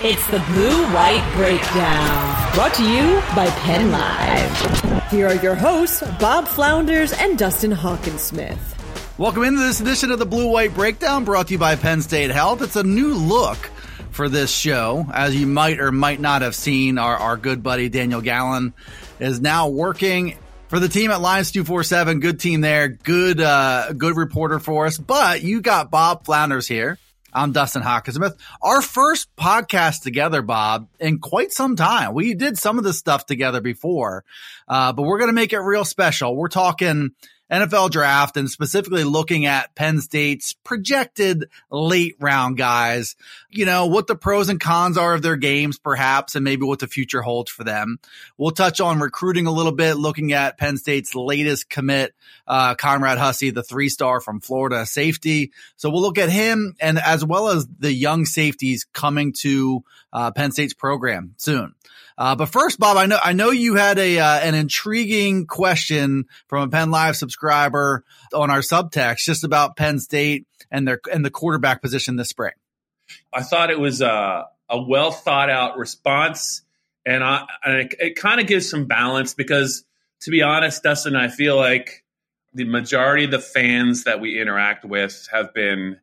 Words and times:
It's 0.00 0.26
the 0.26 0.40
Blue 0.40 0.92
White 0.92 1.24
Breakdown, 1.36 2.54
brought 2.54 2.74
to 2.74 2.82
you 2.82 3.22
by 3.36 3.48
Penn 3.60 3.92
Live. 3.92 5.08
Here 5.08 5.28
are 5.28 5.36
your 5.36 5.54
hosts, 5.54 6.02
Bob 6.18 6.48
Flounders 6.48 7.12
and 7.12 7.38
Dustin 7.38 7.70
Hockensmith. 7.70 8.58
Welcome 9.18 9.44
into 9.44 9.60
this 9.60 9.80
edition 9.80 10.10
of 10.10 10.18
the 10.18 10.26
Blue 10.26 10.50
White 10.50 10.74
Breakdown 10.74 11.24
brought 11.24 11.46
to 11.46 11.52
you 11.52 11.58
by 11.60 11.76
Penn 11.76 12.02
State 12.02 12.32
Health. 12.32 12.60
It's 12.60 12.74
a 12.74 12.82
new 12.82 13.14
look 13.14 13.70
for 14.10 14.28
this 14.28 14.50
show. 14.50 15.06
As 15.14 15.36
you 15.36 15.46
might 15.46 15.78
or 15.78 15.92
might 15.92 16.18
not 16.18 16.42
have 16.42 16.56
seen, 16.56 16.98
our, 16.98 17.16
our 17.16 17.36
good 17.36 17.62
buddy 17.62 17.88
Daniel 17.88 18.20
Gallen 18.20 18.74
is 19.20 19.40
now 19.40 19.68
working 19.68 20.36
for 20.66 20.80
the 20.80 20.88
team 20.88 21.12
at 21.12 21.20
Lions 21.20 21.52
247. 21.52 22.18
Good 22.18 22.40
team 22.40 22.62
there. 22.62 22.88
Good, 22.88 23.40
uh, 23.40 23.92
good 23.92 24.16
reporter 24.16 24.58
for 24.58 24.86
us. 24.86 24.98
But 24.98 25.42
you 25.42 25.60
got 25.60 25.92
Bob 25.92 26.24
Flounders 26.24 26.66
here. 26.66 26.98
I'm 27.36 27.50
Dustin 27.50 27.82
Hockensmith. 27.82 28.38
Our 28.62 28.80
first 28.80 29.34
podcast 29.34 30.02
together, 30.02 30.40
Bob, 30.40 30.88
in 31.00 31.18
quite 31.18 31.50
some 31.50 31.74
time. 31.74 32.14
We 32.14 32.34
did 32.34 32.56
some 32.56 32.78
of 32.78 32.84
this 32.84 32.98
stuff 32.98 33.26
together 33.26 33.60
before, 33.60 34.24
uh, 34.68 34.92
but 34.92 35.02
we're 35.02 35.18
going 35.18 35.30
to 35.30 35.34
make 35.34 35.52
it 35.52 35.58
real 35.58 35.84
special. 35.84 36.36
We're 36.36 36.46
talking 36.46 37.10
NFL 37.54 37.90
draft 37.90 38.36
and 38.36 38.50
specifically 38.50 39.04
looking 39.04 39.46
at 39.46 39.76
Penn 39.76 40.00
State's 40.00 40.52
projected 40.52 41.48
late 41.70 42.16
round 42.18 42.56
guys, 42.56 43.14
you 43.48 43.64
know, 43.64 43.86
what 43.86 44.08
the 44.08 44.16
pros 44.16 44.48
and 44.48 44.58
cons 44.58 44.98
are 44.98 45.14
of 45.14 45.22
their 45.22 45.36
games, 45.36 45.78
perhaps, 45.78 46.34
and 46.34 46.42
maybe 46.42 46.66
what 46.66 46.80
the 46.80 46.88
future 46.88 47.22
holds 47.22 47.52
for 47.52 47.62
them. 47.62 47.98
We'll 48.36 48.50
touch 48.50 48.80
on 48.80 48.98
recruiting 48.98 49.46
a 49.46 49.52
little 49.52 49.70
bit, 49.70 49.94
looking 49.94 50.32
at 50.32 50.58
Penn 50.58 50.76
State's 50.76 51.14
latest 51.14 51.70
commit, 51.70 52.12
uh, 52.48 52.74
Conrad 52.74 53.18
Hussey, 53.18 53.50
the 53.50 53.62
three 53.62 53.88
star 53.88 54.20
from 54.20 54.40
Florida 54.40 54.84
safety. 54.84 55.52
So 55.76 55.90
we'll 55.90 56.02
look 56.02 56.18
at 56.18 56.30
him 56.30 56.74
and 56.80 56.98
as 56.98 57.24
well 57.24 57.50
as 57.50 57.68
the 57.78 57.92
young 57.92 58.24
safeties 58.24 58.84
coming 58.92 59.32
to 59.40 59.84
uh, 60.12 60.32
Penn 60.32 60.50
State's 60.50 60.74
program 60.74 61.34
soon. 61.36 61.74
Uh, 62.16 62.36
but 62.36 62.46
first, 62.46 62.78
Bob, 62.78 62.96
I 62.96 63.06
know 63.06 63.18
I 63.22 63.32
know 63.32 63.50
you 63.50 63.74
had 63.74 63.98
a 63.98 64.18
uh, 64.18 64.38
an 64.40 64.54
intriguing 64.54 65.46
question 65.46 66.26
from 66.48 66.62
a 66.62 66.68
Penn 66.68 66.90
Live 66.90 67.16
subscriber 67.16 68.04
on 68.32 68.50
our 68.50 68.60
subtext 68.60 69.24
just 69.24 69.42
about 69.42 69.76
Penn 69.76 69.98
State 69.98 70.46
and 70.70 70.86
their 70.86 71.00
and 71.12 71.24
the 71.24 71.30
quarterback 71.30 71.82
position 71.82 72.16
this 72.16 72.28
spring. 72.28 72.52
I 73.32 73.42
thought 73.42 73.70
it 73.70 73.80
was 73.80 74.00
a, 74.00 74.46
a 74.68 74.80
well 74.80 75.10
thought 75.10 75.50
out 75.50 75.76
response, 75.76 76.62
and 77.04 77.24
I 77.24 77.46
and 77.64 77.80
it, 77.80 77.94
it 77.98 78.16
kind 78.16 78.40
of 78.40 78.46
gives 78.46 78.70
some 78.70 78.86
balance 78.86 79.34
because, 79.34 79.84
to 80.20 80.30
be 80.30 80.42
honest, 80.42 80.84
Dustin, 80.84 81.16
I 81.16 81.28
feel 81.28 81.56
like 81.56 82.04
the 82.52 82.64
majority 82.64 83.24
of 83.24 83.32
the 83.32 83.40
fans 83.40 84.04
that 84.04 84.20
we 84.20 84.40
interact 84.40 84.84
with 84.84 85.28
have 85.32 85.52
been 85.52 85.98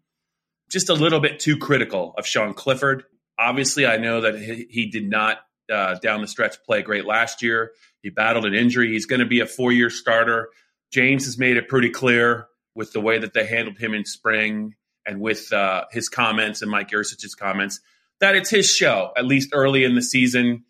just 0.70 0.90
a 0.90 0.94
little 0.94 1.22
bit 1.22 1.40
too 1.40 1.58
critical 1.58 2.14
of 2.18 2.26
Sean 2.26 2.54
Clifford. 2.54 3.06
Obviously, 3.40 3.86
I 3.86 3.96
know 3.96 4.22
that 4.22 4.38
he, 4.38 4.68
he 4.70 4.86
did 4.88 5.10
not 5.10 5.40
uh, 5.72 5.96
down 5.96 6.22
the 6.22 6.28
stretch 6.28 6.62
play 6.64 6.82
great 6.82 7.06
last 7.06 7.42
year. 7.42 7.72
He 8.02 8.10
battled 8.10 8.46
an 8.46 8.54
injury. 8.54 8.92
He's 8.92 9.06
going 9.06 9.20
to 9.20 9.26
be 9.26 9.40
a 9.40 9.46
four 9.46 9.72
year 9.72 9.90
starter. 9.90 10.50
James 10.92 11.26
has 11.26 11.38
made 11.38 11.58
it 11.58 11.68
pretty 11.68 11.90
clear 11.90 12.48
with 12.76 12.94
the 12.94 13.02
way 13.02 13.20
that 13.20 13.34
they 13.34 13.46
handled 13.46 13.78
him 13.78 13.94
in 13.94 14.06
spring 14.06 14.76
and 15.06 15.20
with 15.20 15.52
uh, 15.54 15.86
his 15.92 16.10
comments 16.10 16.62
and 16.62 16.70
Mike 16.70 16.90
Yurcich's 16.90 17.36
comments 17.36 17.80
that 18.22 18.36
it's 18.36 18.50
his 18.50 18.72
show, 18.72 19.12
at 19.18 19.26
least 19.26 19.50
early 19.52 19.84
in 19.84 19.96
the 19.96 20.02
season. 20.02 20.64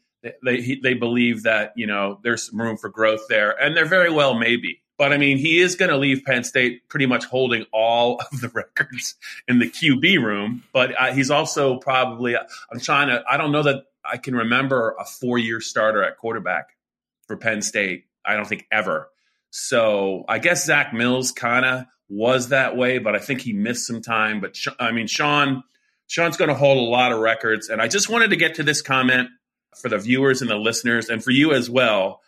They, 0.44 0.62
he, 0.62 0.80
they 0.82 0.94
believe 0.94 1.44
that, 1.44 1.74
you 1.76 1.86
know, 1.86 2.20
there's 2.24 2.50
some 2.50 2.60
room 2.60 2.78
for 2.78 2.90
growth 2.90 3.22
there, 3.30 3.52
and 3.52 3.76
there 3.76 3.86
very 3.86 4.12
well 4.12 4.34
may 4.34 4.56
be. 4.56 4.82
But 4.98 5.14
I 5.14 5.18
mean, 5.18 5.38
he 5.38 5.60
is 5.60 5.76
going 5.76 5.90
to 5.90 5.98
leave 5.98 6.24
Penn 6.26 6.44
State 6.44 6.88
pretty 6.88 7.08
much 7.08 7.26
holding 7.26 7.66
all 7.74 8.22
of 8.32 8.42
the 8.42 8.50
records 8.50 9.16
in 9.48 9.60
the 9.60 9.66
QB 9.66 10.24
room. 10.24 10.64
But 10.74 11.00
uh, 11.00 11.14
he's 11.14 11.30
also 11.30 11.78
probably, 11.78 12.36
I'm 12.38 12.80
trying 12.80 13.10
to, 13.10 13.24
I 13.30 13.38
don't 13.38 13.52
know 13.52 13.64
that 13.64 13.84
I 14.10 14.18
can 14.18 14.36
remember 14.36 14.96
a 15.00 15.06
four 15.06 15.38
year 15.38 15.62
starter 15.62 16.04
at 16.04 16.18
quarterback 16.18 16.70
for 17.28 17.38
Penn 17.38 17.62
State. 17.62 18.06
I 18.26 18.36
don't 18.36 18.48
think 18.48 18.66
ever. 18.72 19.10
So 19.52 20.24
I 20.28 20.40
guess 20.40 20.66
Zack 20.66 20.94
Mills 20.94 21.32
kind 21.32 21.66
of 21.66 21.86
was 22.10 22.50
that 22.50 22.76
way, 22.76 22.98
but 22.98 23.16
I 23.16 23.20
think 23.20 23.42
he 23.42 23.54
missed 23.54 23.88
some 23.88 24.02
time. 24.02 24.42
But 24.42 24.58
I 24.80 24.92
mean, 24.92 25.08
Sean, 25.08 25.64
Sean's 26.08 26.38
going 26.38 26.50
to 26.50 26.56
hold 26.56 26.78
a 26.78 26.90
lot 26.90 27.12
of 27.12 27.20
records. 27.20 27.70
And 27.70 27.82
I 27.82 27.88
just 27.88 28.10
wanted 28.10 28.32
to 28.32 28.36
get 28.36 28.56
to 28.56 28.64
this 28.64 28.82
comment 28.82 29.30
for 29.82 29.90
the 29.90 29.98
viewers 29.98 30.42
and 30.42 30.50
the 30.50 30.56
listeners 30.56 31.10
and 31.10 31.24
for 31.24 31.32
you 31.32 31.54
as 31.54 31.70
well. 31.70 32.22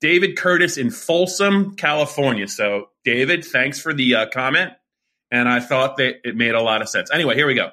David 0.00 0.36
Curtis 0.36 0.76
in 0.76 0.90
Folsom, 0.90 1.76
California. 1.76 2.48
So, 2.48 2.86
David, 3.04 3.44
thanks 3.44 3.80
for 3.80 3.94
the 3.94 4.16
uh, 4.16 4.26
comment. 4.26 4.72
And 5.30 5.48
I 5.48 5.60
thought 5.60 5.96
that 5.98 6.16
it 6.24 6.36
made 6.36 6.54
a 6.54 6.60
lot 6.60 6.82
of 6.82 6.88
sense. 6.88 7.10
Anyway, 7.10 7.34
here 7.34 7.46
we 7.46 7.54
go. 7.54 7.70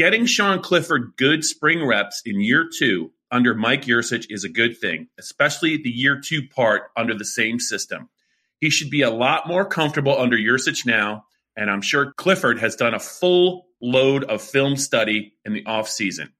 Getting 0.00 0.24
Sean 0.24 0.62
Clifford 0.62 1.12
good 1.18 1.44
spring 1.44 1.86
reps 1.86 2.22
in 2.24 2.40
year 2.40 2.66
two 2.66 3.12
under 3.30 3.54
Mike 3.54 3.82
Yurcich 3.82 4.24
is 4.30 4.44
a 4.44 4.48
good 4.48 4.78
thing, 4.78 5.08
especially 5.18 5.76
the 5.76 5.90
year 5.90 6.18
two 6.18 6.48
part 6.48 6.84
under 6.96 7.12
the 7.12 7.26
same 7.26 7.60
system. 7.60 8.08
He 8.56 8.70
should 8.70 8.88
be 8.88 9.02
a 9.02 9.10
lot 9.10 9.46
more 9.46 9.66
comfortable 9.66 10.18
under 10.18 10.38
Yurcich 10.38 10.86
now, 10.86 11.26
and 11.54 11.70
I'm 11.70 11.82
sure 11.82 12.14
Clifford 12.16 12.60
has 12.60 12.76
done 12.76 12.94
a 12.94 12.98
full 12.98 13.66
load 13.82 14.24
of 14.24 14.40
film 14.40 14.76
study 14.76 15.34
in 15.44 15.52
the 15.52 15.64
offseason. 15.64 16.30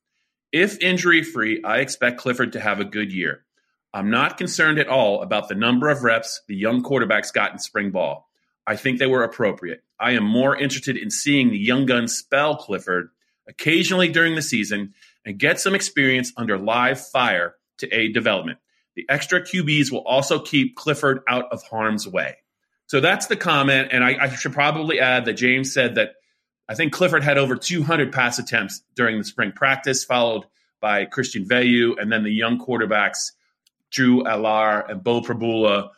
If 0.53 0.81
injury 0.81 1.22
free, 1.22 1.62
I 1.62 1.81
expect 1.81 2.16
Clifford 2.16 2.54
to 2.54 2.60
have 2.60 2.81
a 2.81 2.87
good 2.87 3.12
year. 3.12 3.44
I'm 3.92 4.09
not 4.09 4.38
concerned 4.38 4.78
at 4.78 4.88
all 4.88 5.21
about 5.21 5.50
the 5.50 5.54
number 5.54 5.91
of 5.91 6.03
reps 6.03 6.41
the 6.48 6.56
young 6.56 6.82
quarterbacks 6.82 7.31
got 7.31 7.53
in 7.53 7.59
spring 7.59 7.91
ball. 7.91 8.27
I 8.66 8.77
think 8.77 8.98
they 8.98 9.06
were 9.06 9.22
appropriate. 9.22 9.82
I 9.98 10.12
am 10.12 10.25
more 10.25 10.56
interested 10.56 10.97
in 10.97 11.10
seeing 11.10 11.50
the 11.50 11.59
young 11.59 11.84
gun 11.84 12.09
spell 12.09 12.56
Clifford 12.56 13.10
occasionally 13.50 14.09
during 14.09 14.34
the 14.34 14.43
season 14.43 14.94
and 15.27 15.38
get 15.38 15.61
some 15.61 15.75
experience 15.75 16.33
under 16.37 16.56
live 16.56 17.05
fire 17.09 17.56
to 17.78 17.88
aid 17.88 18.15
development. 18.15 18.59
The 18.97 19.05
extra 19.09 19.43
QBs 19.43 19.93
will 19.93 20.06
also 20.06 20.41
keep 20.41 20.77
Clifford 20.77 21.21
out 21.28 21.53
of 21.53 21.62
harm's 21.62 22.09
way. 22.09 22.37
So 22.87 23.00
that's 23.00 23.27
the 23.27 23.37
comment. 23.37 23.91
And 23.93 24.03
I, 24.03 24.16
I 24.21 24.28
should 24.31 24.53
probably 24.53 25.00
add 25.00 25.27
that 25.27 25.34
James 25.34 25.72
said 25.72 25.97
that 25.97 26.15
I 26.69 26.75
think 26.75 26.93
Clifford 26.93 27.22
had 27.22 27.39
over 27.39 27.56
200 27.56 28.12
pass 28.12 28.39
attempts 28.39 28.83
during 28.94 29.19
the 29.19 29.25
spring 29.25 29.53
practice, 29.53 30.05
followed 30.05 30.47
by 30.81 31.05
Christian 31.05 31.44
Veilleux, 31.44 32.00
and 32.00 32.10
then 32.10 32.25
the 32.25 32.33
young 32.33 32.59
quarterbacks, 32.59 33.33
Drew 33.91 34.22
Allar 34.24 34.89
and 34.89 35.03
Beau 35.03 35.21
Pribula, 35.21 35.91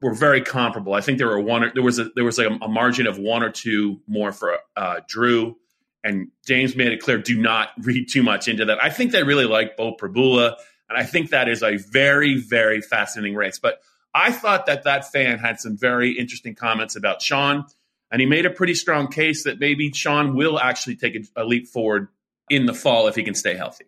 were 0.00 0.14
very 0.14 0.40
comparable. 0.40 0.94
I 0.94 1.02
think 1.02 1.18
there 1.18 1.28
were 1.28 1.40
one. 1.40 1.70
There 1.74 1.82
was 1.82 1.98
a 1.98 2.08
there 2.14 2.24
was 2.24 2.38
like 2.38 2.48
a, 2.48 2.64
a 2.64 2.68
margin 2.68 3.06
of 3.06 3.18
one 3.18 3.42
or 3.42 3.50
two 3.50 4.00
more 4.06 4.32
for 4.32 4.56
uh, 4.76 5.00
Drew 5.06 5.56
and 6.02 6.28
James 6.46 6.74
made 6.76 6.92
it 6.92 7.02
clear 7.02 7.18
do 7.18 7.40
not 7.40 7.70
read 7.78 8.08
too 8.08 8.22
much 8.22 8.48
into 8.48 8.64
that. 8.66 8.82
I 8.82 8.90
think 8.90 9.12
they 9.12 9.22
really 9.22 9.44
like 9.44 9.76
Beau 9.76 9.96
Pribula, 9.96 10.56
and 10.88 10.98
I 10.98 11.04
think 11.04 11.30
that 11.30 11.48
is 11.48 11.62
a 11.62 11.76
very, 11.76 12.36
very 12.40 12.80
fascinating 12.80 13.34
race. 13.34 13.58
But 13.58 13.80
I 14.14 14.32
thought 14.32 14.66
that 14.66 14.84
that 14.84 15.10
fan 15.12 15.38
had 15.38 15.60
some 15.60 15.76
very 15.76 16.12
interesting 16.12 16.54
comments 16.54 16.96
about 16.96 17.22
Sean, 17.22 17.64
and 18.10 18.20
he 18.20 18.26
made 18.26 18.46
a 18.46 18.50
pretty 18.50 18.74
strong 18.74 19.08
case 19.08 19.44
that 19.44 19.60
maybe 19.60 19.92
Sean 19.92 20.34
will 20.34 20.58
actually 20.58 20.96
take 20.96 21.14
a, 21.14 21.42
a 21.42 21.44
leap 21.44 21.68
forward 21.68 22.08
in 22.48 22.66
the 22.66 22.74
fall 22.74 23.06
if 23.06 23.14
he 23.14 23.22
can 23.22 23.34
stay 23.34 23.54
healthy. 23.54 23.84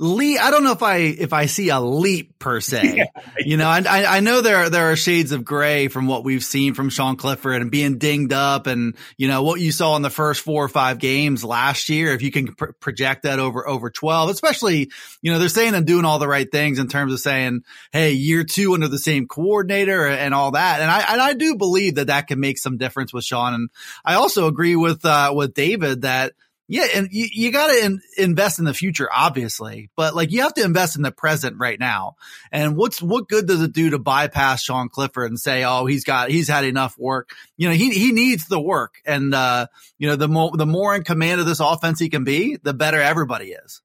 Leap. 0.00 0.40
I 0.40 0.50
don't 0.50 0.64
know 0.64 0.72
if 0.72 0.82
I 0.82 0.96
if 0.96 1.32
I 1.32 1.46
see 1.46 1.68
a 1.68 1.78
leap 1.78 2.38
per 2.38 2.60
se. 2.60 2.80
Yeah. 3.00 3.04
You 3.38 3.56
know, 3.56 3.68
I 3.68 4.16
I 4.16 4.20
know 4.20 4.40
there 4.40 4.68
there 4.70 4.90
are 4.90 4.96
shades 4.96 5.32
of 5.32 5.44
gray 5.44 5.88
from 5.88 6.06
what 6.06 6.24
we've 6.24 6.42
seen 6.42 6.74
from 6.74 6.88
Sean 6.90 7.16
Clifford 7.16 7.62
and 7.62 7.70
being 7.70 7.98
dinged 7.98 8.32
up, 8.32 8.66
and 8.66 8.96
you 9.16 9.28
know 9.28 9.42
what 9.42 9.60
you 9.60 9.70
saw 9.70 9.96
in 9.96 10.02
the 10.02 10.10
first 10.10 10.40
four 10.40 10.64
or 10.64 10.68
five 10.68 10.98
games 10.98 11.44
last 11.44 11.88
year. 11.88 12.12
If 12.12 12.22
you 12.22 12.30
can 12.30 12.54
pr- 12.54 12.72
project 12.80 13.22
that 13.22 13.38
over 13.38 13.66
over 13.68 13.90
twelve, 13.90 14.30
especially 14.30 14.90
you 15.22 15.32
know 15.32 15.38
they're 15.38 15.48
saying 15.48 15.74
and 15.74 15.86
doing 15.86 16.04
all 16.04 16.18
the 16.18 16.28
right 16.28 16.50
things 16.50 16.78
in 16.78 16.88
terms 16.88 17.12
of 17.12 17.20
saying, 17.20 17.62
hey, 17.92 18.12
year 18.12 18.44
two 18.44 18.74
under 18.74 18.88
the 18.88 18.98
same 18.98 19.28
coordinator 19.28 20.06
and 20.06 20.34
all 20.34 20.52
that, 20.52 20.80
and 20.80 20.90
I 20.90 21.12
and 21.12 21.20
I 21.20 21.34
do 21.34 21.56
believe 21.56 21.96
that 21.96 22.08
that 22.08 22.26
can 22.26 22.40
make 22.40 22.58
some 22.58 22.78
difference 22.78 23.12
with 23.12 23.24
Sean, 23.24 23.54
and 23.54 23.70
I 24.04 24.14
also 24.14 24.46
agree 24.46 24.76
with 24.76 25.04
uh 25.04 25.32
with 25.34 25.54
David 25.54 26.02
that 26.02 26.32
yeah, 26.70 26.86
and 26.94 27.08
you, 27.10 27.26
you 27.32 27.50
got 27.50 27.66
to 27.66 27.84
in, 27.84 28.00
invest 28.16 28.60
in 28.60 28.64
the 28.64 28.72
future, 28.72 29.08
obviously, 29.12 29.90
but 29.96 30.14
like 30.14 30.30
you 30.30 30.42
have 30.42 30.54
to 30.54 30.62
invest 30.62 30.94
in 30.94 31.02
the 31.02 31.10
present 31.10 31.56
right 31.58 31.78
now. 31.80 32.14
And 32.52 32.76
what's 32.76 33.02
what 33.02 33.28
good 33.28 33.48
does 33.48 33.60
it 33.60 33.72
do 33.72 33.90
to 33.90 33.98
bypass 33.98 34.62
Sean 34.62 34.88
Clifford 34.88 35.30
and 35.30 35.38
say, 35.38 35.64
oh, 35.64 35.86
he's 35.86 36.04
got 36.04 36.30
he's 36.30 36.46
had 36.46 36.64
enough 36.64 36.96
work? 36.96 37.30
You 37.56 37.68
know, 37.68 37.74
he 37.74 37.90
he 37.90 38.12
needs 38.12 38.46
the 38.46 38.60
work, 38.60 39.00
and 39.04 39.34
uh, 39.34 39.66
you 39.98 40.06
know, 40.06 40.14
the 40.14 40.28
more 40.28 40.52
the 40.56 40.64
more 40.64 40.94
in 40.94 41.02
command 41.02 41.40
of 41.40 41.46
this 41.46 41.58
offense 41.58 41.98
he 41.98 42.08
can 42.08 42.22
be, 42.22 42.56
the 42.62 42.72
better 42.72 43.00
everybody 43.00 43.46
is. 43.46 43.82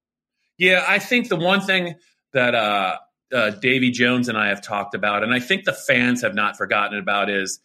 Yeah, 0.59 0.85
I 0.88 0.99
think 0.99 1.27
the 1.27 1.38
one 1.38 1.61
thing 1.61 1.95
that 2.33 2.53
uh, 2.53 2.97
uh, 3.33 3.49
Davy 3.49 3.89
Jones 3.89 4.29
and 4.29 4.38
I 4.38 4.49
have 4.49 4.61
talked 4.61 4.93
about, 4.93 5.23
and 5.23 5.33
I 5.33 5.39
think 5.39 5.65
the 5.65 5.73
fans 5.73 6.21
have 6.21 6.35
not 6.35 6.55
forgotten 6.55 6.99
about, 6.99 7.31
is 7.31 7.59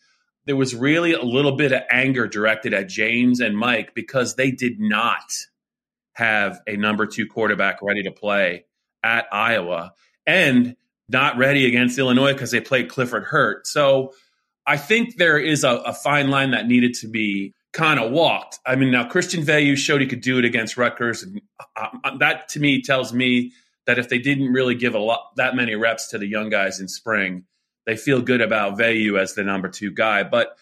there 0.50 0.56
was 0.56 0.74
really 0.74 1.12
a 1.12 1.22
little 1.22 1.52
bit 1.52 1.70
of 1.70 1.82
anger 1.92 2.26
directed 2.26 2.74
at 2.74 2.88
James 2.88 3.38
and 3.38 3.56
Mike 3.56 3.94
because 3.94 4.34
they 4.34 4.50
did 4.50 4.80
not 4.80 5.32
have 6.14 6.60
a 6.66 6.76
number 6.76 7.06
two 7.06 7.24
quarterback 7.24 7.78
ready 7.82 8.02
to 8.02 8.10
play 8.10 8.64
at 9.04 9.26
Iowa 9.30 9.92
and 10.26 10.74
not 11.08 11.38
ready 11.38 11.66
against 11.66 11.96
Illinois 12.00 12.32
because 12.32 12.50
they 12.50 12.60
played 12.60 12.88
Clifford 12.88 13.22
hurt. 13.22 13.68
So 13.68 14.12
I 14.66 14.76
think 14.76 15.18
there 15.18 15.38
is 15.38 15.62
a, 15.62 15.70
a 15.70 15.94
fine 15.94 16.30
line 16.30 16.50
that 16.50 16.66
needed 16.66 16.94
to 16.94 17.06
be 17.06 17.54
kind 17.72 18.00
of 18.00 18.10
walked. 18.10 18.58
I 18.66 18.74
mean, 18.74 18.90
now 18.90 19.06
Christian 19.06 19.44
Veilleux 19.44 19.76
showed 19.76 20.00
he 20.00 20.08
could 20.08 20.20
do 20.20 20.40
it 20.40 20.44
against 20.44 20.76
Rutgers. 20.76 21.22
And 21.22 21.40
uh, 21.76 21.86
uh, 22.02 22.18
that 22.18 22.48
to 22.48 22.58
me 22.58 22.82
tells 22.82 23.12
me 23.12 23.52
that 23.86 24.00
if 24.00 24.08
they 24.08 24.18
didn't 24.18 24.52
really 24.52 24.74
give 24.74 24.96
a 24.96 24.98
lot 24.98 25.36
that 25.36 25.54
many 25.54 25.76
reps 25.76 26.08
to 26.08 26.18
the 26.18 26.26
young 26.26 26.50
guys 26.50 26.80
in 26.80 26.88
spring, 26.88 27.44
they 27.90 27.96
feel 27.96 28.22
good 28.22 28.40
about 28.40 28.78
Veilleux 28.78 29.20
as 29.20 29.34
the 29.34 29.42
number 29.42 29.68
two 29.68 29.90
guy. 29.90 30.22
But 30.22 30.56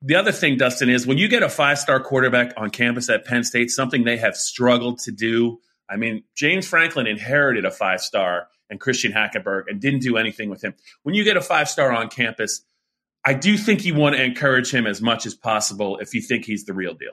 the 0.00 0.14
other 0.14 0.32
thing, 0.32 0.56
Dustin, 0.56 0.88
is 0.88 1.06
when 1.06 1.18
you 1.18 1.28
get 1.28 1.42
a 1.42 1.48
five 1.50 1.78
star 1.78 2.00
quarterback 2.00 2.54
on 2.56 2.70
campus 2.70 3.10
at 3.10 3.26
Penn 3.26 3.44
State, 3.44 3.70
something 3.70 4.04
they 4.04 4.16
have 4.16 4.34
struggled 4.34 5.00
to 5.00 5.12
do. 5.12 5.60
I 5.90 5.96
mean, 5.96 6.24
James 6.34 6.66
Franklin 6.66 7.06
inherited 7.06 7.66
a 7.66 7.70
five 7.70 8.00
star 8.00 8.48
and 8.70 8.80
Christian 8.80 9.12
Hackenberg 9.12 9.64
and 9.68 9.78
didn't 9.78 10.00
do 10.00 10.16
anything 10.16 10.48
with 10.48 10.64
him. 10.64 10.72
When 11.02 11.14
you 11.14 11.22
get 11.22 11.36
a 11.36 11.42
five 11.42 11.68
star 11.68 11.92
on 11.92 12.08
campus, 12.08 12.62
I 13.26 13.34
do 13.34 13.58
think 13.58 13.84
you 13.84 13.94
want 13.94 14.16
to 14.16 14.24
encourage 14.24 14.72
him 14.72 14.86
as 14.86 15.02
much 15.02 15.26
as 15.26 15.34
possible 15.34 15.98
if 15.98 16.14
you 16.14 16.22
think 16.22 16.46
he's 16.46 16.64
the 16.64 16.72
real 16.72 16.94
deal. 16.94 17.12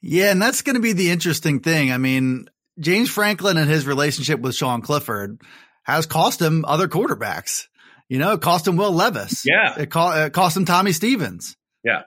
Yeah, 0.00 0.30
and 0.30 0.40
that's 0.40 0.62
going 0.62 0.76
to 0.76 0.80
be 0.80 0.94
the 0.94 1.10
interesting 1.10 1.60
thing. 1.60 1.92
I 1.92 1.98
mean, 1.98 2.48
James 2.80 3.10
Franklin 3.10 3.58
and 3.58 3.68
his 3.68 3.86
relationship 3.86 4.40
with 4.40 4.54
Sean 4.54 4.80
Clifford 4.80 5.42
has 5.82 6.06
cost 6.06 6.40
him 6.40 6.64
other 6.64 6.88
quarterbacks. 6.88 7.66
You 8.08 8.18
know, 8.18 8.32
it 8.32 8.40
cost 8.40 8.68
him 8.68 8.76
Will 8.76 8.92
Levis. 8.92 9.44
Yeah. 9.46 9.80
It, 9.80 9.90
co- 9.90 10.24
it 10.26 10.32
cost 10.32 10.56
him 10.56 10.64
Tommy 10.64 10.92
Stevens. 10.92 11.56
Yeah. 11.82 12.02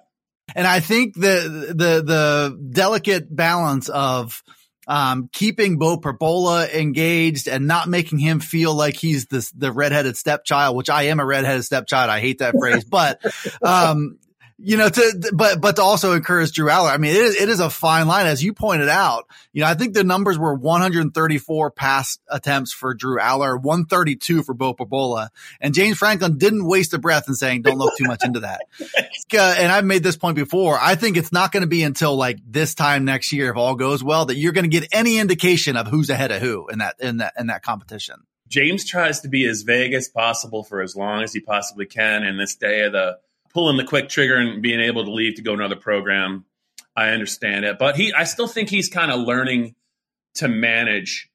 And 0.55 0.65
I 0.65 0.79
think 0.79 1.15
the, 1.15 1.73
the, 1.75 2.03
the 2.03 2.69
delicate 2.71 3.35
balance 3.35 3.89
of, 3.89 4.41
um, 4.87 5.29
keeping 5.33 5.77
Beau 5.77 5.97
Pribula 5.97 6.73
engaged 6.73 7.49
and 7.49 7.67
not 7.67 7.89
making 7.89 8.19
him 8.19 8.39
feel 8.39 8.73
like 8.73 8.95
he's 8.95 9.25
the, 9.25 9.45
the 9.57 9.71
redheaded 9.71 10.15
stepchild, 10.15 10.77
which 10.77 10.89
I 10.89 11.03
am 11.03 11.19
a 11.19 11.25
redheaded 11.25 11.65
stepchild. 11.65 12.09
I 12.09 12.21
hate 12.21 12.39
that 12.39 12.55
phrase, 12.57 12.85
but, 12.85 13.19
um, 13.61 14.17
you 14.59 14.75
know, 14.75 14.89
to, 14.89 15.31
but, 15.33 15.61
but 15.61 15.75
to 15.75 15.83
also 15.83 16.13
encourage 16.13 16.51
Drew 16.51 16.69
Allar. 16.69 16.91
I 16.91 16.97
mean, 16.97 17.11
it 17.11 17.21
is, 17.21 17.35
it 17.35 17.47
is 17.47 17.59
a 17.59 17.69
fine 17.69 18.07
line. 18.07 18.25
As 18.25 18.43
you 18.43 18.53
pointed 18.53 18.89
out, 18.89 19.27
you 19.53 19.61
know, 19.61 19.67
I 19.67 19.75
think 19.75 19.93
the 19.93 20.03
numbers 20.03 20.39
were 20.39 20.53
134 20.53 21.71
pass 21.71 22.17
attempts 22.27 22.73
for 22.73 22.95
Drew 22.95 23.19
Allar, 23.19 23.61
132 23.61 24.41
for 24.41 24.55
Beau 24.55 24.73
Pribula. 24.73 25.29
And 25.61 25.75
James 25.75 25.97
Franklin 25.97 26.39
didn't 26.39 26.65
waste 26.65 26.93
a 26.93 26.97
breath 26.97 27.27
in 27.27 27.35
saying, 27.35 27.61
don't 27.61 27.77
look 27.77 27.95
too 27.97 28.05
much 28.05 28.23
into 28.23 28.41
that. 28.41 28.61
Uh, 29.37 29.55
and 29.57 29.71
I've 29.71 29.83
made 29.83 30.03
this 30.03 30.15
point 30.15 30.35
before. 30.35 30.79
I 30.81 30.95
think 30.95 31.17
it's 31.17 31.33
not 31.33 31.51
going 31.51 31.61
to 31.61 31.67
be 31.67 31.83
until 31.83 32.15
like 32.15 32.39
this 32.47 32.73
time 32.75 33.03
next 33.03 33.33
year, 33.33 33.51
if 33.51 33.57
all 33.57 33.75
goes 33.75 34.01
well, 34.01 34.25
that 34.27 34.35
you're 34.35 34.53
going 34.53 34.63
to 34.63 34.69
get 34.69 34.87
any 34.93 35.17
indication 35.17 35.75
of 35.75 35.87
who's 35.87 36.09
ahead 36.09 36.31
of 36.31 36.41
who 36.41 36.67
in 36.69 36.79
that, 36.79 36.95
in 36.99 37.17
that, 37.17 37.33
in 37.37 37.47
that 37.47 37.61
competition. 37.61 38.23
James 38.47 38.85
tries 38.85 39.19
to 39.21 39.27
be 39.27 39.45
as 39.45 39.63
vague 39.63 39.93
as 39.93 40.07
possible 40.07 40.63
for 40.63 40.81
as 40.81 40.95
long 40.95 41.23
as 41.23 41.33
he 41.33 41.41
possibly 41.41 41.85
can 41.85 42.23
in 42.23 42.37
this 42.37 42.55
day 42.55 42.83
of 42.83 42.93
the 42.93 43.19
pulling 43.57 43.75
the 43.75 43.83
quick 43.83 44.07
trigger 44.07 44.35
and 44.35 44.61
being 44.61 44.79
able 44.79 45.03
to 45.03 45.11
leave 45.11 45.33
to 45.33 45.41
go 45.41 45.51
another 45.51 45.75
program. 45.75 46.45
I 46.95 47.09
understand 47.09 47.65
it, 47.65 47.79
but 47.79 47.95
he, 47.95 48.13
I 48.13 48.25
still 48.25 48.45
think 48.45 48.69
he's 48.69 48.87
kind 48.87 49.11
of 49.11 49.21
learning 49.21 49.73
to 50.35 50.47
manage 50.47 51.31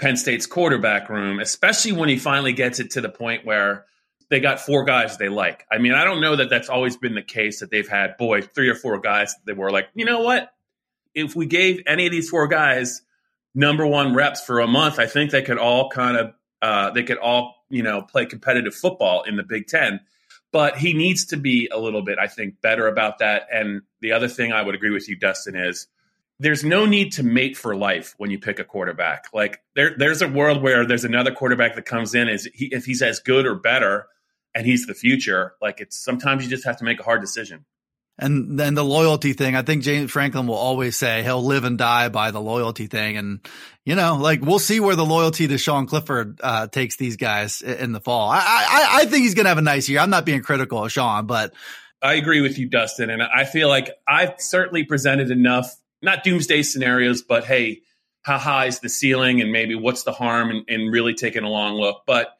Penn 0.00 0.16
State's 0.16 0.46
quarterback 0.46 1.08
room, 1.08 1.38
especially 1.38 1.92
when 1.92 2.08
he 2.08 2.16
finally 2.18 2.54
gets 2.54 2.80
it 2.80 2.90
to 2.92 3.00
the 3.00 3.08
point 3.08 3.46
where 3.46 3.86
they 4.30 4.40
got 4.40 4.58
four 4.58 4.82
guys 4.82 5.16
they 5.16 5.28
like. 5.28 5.64
I 5.70 5.78
mean, 5.78 5.92
I 5.92 6.02
don't 6.02 6.20
know 6.20 6.34
that 6.34 6.50
that's 6.50 6.68
always 6.68 6.96
been 6.96 7.14
the 7.14 7.22
case 7.22 7.60
that 7.60 7.70
they've 7.70 7.88
had, 7.88 8.16
boy, 8.16 8.42
three 8.42 8.68
or 8.68 8.74
four 8.74 8.98
guys 8.98 9.36
that 9.44 9.56
were 9.56 9.70
like, 9.70 9.90
you 9.94 10.04
know 10.04 10.22
what? 10.22 10.52
If 11.14 11.36
we 11.36 11.46
gave 11.46 11.84
any 11.86 12.04
of 12.06 12.10
these 12.10 12.28
four 12.28 12.48
guys 12.48 13.02
number 13.54 13.86
one 13.86 14.12
reps 14.12 14.40
for 14.40 14.58
a 14.58 14.66
month, 14.66 14.98
I 14.98 15.06
think 15.06 15.30
they 15.30 15.42
could 15.42 15.58
all 15.58 15.88
kind 15.88 16.16
of, 16.16 16.34
uh, 16.60 16.90
they 16.90 17.04
could 17.04 17.18
all, 17.18 17.54
you 17.68 17.84
know, 17.84 18.02
play 18.02 18.26
competitive 18.26 18.74
football 18.74 19.22
in 19.22 19.36
the 19.36 19.44
Big 19.44 19.68
Ten 19.68 20.00
but 20.52 20.76
he 20.76 20.94
needs 20.94 21.26
to 21.26 21.36
be 21.36 21.68
a 21.72 21.78
little 21.78 22.02
bit, 22.02 22.18
I 22.18 22.26
think, 22.26 22.60
better 22.60 22.88
about 22.88 23.18
that. 23.18 23.46
And 23.52 23.82
the 24.00 24.12
other 24.12 24.28
thing 24.28 24.52
I 24.52 24.62
would 24.62 24.74
agree 24.74 24.90
with 24.90 25.08
you, 25.08 25.16
Dustin, 25.16 25.56
is 25.56 25.86
there's 26.38 26.64
no 26.64 26.86
need 26.86 27.12
to 27.12 27.22
mate 27.22 27.56
for 27.56 27.76
life 27.76 28.14
when 28.18 28.30
you 28.30 28.38
pick 28.38 28.58
a 28.58 28.64
quarterback. 28.64 29.26
Like 29.32 29.62
there, 29.76 29.94
there's 29.96 30.22
a 30.22 30.28
world 30.28 30.62
where 30.62 30.86
there's 30.86 31.04
another 31.04 31.32
quarterback 31.32 31.74
that 31.76 31.84
comes 31.84 32.14
in 32.14 32.28
is 32.28 32.48
he, 32.54 32.66
if 32.66 32.84
he's 32.84 33.02
as 33.02 33.20
good 33.20 33.46
or 33.46 33.54
better, 33.54 34.06
and 34.54 34.66
he's 34.66 34.86
the 34.86 34.94
future. 34.94 35.54
Like 35.60 35.80
it's 35.80 35.96
sometimes 35.96 36.42
you 36.42 36.50
just 36.50 36.64
have 36.64 36.78
to 36.78 36.84
make 36.84 36.98
a 36.98 37.04
hard 37.04 37.20
decision. 37.20 37.64
And 38.20 38.58
then 38.58 38.74
the 38.74 38.84
loyalty 38.84 39.32
thing, 39.32 39.56
I 39.56 39.62
think 39.62 39.82
James 39.82 40.10
Franklin 40.10 40.46
will 40.46 40.54
always 40.54 40.96
say 40.96 41.22
he'll 41.22 41.42
live 41.42 41.64
and 41.64 41.78
die 41.78 42.10
by 42.10 42.30
the 42.30 42.40
loyalty 42.40 42.86
thing. 42.86 43.16
And, 43.16 43.40
you 43.84 43.94
know, 43.94 44.16
like 44.16 44.42
we'll 44.42 44.58
see 44.58 44.78
where 44.78 44.94
the 44.94 45.06
loyalty 45.06 45.48
to 45.48 45.56
Sean 45.56 45.86
Clifford, 45.86 46.38
uh, 46.42 46.66
takes 46.66 46.96
these 46.96 47.16
guys 47.16 47.62
in 47.62 47.92
the 47.92 48.00
fall. 48.00 48.28
I, 48.30 48.38
I, 48.38 48.88
I 49.00 49.04
think 49.06 49.22
he's 49.22 49.34
going 49.34 49.46
to 49.46 49.48
have 49.48 49.58
a 49.58 49.62
nice 49.62 49.88
year. 49.88 50.00
I'm 50.00 50.10
not 50.10 50.26
being 50.26 50.42
critical 50.42 50.84
of 50.84 50.92
Sean, 50.92 51.26
but 51.26 51.54
I 52.02 52.14
agree 52.14 52.42
with 52.42 52.58
you, 52.58 52.68
Dustin. 52.68 53.08
And 53.08 53.22
I 53.22 53.44
feel 53.44 53.68
like 53.68 53.90
I've 54.06 54.34
certainly 54.38 54.84
presented 54.84 55.30
enough, 55.30 55.74
not 56.02 56.22
doomsday 56.22 56.62
scenarios, 56.62 57.22
but 57.22 57.44
hey, 57.44 57.80
how 58.22 58.36
high 58.36 58.66
is 58.66 58.80
the 58.80 58.90
ceiling 58.90 59.40
and 59.40 59.50
maybe 59.50 59.74
what's 59.74 60.02
the 60.02 60.12
harm 60.12 60.64
in 60.68 60.88
really 60.88 61.14
taking 61.14 61.44
a 61.44 61.48
long 61.48 61.74
look. 61.74 62.02
But 62.06 62.36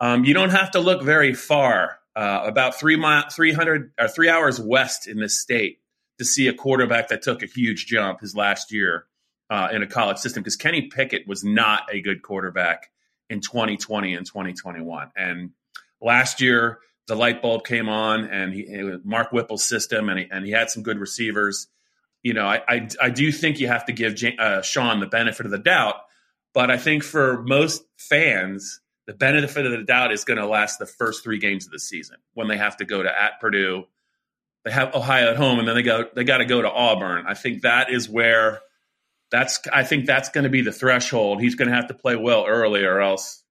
um, 0.00 0.24
you 0.24 0.34
don't 0.34 0.50
have 0.50 0.72
to 0.72 0.80
look 0.80 1.02
very 1.02 1.32
far 1.32 1.98
uh, 2.16 2.42
about 2.44 2.78
three 2.78 2.96
mile, 2.96 3.24
300 3.30 3.92
or 3.98 4.08
three 4.08 4.28
hours 4.28 4.60
west 4.60 5.06
in 5.06 5.18
this 5.18 5.40
state 5.40 5.80
to 6.18 6.24
see 6.24 6.48
a 6.48 6.54
quarterback 6.54 7.08
that 7.08 7.22
took 7.22 7.42
a 7.42 7.46
huge 7.46 7.86
jump 7.86 8.20
his 8.20 8.36
last 8.36 8.72
year 8.72 9.06
uh, 9.50 9.68
in 9.72 9.82
a 9.82 9.86
college 9.86 10.18
system 10.18 10.42
because 10.42 10.56
Kenny 10.56 10.82
Pickett 10.82 11.26
was 11.26 11.44
not 11.44 11.82
a 11.92 12.00
good 12.00 12.22
quarterback 12.22 12.90
in 13.28 13.40
2020 13.40 14.14
and 14.14 14.26
2021. 14.26 15.10
And 15.16 15.50
last 16.00 16.40
year, 16.40 16.78
the 17.06 17.16
light 17.16 17.42
bulb 17.42 17.64
came 17.64 17.88
on, 17.88 18.24
and 18.24 18.54
he, 18.54 18.96
Mark 19.04 19.30
Whipple's 19.30 19.64
system, 19.64 20.08
and 20.08 20.18
he, 20.18 20.28
and 20.30 20.44
he 20.44 20.52
had 20.52 20.70
some 20.70 20.82
good 20.82 20.98
receivers. 20.98 21.68
You 22.22 22.32
know, 22.32 22.46
I, 22.46 22.62
I, 22.66 22.88
I 23.00 23.10
do 23.10 23.30
think 23.30 23.60
you 23.60 23.66
have 23.66 23.84
to 23.86 23.92
give 23.92 24.16
uh, 24.38 24.62
Sean 24.62 25.00
the 25.00 25.06
benefit 25.06 25.44
of 25.44 25.52
the 25.52 25.58
doubt, 25.58 25.96
but 26.54 26.70
I 26.70 26.78
think 26.78 27.02
for 27.02 27.42
most 27.42 27.84
fans, 27.98 28.80
the 29.06 29.12
benefit 29.12 29.66
of 29.66 29.72
the 29.72 29.82
doubt 29.82 30.12
is 30.12 30.24
going 30.24 30.38
to 30.38 30.46
last 30.46 30.78
the 30.78 30.86
first 30.86 31.22
three 31.22 31.38
games 31.38 31.66
of 31.66 31.72
the 31.72 31.78
season 31.78 32.16
when 32.32 32.48
they 32.48 32.56
have 32.56 32.76
to 32.78 32.84
go 32.84 33.02
to 33.02 33.08
at 33.08 33.40
Purdue, 33.40 33.84
they 34.64 34.70
have 34.70 34.94
Ohio 34.94 35.30
at 35.30 35.36
home, 35.36 35.58
and 35.58 35.68
then 35.68 35.74
they 35.74 35.82
go 35.82 36.06
they 36.14 36.24
got 36.24 36.38
to 36.38 36.46
go 36.46 36.62
to 36.62 36.70
Auburn. 36.70 37.24
I 37.26 37.34
think 37.34 37.62
that 37.62 37.90
is 37.90 38.08
where 38.08 38.60
that's 39.30 39.60
I 39.72 39.84
think 39.84 40.06
that's 40.06 40.30
going 40.30 40.44
to 40.44 40.50
be 40.50 40.62
the 40.62 40.72
threshold. 40.72 41.40
He's 41.40 41.54
going 41.54 41.68
to 41.68 41.74
have 41.74 41.88
to 41.88 41.94
play 41.94 42.16
well 42.16 42.46
early, 42.46 42.84
or 42.84 43.00
else 43.00 43.42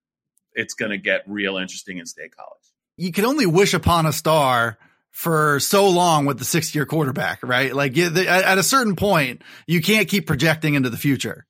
it's 0.54 0.74
going 0.74 0.92
to 0.92 0.98
get 0.98 1.24
real 1.28 1.58
interesting 1.58 1.98
in 2.00 2.06
state 2.06 2.36
college. 2.36 2.62
You 2.98 3.12
can 3.12 3.26
only 3.26 3.46
wish 3.46 3.74
upon 3.74 4.06
a 4.06 4.14
star 4.14 4.78
for 5.12 5.60
so 5.60 5.90
long 5.90 6.26
with 6.26 6.40
the 6.40 6.46
six 6.46 6.74
year 6.74 6.86
quarterback, 6.86 7.40
right? 7.44 7.74
Like 7.74 7.96
at 7.98 8.58
a 8.58 8.64
certain 8.64 8.96
point, 8.96 9.44
you 9.68 9.82
can't 9.82 10.08
keep 10.08 10.26
projecting 10.26 10.74
into 10.74 10.90
the 10.90 10.98
future. 10.98 11.46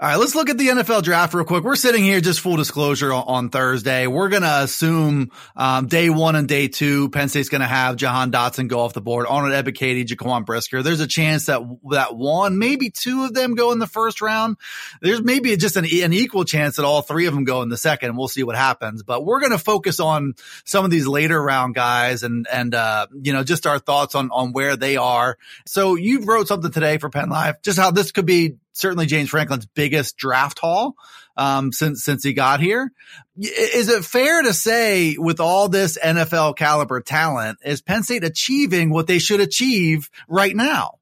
All 0.00 0.08
right, 0.08 0.16
let's 0.16 0.36
look 0.36 0.48
at 0.48 0.56
the 0.56 0.68
NFL 0.68 1.02
draft 1.02 1.34
real 1.34 1.44
quick. 1.44 1.64
We're 1.64 1.74
sitting 1.74 2.04
here, 2.04 2.20
just 2.20 2.38
full 2.38 2.54
disclosure, 2.54 3.12
on, 3.12 3.24
on 3.26 3.48
Thursday. 3.50 4.06
We're 4.06 4.28
going 4.28 4.42
to 4.44 4.62
assume 4.62 5.32
um, 5.56 5.88
day 5.88 6.08
one 6.08 6.36
and 6.36 6.46
day 6.46 6.68
two, 6.68 7.08
Penn 7.08 7.28
State's 7.28 7.48
going 7.48 7.62
to 7.62 7.66
have 7.66 7.96
Jahan 7.96 8.30
Dotson 8.30 8.68
go 8.68 8.78
off 8.78 8.92
the 8.92 9.00
board, 9.00 9.26
Arnold 9.28 9.52
Ebiketie, 9.52 10.06
Jaquan 10.06 10.46
Brisker. 10.46 10.84
There's 10.84 11.00
a 11.00 11.08
chance 11.08 11.46
that 11.46 11.62
that 11.90 12.14
one, 12.14 12.60
maybe 12.60 12.90
two 12.90 13.24
of 13.24 13.34
them 13.34 13.56
go 13.56 13.72
in 13.72 13.80
the 13.80 13.88
first 13.88 14.20
round. 14.20 14.56
There's 15.02 15.20
maybe 15.20 15.56
just 15.56 15.74
an, 15.74 15.84
an 15.84 16.12
equal 16.12 16.44
chance 16.44 16.76
that 16.76 16.84
all 16.84 17.02
three 17.02 17.26
of 17.26 17.34
them 17.34 17.42
go 17.42 17.62
in 17.62 17.68
the 17.68 17.76
second. 17.76 18.16
We'll 18.16 18.28
see 18.28 18.44
what 18.44 18.54
happens. 18.54 19.02
But 19.02 19.24
we're 19.24 19.40
going 19.40 19.50
to 19.50 19.58
focus 19.58 19.98
on 19.98 20.34
some 20.64 20.84
of 20.84 20.92
these 20.92 21.08
later 21.08 21.42
round 21.42 21.74
guys 21.74 22.22
and 22.22 22.46
and 22.52 22.72
uh, 22.72 23.08
you 23.20 23.32
know 23.32 23.42
just 23.42 23.66
our 23.66 23.80
thoughts 23.80 24.14
on 24.14 24.30
on 24.30 24.52
where 24.52 24.76
they 24.76 24.96
are. 24.96 25.38
So 25.66 25.96
you 25.96 26.20
wrote 26.20 26.46
something 26.46 26.70
today 26.70 26.98
for 26.98 27.10
Penn 27.10 27.30
Live, 27.30 27.62
just 27.62 27.80
how 27.80 27.90
this 27.90 28.12
could 28.12 28.26
be 28.26 28.58
certainly 28.78 29.06
James 29.06 29.30
Franklin's 29.30 29.66
biggest 29.66 30.16
draft 30.16 30.58
haul 30.58 30.94
um, 31.36 31.72
since 31.72 32.04
since 32.04 32.24
he 32.24 32.32
got 32.32 32.60
here. 32.60 32.92
Is 33.38 33.88
it 33.88 34.04
fair 34.04 34.42
to 34.42 34.52
say, 34.52 35.16
with 35.16 35.40
all 35.40 35.68
this 35.68 35.98
NFL 35.98 36.56
caliber 36.56 37.00
talent, 37.00 37.58
is 37.64 37.80
Penn 37.80 38.02
State 38.02 38.24
achieving 38.24 38.90
what 38.90 39.06
they 39.06 39.18
should 39.18 39.40
achieve 39.40 40.10
right 40.28 40.54
now? 40.54 40.98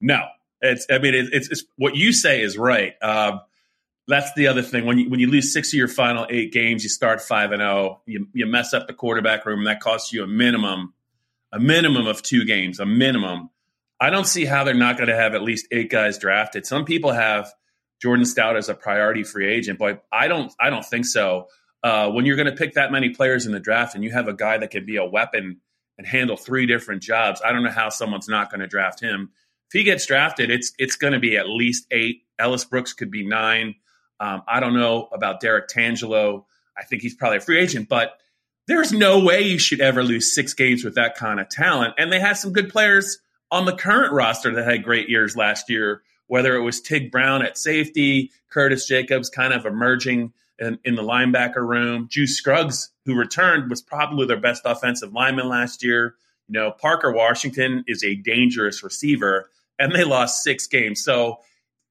No, 0.00 0.20
it's. 0.60 0.86
I 0.90 0.98
mean, 0.98 1.14
it's, 1.14 1.48
it's 1.48 1.64
what 1.76 1.96
you 1.96 2.12
say 2.12 2.42
is 2.42 2.58
right. 2.58 2.94
Um, 3.02 3.40
that's 4.08 4.32
the 4.34 4.46
other 4.48 4.62
thing. 4.62 4.86
When 4.86 4.98
you 4.98 5.10
when 5.10 5.20
you 5.20 5.30
lose 5.30 5.52
six 5.52 5.68
of 5.68 5.74
your 5.74 5.88
final 5.88 6.26
eight 6.30 6.52
games, 6.52 6.82
you 6.82 6.88
start 6.88 7.20
five 7.20 7.52
and 7.52 7.60
zero. 7.60 7.70
Oh, 7.70 8.00
you 8.06 8.26
you 8.32 8.46
mess 8.46 8.72
up 8.72 8.86
the 8.86 8.94
quarterback 8.94 9.46
room, 9.46 9.64
that 9.64 9.80
costs 9.80 10.12
you 10.12 10.24
a 10.24 10.26
minimum, 10.26 10.94
a 11.52 11.60
minimum 11.60 12.06
of 12.06 12.22
two 12.22 12.44
games, 12.44 12.80
a 12.80 12.86
minimum. 12.86 13.50
I 14.00 14.10
don't 14.10 14.26
see 14.26 14.44
how 14.44 14.64
they're 14.64 14.74
not 14.74 14.96
going 14.96 15.08
to 15.08 15.16
have 15.16 15.34
at 15.34 15.42
least 15.42 15.66
eight 15.72 15.90
guys 15.90 16.18
drafted. 16.18 16.66
Some 16.66 16.84
people 16.84 17.12
have 17.12 17.52
Jordan 18.00 18.24
Stout 18.24 18.56
as 18.56 18.68
a 18.68 18.74
priority 18.74 19.24
free 19.24 19.52
agent, 19.52 19.78
but 19.78 20.04
I 20.12 20.28
don't. 20.28 20.52
I 20.60 20.70
don't 20.70 20.84
think 20.84 21.04
so. 21.04 21.48
Uh, 21.82 22.10
when 22.10 22.26
you're 22.26 22.36
going 22.36 22.46
to 22.46 22.56
pick 22.56 22.74
that 22.74 22.92
many 22.92 23.10
players 23.10 23.46
in 23.46 23.52
the 23.52 23.60
draft, 23.60 23.94
and 23.94 24.04
you 24.04 24.10
have 24.12 24.28
a 24.28 24.34
guy 24.34 24.58
that 24.58 24.70
can 24.70 24.86
be 24.86 24.96
a 24.96 25.04
weapon 25.04 25.60
and 25.96 26.06
handle 26.06 26.36
three 26.36 26.66
different 26.66 27.02
jobs, 27.02 27.40
I 27.44 27.52
don't 27.52 27.64
know 27.64 27.70
how 27.70 27.88
someone's 27.88 28.28
not 28.28 28.50
going 28.50 28.60
to 28.60 28.66
draft 28.66 29.00
him. 29.00 29.30
If 29.68 29.72
he 29.72 29.82
gets 29.84 30.06
drafted, 30.06 30.50
it's 30.50 30.72
it's 30.78 30.96
going 30.96 31.12
to 31.12 31.18
be 31.18 31.36
at 31.36 31.48
least 31.48 31.86
eight. 31.90 32.22
Ellis 32.38 32.64
Brooks 32.64 32.92
could 32.92 33.10
be 33.10 33.26
nine. 33.26 33.74
Um, 34.20 34.42
I 34.48 34.60
don't 34.60 34.74
know 34.74 35.08
about 35.12 35.40
Derrick 35.40 35.68
Tangelo. 35.68 36.44
I 36.76 36.84
think 36.84 37.02
he's 37.02 37.14
probably 37.14 37.38
a 37.38 37.40
free 37.40 37.58
agent, 37.58 37.88
but 37.88 38.18
there's 38.68 38.92
no 38.92 39.18
way 39.24 39.42
you 39.42 39.58
should 39.58 39.80
ever 39.80 40.04
lose 40.04 40.34
six 40.34 40.54
games 40.54 40.84
with 40.84 40.94
that 40.94 41.16
kind 41.16 41.40
of 41.40 41.48
talent. 41.48 41.94
And 41.98 42.12
they 42.12 42.20
have 42.20 42.38
some 42.38 42.52
good 42.52 42.68
players 42.68 43.18
on 43.50 43.64
the 43.64 43.74
current 43.74 44.12
roster 44.12 44.54
that 44.54 44.64
had 44.64 44.84
great 44.84 45.08
years 45.08 45.36
last 45.36 45.70
year, 45.70 46.02
whether 46.26 46.54
it 46.56 46.62
was 46.62 46.80
Tig 46.80 47.10
Brown 47.10 47.42
at 47.42 47.58
safety, 47.58 48.30
Curtis 48.50 48.86
Jacobs 48.86 49.30
kind 49.30 49.52
of 49.52 49.66
emerging 49.66 50.32
in, 50.58 50.78
in 50.84 50.94
the 50.94 51.02
linebacker 51.02 51.66
room, 51.66 52.08
Juice 52.10 52.36
Scruggs, 52.36 52.90
who 53.04 53.14
returned, 53.14 53.70
was 53.70 53.80
probably 53.80 54.26
their 54.26 54.40
best 54.40 54.62
offensive 54.64 55.12
lineman 55.12 55.48
last 55.48 55.82
year. 55.82 56.16
You 56.48 56.60
know, 56.60 56.70
Parker 56.70 57.12
Washington 57.12 57.84
is 57.86 58.04
a 58.04 58.14
dangerous 58.14 58.82
receiver, 58.82 59.50
and 59.78 59.94
they 59.94 60.04
lost 60.04 60.42
six 60.42 60.66
games. 60.66 61.02
So 61.02 61.38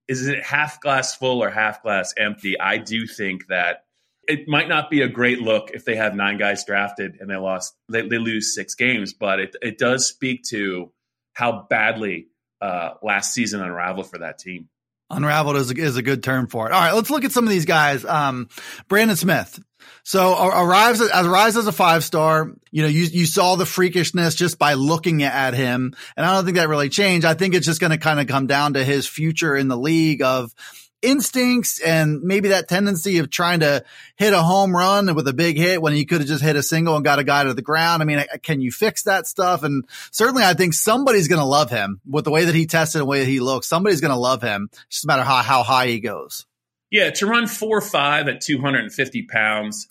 is 0.07 0.27
it 0.27 0.43
half 0.43 0.79
glass 0.81 1.15
full 1.15 1.43
or 1.43 1.49
half 1.49 1.81
glass 1.83 2.13
empty? 2.17 2.59
I 2.59 2.77
do 2.77 3.07
think 3.07 3.47
that 3.47 3.85
it 4.27 4.47
might 4.47 4.67
not 4.67 4.89
be 4.89 5.01
a 5.01 5.07
great 5.07 5.39
look 5.39 5.71
if 5.71 5.85
they 5.85 5.95
have 5.95 6.15
nine 6.15 6.37
guys 6.37 6.65
drafted 6.65 7.17
and 7.19 7.29
they 7.29 7.35
lost 7.37 7.75
they, 7.89 8.07
they 8.07 8.17
lose 8.17 8.53
six 8.53 8.75
games, 8.75 9.13
but 9.13 9.39
it, 9.39 9.55
it 9.61 9.77
does 9.77 10.07
speak 10.07 10.43
to 10.49 10.91
how 11.37 11.67
badly 11.69 12.29
uh, 12.61 12.95
last 13.03 13.31
season 13.31 13.61
unraveled 13.61 14.09
for 14.09 14.17
that 14.17 14.39
team. 14.39 14.69
Unraveled 15.11 15.55
is 15.57 15.69
a, 15.69 15.75
is 15.75 15.95
a 15.95 16.01
good 16.01 16.23
term 16.23 16.47
for 16.47 16.67
it. 16.67 16.73
All 16.73 16.81
right, 16.81 16.93
let's 16.93 17.11
look 17.11 17.23
at 17.23 17.31
some 17.31 17.43
of 17.43 17.51
these 17.51 17.65
guys. 17.65 18.03
Um, 18.03 18.49
Brandon 18.87 19.15
Smith. 19.15 19.59
So 20.03 20.35
arrives 20.35 20.99
as 20.99 21.27
arrives 21.27 21.55
as 21.55 21.67
a 21.67 21.71
five 21.71 22.03
star. 22.03 22.51
You 22.71 22.81
know, 22.81 22.87
you 22.87 23.03
you 23.03 23.27
saw 23.27 23.55
the 23.55 23.65
freakishness 23.65 24.35
just 24.35 24.57
by 24.57 24.73
looking 24.73 25.21
at 25.21 25.53
him, 25.53 25.93
and 26.15 26.25
I 26.25 26.33
don't 26.33 26.43
think 26.43 26.57
that 26.57 26.69
really 26.69 26.89
changed. 26.89 27.25
I 27.25 27.35
think 27.35 27.53
it's 27.53 27.67
just 27.67 27.79
going 27.79 27.91
to 27.91 27.97
kind 27.97 28.19
of 28.19 28.27
come 28.27 28.47
down 28.47 28.73
to 28.73 28.83
his 28.83 29.05
future 29.05 29.55
in 29.55 29.67
the 29.67 29.77
league 29.77 30.23
of 30.23 30.51
instincts 31.01 31.79
and 31.79 32.23
maybe 32.23 32.49
that 32.49 32.67
tendency 32.67 33.19
of 33.19 33.29
trying 33.29 33.59
to 33.59 33.83
hit 34.15 34.33
a 34.33 34.41
home 34.41 34.75
run 34.75 35.13
with 35.13 35.27
a 35.27 35.33
big 35.33 35.57
hit 35.57 35.81
when 35.81 35.93
he 35.93 36.05
could 36.05 36.19
have 36.19 36.27
just 36.27 36.43
hit 36.43 36.55
a 36.55 36.63
single 36.63 36.95
and 36.95 37.05
got 37.05 37.19
a 37.19 37.23
guy 37.23 37.43
to 37.43 37.53
the 37.53 37.61
ground. 37.61 38.01
I 38.01 38.05
mean, 38.05 38.23
can 38.41 38.61
you 38.61 38.71
fix 38.71 39.03
that 39.03 39.27
stuff? 39.27 39.63
And 39.63 39.85
certainly 40.11 40.43
I 40.43 40.53
think 40.53 40.73
somebody's 40.73 41.27
going 41.27 41.39
to 41.39 41.45
love 41.45 41.69
him 41.69 42.01
with 42.07 42.25
the 42.25 42.31
way 42.31 42.45
that 42.45 42.55
he 42.55 42.65
tested 42.65 42.99
and 42.99 43.07
the 43.07 43.09
way 43.09 43.19
that 43.19 43.29
he 43.29 43.39
looks. 43.39 43.67
Somebody's 43.67 44.01
going 44.01 44.13
to 44.13 44.19
love 44.19 44.41
him 44.41 44.69
It's 44.71 44.85
just 44.89 45.07
no 45.07 45.13
matter 45.13 45.23
how, 45.23 45.37
how 45.43 45.63
high 45.63 45.87
he 45.87 45.99
goes. 45.99 46.45
Yeah. 46.89 47.11
To 47.11 47.27
run 47.27 47.47
four, 47.47 47.81
five 47.81 48.27
at 48.27 48.41
250 48.41 49.23
pounds 49.23 49.87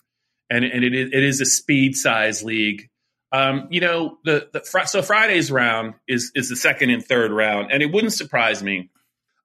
and, 0.49 0.65
and 0.65 0.83
it 0.83 0.93
is, 0.93 1.09
it 1.13 1.23
is 1.23 1.41
a 1.41 1.45
speed 1.45 1.95
size 1.95 2.43
league. 2.43 2.89
Um, 3.31 3.67
you 3.71 3.81
know, 3.81 4.17
the, 4.23 4.49
the, 4.53 4.85
so 4.87 5.01
Friday's 5.01 5.51
round 5.51 5.95
is, 6.07 6.31
is 6.33 6.49
the 6.49 6.55
second 6.55 6.89
and 6.89 7.05
third 7.05 7.31
round. 7.31 7.71
And 7.71 7.83
it 7.83 7.91
wouldn't 7.91 8.13
surprise 8.13 8.63
me 8.63 8.89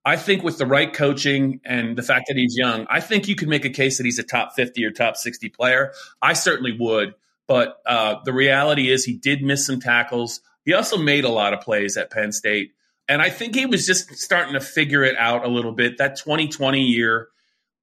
I 0.05 0.17
think 0.17 0.43
with 0.43 0.59
the 0.59 0.67
right 0.67 0.93
coaching 0.93 1.61
and 1.65 1.97
the 1.97 2.03
fact 2.03 2.27
that 2.29 2.37
he's 2.37 2.57
young, 2.57 2.87
I 2.91 3.01
think 3.01 3.29
you 3.29 3.37
could 3.37 3.49
make 3.49 3.65
a 3.65 3.71
case 3.71 3.99
that 3.99 4.05
he's 4.05 4.19
a 4.19 4.25
top 4.25 4.55
50 4.55 4.85
or 4.85 4.91
top 4.91 5.17
60 5.17 5.49
player. 5.51 5.93
I 6.21 6.33
certainly 6.33 6.77
would. 6.79 7.15
But 7.47 7.79
uh, 7.87 8.17
the 8.25 8.33
reality 8.33 8.91
is, 8.91 9.05
he 9.05 9.15
did 9.15 9.43
miss 9.43 9.67
some 9.67 9.81
tackles. 9.81 10.41
He 10.65 10.75
also 10.75 10.97
made 10.97 11.25
a 11.25 11.29
lot 11.29 11.53
of 11.53 11.61
plays 11.61 11.97
at 11.97 12.11
Penn 12.11 12.33
State. 12.33 12.73
And 13.09 13.21
I 13.21 13.31
think 13.31 13.55
he 13.55 13.67
was 13.67 13.87
just 13.87 14.15
starting 14.15 14.55
to 14.55 14.61
figure 14.61 15.03
it 15.03 15.17
out 15.19 15.45
a 15.45 15.49
little 15.49 15.73
bit. 15.73 15.99
That 15.99 16.17
2020 16.17 16.81
year, 16.81 17.29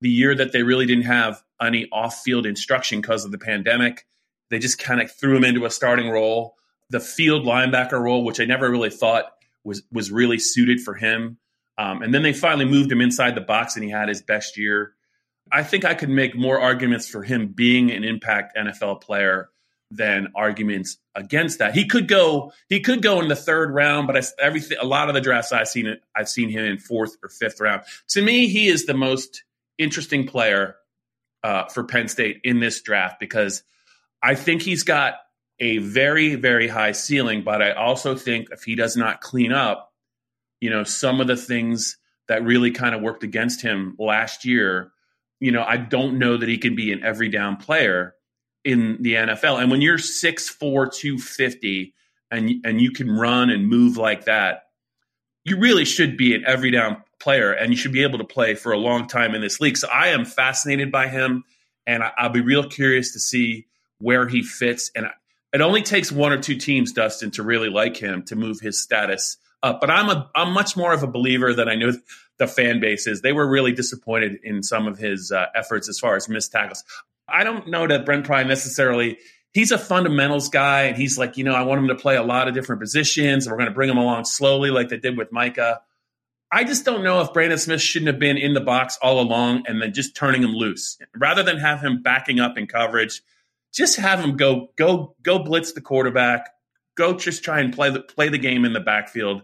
the 0.01 0.09
year 0.09 0.33
that 0.33 0.53
they 0.53 0.63
really 0.63 0.85
didn't 0.85 1.03
have 1.05 1.41
any 1.61 1.87
off 1.91 2.21
field 2.21 2.45
instruction 2.45 3.01
because 3.01 3.25
of 3.25 3.31
the 3.31 3.37
pandemic, 3.37 4.07
they 4.49 4.59
just 4.59 4.79
kind 4.79 5.01
of 5.01 5.11
threw 5.11 5.37
him 5.37 5.43
into 5.43 5.65
a 5.65 5.69
starting 5.69 6.09
role. 6.09 6.55
The 6.89 6.99
field 6.99 7.45
linebacker 7.45 8.01
role, 8.01 8.23
which 8.23 8.39
I 8.39 8.45
never 8.45 8.69
really 8.69 8.89
thought 8.89 9.25
was, 9.63 9.83
was 9.91 10.09
really 10.09 10.39
suited 10.39 10.81
for 10.81 10.95
him 10.95 11.37
um, 11.79 12.01
and 12.01 12.13
then 12.13 12.23
they 12.23 12.33
finally 12.33 12.65
moved 12.65 12.91
him 12.91 12.99
inside 12.99 13.35
the 13.35 13.41
box 13.41 13.75
and 13.75 13.85
he 13.85 13.89
had 13.89 14.09
his 14.09 14.21
best 14.21 14.57
year. 14.57 14.95
I 15.49 15.63
think 15.63 15.85
I 15.85 15.93
could 15.93 16.09
make 16.09 16.35
more 16.35 16.59
arguments 16.59 17.07
for 17.07 17.23
him 17.23 17.47
being 17.47 17.89
an 17.89 18.03
impact 18.03 18.57
NFL 18.57 18.99
player 19.01 19.49
than 19.89 20.27
arguments 20.35 20.97
against 21.15 21.59
that. 21.59 21.73
He 21.73 21.87
could 21.87 22.09
go 22.09 22.51
he 22.67 22.81
could 22.81 23.01
go 23.01 23.21
in 23.21 23.29
the 23.29 23.35
third 23.35 23.73
round, 23.73 24.07
but 24.07 24.17
I, 24.17 24.23
everything 24.43 24.77
a 24.79 24.85
lot 24.85 25.07
of 25.07 25.15
the 25.15 25.21
drafts 25.21 25.53
I've 25.53 25.69
seen 25.69 25.97
I've 26.13 26.27
seen 26.27 26.49
him 26.49 26.65
in 26.65 26.79
fourth 26.79 27.15
or 27.23 27.29
fifth 27.29 27.61
round. 27.61 27.83
To 28.09 28.21
me, 28.21 28.49
he 28.49 28.67
is 28.67 28.85
the 28.85 28.93
most 28.93 29.45
interesting 29.77 30.27
player 30.27 30.75
uh, 31.45 31.69
for 31.69 31.85
Penn 31.85 32.09
State 32.09 32.41
in 32.43 32.59
this 32.59 32.81
draft 32.81 33.21
because 33.21 33.63
I 34.21 34.35
think 34.35 34.63
he's 34.63 34.83
got 34.83 35.15
a 35.61 35.77
very 35.77 36.35
very 36.35 36.67
high 36.67 36.91
ceiling, 36.91 37.43
but 37.43 37.61
I 37.61 37.71
also 37.71 38.15
think 38.15 38.49
if 38.51 38.63
he 38.63 38.75
does 38.75 38.97
not 38.97 39.21
clean 39.21 39.53
up 39.53 39.88
you 40.61 40.69
know, 40.69 40.83
some 40.83 41.21
of 41.21 41.27
the 41.27 41.37
things 41.37 41.97
that 42.27 42.43
really 42.43 42.71
kind 42.71 42.93
of 42.93 43.01
worked 43.01 43.23
against 43.23 43.61
him 43.61 43.95
last 43.97 44.45
year, 44.45 44.91
you 45.39 45.51
know, 45.51 45.63
I 45.63 45.77
don't 45.77 46.19
know 46.19 46.37
that 46.37 46.47
he 46.47 46.57
can 46.57 46.75
be 46.75 46.91
an 46.91 47.03
every 47.03 47.29
down 47.29 47.57
player 47.57 48.15
in 48.63 49.01
the 49.01 49.13
NFL. 49.13 49.61
And 49.61 49.71
when 49.71 49.81
you're 49.81 49.97
6'4, 49.97 50.59
250 50.59 51.93
and, 52.29 52.51
and 52.63 52.81
you 52.81 52.91
can 52.91 53.09
run 53.09 53.49
and 53.49 53.67
move 53.67 53.97
like 53.97 54.25
that, 54.25 54.63
you 55.45 55.57
really 55.57 55.85
should 55.85 56.17
be 56.17 56.35
an 56.35 56.43
every 56.45 56.71
down 56.71 57.03
player 57.19 57.51
and 57.51 57.71
you 57.71 57.77
should 57.77 57.93
be 57.93 58.03
able 58.03 58.19
to 58.19 58.25
play 58.25 58.53
for 58.55 58.71
a 58.71 58.77
long 58.77 59.07
time 59.07 59.33
in 59.33 59.41
this 59.41 59.59
league. 59.59 59.77
So 59.77 59.87
I 59.87 60.09
am 60.09 60.25
fascinated 60.25 60.91
by 60.91 61.07
him 61.07 61.43
and 61.87 62.03
I, 62.03 62.11
will 62.23 62.29
be 62.29 62.41
real 62.41 62.67
curious 62.67 63.13
to 63.13 63.19
see 63.19 63.65
where 63.99 64.27
he 64.27 64.43
fits. 64.43 64.91
And 64.95 65.07
it 65.51 65.61
only 65.61 65.81
takes 65.81 66.11
one 66.11 66.31
or 66.31 66.37
two 66.37 66.55
teams, 66.55 66.93
Dustin, 66.93 67.31
to 67.31 67.43
really 67.43 67.69
like 67.69 67.97
him 67.97 68.23
to 68.25 68.35
move 68.35 68.59
his 68.59 68.79
status 68.79 69.37
up. 69.63 69.81
But 69.81 69.89
I'm 69.89 70.09
a 70.09 70.29
I'm 70.35 70.51
much 70.51 70.75
more 70.77 70.93
of 70.93 71.03
a 71.03 71.07
believer 71.07 71.53
than 71.53 71.67
I 71.67 71.75
know 71.75 71.91
the 72.37 72.47
fan 72.47 72.79
base 72.79 73.07
is. 73.07 73.21
They 73.21 73.33
were 73.33 73.47
really 73.47 73.71
disappointed 73.71 74.39
in 74.43 74.63
some 74.63 74.87
of 74.87 74.97
his 74.97 75.31
uh, 75.31 75.45
efforts 75.55 75.89
as 75.89 75.99
far 75.99 76.15
as 76.15 76.29
missed 76.29 76.51
tackles. 76.51 76.83
I 77.27 77.43
don't 77.43 77.67
know 77.67 77.87
that 77.87 78.05
Brent 78.05 78.25
Pry 78.25 78.43
necessarily. 78.43 79.17
He's 79.51 79.71
a 79.71 79.77
fundamentals 79.77 80.49
guy, 80.49 80.83
and 80.83 80.97
he's 80.97 81.17
like, 81.17 81.37
you 81.37 81.43
know, 81.43 81.53
I 81.53 81.63
want 81.63 81.81
him 81.81 81.87
to 81.87 81.95
play 81.95 82.15
a 82.15 82.23
lot 82.23 82.47
of 82.47 82.53
different 82.53 82.81
positions, 82.81 83.45
and 83.45 83.51
we're 83.51 83.57
going 83.57 83.69
to 83.69 83.75
bring 83.75 83.89
him 83.89 83.97
along 83.97 84.25
slowly, 84.25 84.69
like 84.69 84.89
they 84.89 84.97
did 84.97 85.17
with 85.17 85.31
Micah. 85.31 85.81
I 86.51 86.63
just 86.63 86.85
don't 86.85 87.03
know 87.03 87.21
if 87.21 87.33
Brandon 87.33 87.59
Smith 87.59 87.81
shouldn't 87.81 88.07
have 88.07 88.19
been 88.19 88.37
in 88.37 88.53
the 88.53 88.61
box 88.61 88.97
all 89.01 89.19
along 89.21 89.65
and 89.67 89.81
then 89.81 89.93
just 89.93 90.15
turning 90.15 90.41
him 90.41 90.51
loose 90.51 90.97
rather 91.15 91.43
than 91.43 91.57
have 91.57 91.81
him 91.81 92.01
backing 92.01 92.39
up 92.39 92.57
in 92.57 92.65
coverage. 92.65 93.21
Just 93.71 93.97
have 93.97 94.19
him 94.19 94.35
go 94.35 94.69
go 94.75 95.15
go 95.21 95.39
blitz 95.39 95.73
the 95.73 95.81
quarterback, 95.81 96.49
go 96.99 97.17
just 97.17 97.43
try 97.43 97.61
and 97.61 97.73
play 97.73 97.89
the 97.89 98.01
play 98.01 98.29
the 98.29 98.37
game 98.37 98.65
in 98.65 98.73
the 98.73 98.79
backfield. 98.79 99.41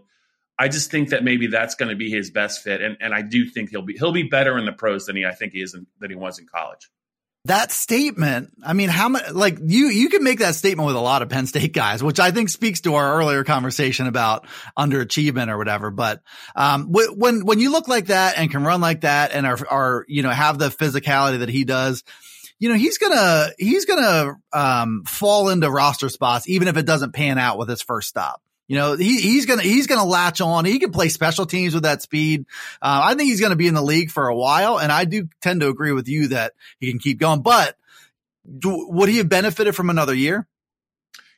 I 0.58 0.68
just 0.68 0.90
think 0.90 1.10
that 1.10 1.24
maybe 1.24 1.48
that's 1.48 1.74
going 1.74 1.90
to 1.90 1.96
be 1.96 2.10
his 2.10 2.30
best 2.30 2.62
fit, 2.62 2.80
and 2.80 2.96
and 3.00 3.12
I 3.12 3.22
do 3.22 3.46
think 3.46 3.70
he'll 3.70 3.82
be 3.82 3.94
he'll 3.98 4.12
be 4.12 4.28
better 4.28 4.56
in 4.58 4.64
the 4.64 4.72
pros 4.72 5.06
than 5.06 5.16
he 5.16 5.24
I 5.26 5.34
think 5.34 5.52
he 5.52 5.60
is 5.60 5.74
in, 5.74 5.86
than 6.00 6.10
he 6.10 6.16
was 6.16 6.38
in 6.38 6.46
college. 6.46 6.88
that 7.46 7.70
statement, 7.70 8.52
I 8.64 8.72
mean, 8.72 8.88
how 8.88 9.08
much, 9.08 9.30
like 9.30 9.58
you, 9.62 9.86
you 9.86 10.08
can 10.08 10.24
make 10.24 10.40
that 10.40 10.54
statement 10.54 10.86
with 10.86 10.96
a 10.96 11.00
lot 11.00 11.22
of 11.22 11.28
Penn 11.28 11.46
State 11.46 11.72
guys, 11.72 12.02
which 12.02 12.18
I 12.18 12.30
think 12.32 12.48
speaks 12.48 12.80
to 12.82 12.94
our 12.94 13.18
earlier 13.18 13.44
conversation 13.44 14.06
about 14.06 14.46
underachievement 14.76 15.48
or 15.48 15.56
whatever. 15.56 15.90
But, 15.90 16.22
um, 16.54 16.88
when, 16.90 17.44
when 17.44 17.60
you 17.60 17.70
look 17.70 17.88
like 17.88 18.06
that 18.06 18.36
and 18.36 18.50
can 18.50 18.64
run 18.64 18.80
like 18.80 19.02
that 19.02 19.32
and 19.32 19.46
are, 19.46 19.58
are, 19.68 20.04
you 20.08 20.22
know, 20.22 20.30
have 20.30 20.58
the 20.58 20.68
physicality 20.68 21.40
that 21.40 21.48
he 21.48 21.64
does, 21.64 22.02
you 22.58 22.68
know, 22.68 22.74
he's 22.74 22.98
gonna, 22.98 23.50
he's 23.58 23.84
gonna, 23.84 24.36
um, 24.52 25.04
fall 25.04 25.48
into 25.48 25.70
roster 25.70 26.08
spots, 26.08 26.48
even 26.48 26.68
if 26.68 26.76
it 26.76 26.86
doesn't 26.86 27.12
pan 27.12 27.38
out 27.38 27.58
with 27.58 27.68
his 27.68 27.82
first 27.82 28.08
stop. 28.08 28.40
You 28.68 28.76
know, 28.76 28.96
he, 28.96 29.20
he's 29.20 29.46
gonna 29.46 29.62
he's 29.62 29.86
gonna 29.86 30.04
latch 30.04 30.40
on. 30.40 30.64
He 30.64 30.80
can 30.80 30.90
play 30.90 31.08
special 31.08 31.46
teams 31.46 31.72
with 31.72 31.84
that 31.84 32.02
speed. 32.02 32.46
Uh, 32.82 33.00
I 33.04 33.14
think 33.14 33.28
he's 33.28 33.40
gonna 33.40 33.54
be 33.54 33.68
in 33.68 33.74
the 33.74 33.82
league 33.82 34.10
for 34.10 34.26
a 34.26 34.34
while, 34.34 34.80
and 34.80 34.90
I 34.90 35.04
do 35.04 35.28
tend 35.40 35.60
to 35.60 35.68
agree 35.68 35.92
with 35.92 36.08
you 36.08 36.28
that 36.28 36.54
he 36.80 36.90
can 36.90 36.98
keep 36.98 37.18
going. 37.18 37.42
But 37.42 37.76
do, 38.58 38.88
would 38.90 39.08
he 39.08 39.18
have 39.18 39.28
benefited 39.28 39.76
from 39.76 39.88
another 39.88 40.14
year? 40.14 40.48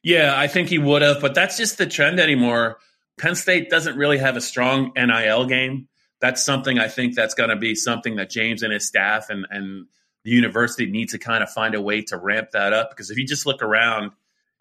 Yeah, 0.03 0.33
I 0.37 0.47
think 0.47 0.69
he 0.69 0.79
would 0.79 1.03
have, 1.03 1.21
but 1.21 1.35
that's 1.35 1.57
just 1.57 1.77
the 1.77 1.87
trend 1.87 2.21
anymore. 2.21 2.79
Penn 3.19 3.35
State 3.35 3.69
doesn't 3.69 3.97
really 3.97 4.19
have 4.19 4.37
a 4.37 4.41
strong 4.41 4.93
NIL 4.97 5.47
game. 5.47 5.89
That's 6.21 6.43
something 6.43 6.79
I 6.79 6.89
think 6.89 7.15
that's 7.15 7.35
going 7.35 7.51
to 7.51 7.57
be 7.57 7.75
something 7.75 8.17
that 8.17 8.31
James 8.31 8.63
and 8.63 8.73
his 8.73 8.87
staff 8.87 9.29
and 9.29 9.47
and 9.51 9.87
the 10.29 10.35
university 10.35 10.87
need 10.87 11.09
to 11.11 11.19
kind 11.19 11.43
of 11.43 11.51
find 11.51 11.75
a 11.75 11.81
way 11.81 12.03
to 12.03 12.17
ramp 12.17 12.51
that 12.53 12.73
up 12.73 12.91
because 12.91 13.11
if 13.11 13.17
you 13.17 13.27
just 13.27 13.47
look 13.47 13.63
around 13.63 14.13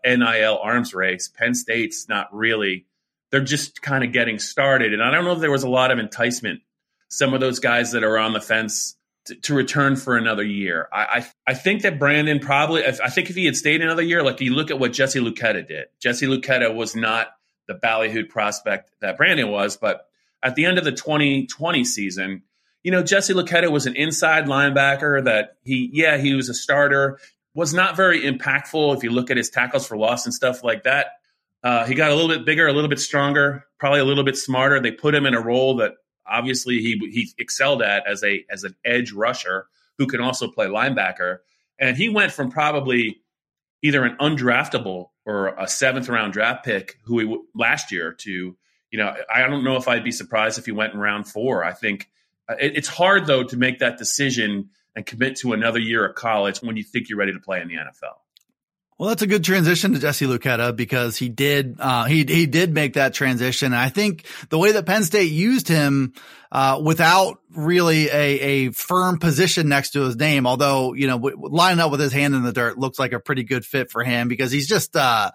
NIL 0.06 0.60
arms 0.62 0.94
race. 0.94 1.28
Penn 1.28 1.54
State's 1.54 2.08
not 2.08 2.34
really, 2.34 2.86
they're 3.32 3.42
just 3.42 3.82
kind 3.82 4.04
of 4.04 4.12
getting 4.12 4.40
started. 4.40 4.94
And 4.94 5.04
I 5.04 5.12
don't 5.12 5.26
know 5.26 5.34
if 5.34 5.40
there 5.40 5.52
was 5.52 5.64
a 5.64 5.70
lot 5.70 5.92
of 5.92 6.00
enticement. 6.00 6.62
Some 7.10 7.34
of 7.34 7.40
those 7.40 7.60
guys 7.60 7.92
that 7.92 8.04
are 8.04 8.18
on 8.18 8.34
the 8.34 8.42
fence 8.42 8.96
to, 9.26 9.36
to 9.36 9.54
return 9.54 9.96
for 9.96 10.18
another 10.18 10.44
year. 10.44 10.88
I, 10.92 11.02
I, 11.02 11.52
I 11.52 11.54
think 11.54 11.82
that 11.82 12.00
Brandon 12.00 12.40
probably, 12.40 12.86
I 12.86 13.10
think 13.10 13.30
if 13.30 13.36
he 13.36 13.46
had 13.46 13.56
stayed 13.56 13.82
another 13.82 14.02
year, 14.02 14.24
like 14.24 14.42
you 14.42 14.54
look 14.54 14.72
at 14.72 14.80
what 14.80 14.94
Jesse 14.94 15.20
Luketa 15.20 15.68
did. 15.68 15.88
Jesse 16.02 16.28
Luketa 16.28 16.74
was 16.74 16.96
not 16.96 17.28
the 17.68 17.76
ballyhooed 17.76 18.30
prospect 18.30 18.92
that 19.02 19.18
Brandon 19.18 19.50
was, 19.50 19.78
but 19.78 20.06
at 20.44 20.56
the 20.56 20.66
end 20.66 20.78
of 20.78 20.84
the 20.86 20.92
2020 20.92 21.84
season, 21.84 22.44
you 22.88 22.92
know, 22.92 23.04
Jesse 23.04 23.34
Luketa 23.34 23.70
was 23.70 23.86
an 23.86 23.98
inside 23.98 24.46
linebacker 24.46 25.26
that 25.26 25.58
he, 25.66 25.90
yeah, 25.92 26.16
he 26.16 26.36
was 26.36 26.48
a 26.48 26.54
starter 26.54 27.20
was 27.54 27.74
not 27.74 27.98
very 27.98 28.22
impactful 28.22 28.96
if 28.96 29.04
you 29.04 29.10
look 29.10 29.30
at 29.30 29.36
his 29.36 29.50
tackles 29.50 29.86
for 29.86 29.98
loss 29.98 30.24
and 30.24 30.34
stuff 30.34 30.64
like 30.64 30.84
that. 30.84 31.08
Uh, 31.62 31.84
he 31.86 31.96
got 31.96 32.12
a 32.12 32.16
little 32.16 32.30
bit 32.30 32.46
bigger, 32.46 32.66
a 32.66 32.72
little 32.72 32.90
bit 32.90 33.02
stronger, 33.02 33.66
probably 33.78 34.00
a 34.00 34.06
little 34.06 34.24
bit 34.24 34.38
smarter. 34.38 34.80
They 34.80 34.92
put 34.92 35.14
him 35.14 35.26
in 35.26 35.34
a 35.34 35.42
role 35.42 35.76
that 35.78 35.96
obviously 36.26 36.78
he 36.78 36.98
he 37.12 37.30
excelled 37.38 37.82
at 37.82 38.08
as 38.08 38.24
a 38.24 38.46
as 38.50 38.64
an 38.64 38.74
edge 38.86 39.12
rusher 39.12 39.68
who 39.98 40.08
can 40.08 40.22
also 40.22 40.50
play 40.50 40.68
linebacker. 40.68 41.40
And 41.78 41.98
he 41.98 42.08
went 42.08 42.32
from 42.32 42.50
probably 42.50 43.20
either 43.82 44.06
an 44.06 44.16
undraftable 44.16 45.08
or 45.26 45.50
a 45.58 45.68
seventh 45.68 46.08
round 46.08 46.32
draft 46.32 46.64
pick 46.64 47.00
who 47.04 47.20
he 47.20 47.38
last 47.54 47.92
year 47.92 48.14
to 48.20 48.56
you 48.92 48.98
know 48.98 49.14
I 49.30 49.42
don't 49.42 49.66
know 49.66 49.76
if 49.76 49.90
I'd 49.90 50.06
be 50.06 50.14
surprised 50.14 50.58
if 50.58 50.66
he 50.66 50.72
went 50.72 50.94
in 50.94 51.02
round 51.02 51.28
four. 51.28 51.66
I 51.66 51.74
think 51.74 52.08
it, 52.50 52.78
it's 52.78 52.88
hard 52.88 53.28
though 53.28 53.44
to 53.44 53.58
make 53.58 53.80
that 53.80 53.98
decision 53.98 54.70
and 54.96 55.06
commit 55.06 55.38
to 55.38 55.54
another 55.54 55.80
year 55.80 56.06
of 56.06 56.16
college 56.16 56.60
when 56.60 56.76
you 56.76 56.84
think 56.84 57.10
you're 57.10 57.20
ready 57.20 57.34
to 57.34 57.40
play 57.40 57.62
in 57.62 57.68
the 57.68 57.76
NFL. 57.76 58.18
Well, 58.98 59.10
that's 59.10 59.22
a 59.22 59.28
good 59.28 59.44
transition 59.44 59.94
to 59.94 60.00
Jesse 60.00 60.26
Luketa 60.26 60.76
because 60.76 61.18
he 61.18 61.30
did, 61.30 61.76
uh, 61.80 62.06
he, 62.06 62.24
he 62.24 62.48
did 62.48 62.74
make 62.74 62.94
that 62.94 63.14
transition. 63.14 63.72
I 63.72 63.90
think 63.90 64.26
the 64.50 64.58
way 64.58 64.72
that 64.72 64.88
Penn 64.88 65.04
State 65.04 65.32
used 65.32 65.68
him, 65.68 66.14
uh, 66.52 66.82
without 66.84 67.40
really 67.52 68.08
a, 68.08 68.40
a 68.40 68.72
firm 68.72 69.20
position 69.20 69.70
next 69.70 69.92
to 69.92 70.02
his 70.02 70.16
name, 70.16 70.48
although, 70.48 70.94
you 70.94 71.06
know, 71.06 71.20
w- 71.20 71.38
lining 71.48 71.80
up 71.80 71.92
with 71.92 72.00
his 72.00 72.12
hand 72.12 72.34
in 72.34 72.42
the 72.42 72.54
dirt 72.54 72.80
looks 72.80 72.98
like 72.98 73.12
a 73.12 73.20
pretty 73.20 73.44
good 73.44 73.66
fit 73.66 73.92
for 73.92 74.04
him 74.04 74.30
because 74.30 74.52
he's 74.52 74.68
just, 74.68 74.96
uh, 74.96 75.30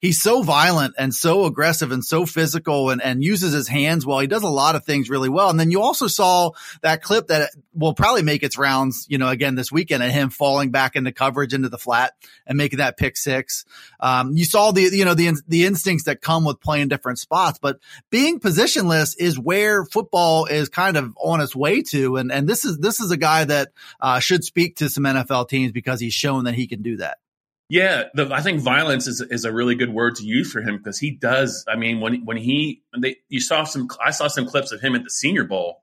he's 0.00 0.20
so 0.20 0.42
violent 0.42 0.94
and 0.98 1.14
so 1.14 1.44
aggressive 1.44 1.92
and 1.92 2.04
so 2.04 2.26
physical 2.26 2.90
and, 2.90 3.02
and 3.02 3.22
uses 3.22 3.52
his 3.52 3.68
hands 3.68 4.06
well. 4.06 4.18
He 4.18 4.26
does 4.26 4.42
a 4.42 4.48
lot 4.48 4.74
of 4.74 4.84
things 4.84 5.10
really 5.10 5.28
well. 5.28 5.50
And 5.50 5.60
then 5.60 5.70
you 5.70 5.82
also 5.82 6.06
saw 6.06 6.52
that 6.82 7.02
clip 7.02 7.28
that 7.28 7.50
will 7.74 7.94
probably 7.94 8.22
make 8.22 8.42
its 8.42 8.58
rounds, 8.58 9.06
you 9.08 9.18
know, 9.18 9.28
again 9.28 9.54
this 9.54 9.70
weekend 9.70 10.02
and 10.02 10.10
him 10.10 10.30
falling 10.30 10.70
back 10.70 10.96
into 10.96 11.12
coverage 11.12 11.54
into 11.54 11.68
the 11.68 11.78
flat 11.78 12.14
and 12.46 12.56
making 12.56 12.78
that 12.78 12.96
pick 12.96 13.16
six. 13.16 13.64
Um, 14.00 14.32
you 14.34 14.44
saw 14.44 14.72
the, 14.72 14.82
you 14.82 15.04
know, 15.04 15.14
the, 15.14 15.40
the 15.46 15.66
instincts 15.66 16.04
that 16.04 16.20
come 16.20 16.44
with 16.44 16.60
playing 16.60 16.88
different 16.88 17.18
spots, 17.18 17.58
but 17.60 17.78
being 18.10 18.40
positionless 18.40 19.14
is 19.18 19.38
where 19.38 19.84
football 19.84 20.46
is 20.46 20.68
kind 20.68 20.96
of 20.96 21.14
on 21.18 21.40
its 21.40 21.54
way 21.54 21.82
to. 21.82 22.16
And, 22.16 22.32
and 22.32 22.48
this 22.48 22.64
is, 22.64 22.78
this 22.78 23.00
is 23.00 23.10
a 23.10 23.16
guy 23.16 23.44
that, 23.44 23.72
uh, 24.00 24.18
should 24.18 24.44
speak 24.44 24.76
to 24.76 24.88
some 24.88 25.04
NFL 25.04 25.48
teams 25.48 25.72
because 25.72 26.00
he's 26.00 26.14
shown 26.14 26.44
that 26.44 26.54
he 26.54 26.66
can 26.66 26.82
do 26.82 26.96
that. 26.98 27.18
Yeah, 27.70 28.06
the, 28.14 28.28
I 28.32 28.40
think 28.42 28.60
violence 28.60 29.06
is 29.06 29.20
is 29.20 29.44
a 29.44 29.52
really 29.52 29.76
good 29.76 29.94
word 29.94 30.16
to 30.16 30.24
use 30.24 30.50
for 30.50 30.60
him 30.60 30.76
because 30.78 30.98
he 30.98 31.12
does. 31.12 31.64
I 31.68 31.76
mean, 31.76 32.00
when 32.00 32.24
when 32.24 32.36
he 32.36 32.82
they 32.98 33.18
you 33.28 33.40
saw 33.40 33.62
some, 33.62 33.88
I 34.04 34.10
saw 34.10 34.26
some 34.26 34.46
clips 34.46 34.72
of 34.72 34.80
him 34.80 34.96
at 34.96 35.04
the 35.04 35.10
Senior 35.10 35.44
Bowl, 35.44 35.80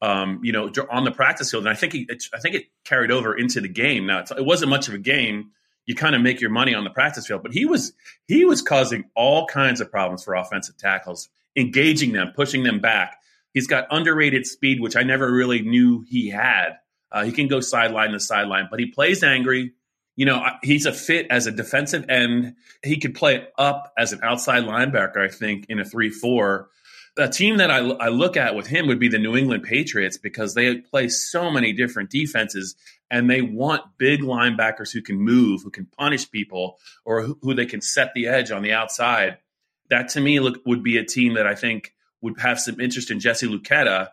um, 0.00 0.38
you 0.44 0.52
know, 0.52 0.70
on 0.88 1.02
the 1.02 1.10
practice 1.10 1.50
field, 1.50 1.64
and 1.64 1.70
I 1.70 1.74
think 1.74 1.92
he, 1.92 2.06
it, 2.08 2.22
I 2.32 2.38
think 2.38 2.54
it 2.54 2.66
carried 2.84 3.10
over 3.10 3.36
into 3.36 3.60
the 3.60 3.68
game. 3.68 4.06
Now 4.06 4.20
it 4.20 4.46
wasn't 4.46 4.70
much 4.70 4.86
of 4.86 4.94
a 4.94 4.98
game. 4.98 5.50
You 5.86 5.96
kind 5.96 6.14
of 6.14 6.22
make 6.22 6.40
your 6.40 6.50
money 6.50 6.72
on 6.72 6.84
the 6.84 6.90
practice 6.90 7.26
field, 7.26 7.42
but 7.42 7.52
he 7.52 7.64
was 7.64 7.94
he 8.28 8.44
was 8.44 8.62
causing 8.62 9.10
all 9.16 9.48
kinds 9.48 9.80
of 9.80 9.90
problems 9.90 10.22
for 10.22 10.34
offensive 10.34 10.76
tackles, 10.76 11.30
engaging 11.56 12.12
them, 12.12 12.30
pushing 12.32 12.62
them 12.62 12.78
back. 12.78 13.20
He's 13.52 13.66
got 13.66 13.88
underrated 13.90 14.46
speed, 14.46 14.80
which 14.80 14.94
I 14.94 15.02
never 15.02 15.32
really 15.32 15.62
knew 15.62 16.04
he 16.08 16.28
had. 16.28 16.78
Uh, 17.10 17.24
he 17.24 17.32
can 17.32 17.48
go 17.48 17.58
sideline 17.58 18.12
to 18.12 18.20
sideline, 18.20 18.68
but 18.70 18.78
he 18.78 18.86
plays 18.86 19.24
angry 19.24 19.72
you 20.16 20.26
know, 20.26 20.44
he's 20.62 20.86
a 20.86 20.92
fit 20.92 21.26
as 21.30 21.46
a 21.46 21.50
defensive 21.50 22.08
end. 22.08 22.54
He 22.82 22.98
could 22.98 23.14
play 23.14 23.46
up 23.58 23.92
as 23.98 24.12
an 24.12 24.20
outside 24.22 24.64
linebacker, 24.64 25.18
I 25.18 25.28
think, 25.28 25.66
in 25.68 25.80
a 25.80 25.84
3 25.84 26.10
4. 26.10 26.68
A 27.16 27.28
team 27.28 27.58
that 27.58 27.70
I, 27.70 27.78
I 27.78 28.08
look 28.08 28.36
at 28.36 28.56
with 28.56 28.66
him 28.66 28.88
would 28.88 28.98
be 28.98 29.08
the 29.08 29.18
New 29.18 29.36
England 29.36 29.62
Patriots 29.62 30.18
because 30.18 30.54
they 30.54 30.78
play 30.78 31.08
so 31.08 31.50
many 31.50 31.72
different 31.72 32.10
defenses 32.10 32.74
and 33.08 33.30
they 33.30 33.40
want 33.40 33.82
big 33.98 34.20
linebackers 34.20 34.92
who 34.92 35.00
can 35.00 35.16
move, 35.16 35.62
who 35.62 35.70
can 35.70 35.86
punish 35.86 36.28
people, 36.30 36.78
or 37.04 37.22
who, 37.22 37.38
who 37.42 37.54
they 37.54 37.66
can 37.66 37.80
set 37.80 38.12
the 38.14 38.26
edge 38.26 38.50
on 38.50 38.62
the 38.62 38.72
outside. 38.72 39.38
That 39.90 40.08
to 40.10 40.20
me 40.20 40.40
look, 40.40 40.58
would 40.66 40.82
be 40.82 40.96
a 40.96 41.04
team 41.04 41.34
that 41.34 41.46
I 41.46 41.54
think 41.54 41.92
would 42.20 42.40
have 42.40 42.58
some 42.58 42.80
interest 42.80 43.10
in 43.10 43.20
Jesse 43.20 43.46
Luketa 43.46 44.08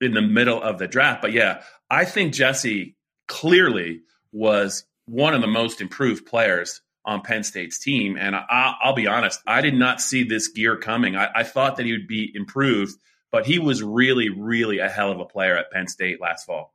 in 0.00 0.12
the 0.12 0.22
middle 0.22 0.62
of 0.62 0.78
the 0.78 0.86
draft. 0.86 1.22
But 1.22 1.32
yeah, 1.32 1.62
I 1.90 2.04
think 2.04 2.34
Jesse 2.34 2.96
clearly 3.26 4.02
was 4.32 4.84
one 5.06 5.34
of 5.34 5.40
the 5.40 5.46
most 5.46 5.80
improved 5.80 6.26
players 6.26 6.80
on 7.04 7.20
Penn 7.20 7.44
State's 7.44 7.78
team. 7.78 8.16
And 8.18 8.34
I, 8.34 8.74
will 8.84 8.94
be 8.94 9.06
honest, 9.06 9.40
I 9.46 9.60
did 9.60 9.74
not 9.74 10.00
see 10.00 10.24
this 10.24 10.48
gear 10.48 10.76
coming. 10.76 11.16
I, 11.16 11.28
I, 11.34 11.42
thought 11.42 11.76
that 11.76 11.86
he 11.86 11.92
would 11.92 12.08
be 12.08 12.32
improved, 12.34 12.96
but 13.30 13.44
he 13.46 13.58
was 13.58 13.82
really, 13.82 14.30
really 14.30 14.78
a 14.78 14.88
hell 14.88 15.12
of 15.12 15.20
a 15.20 15.24
player 15.26 15.56
at 15.56 15.70
Penn 15.70 15.86
State 15.86 16.20
last 16.20 16.46
fall. 16.46 16.72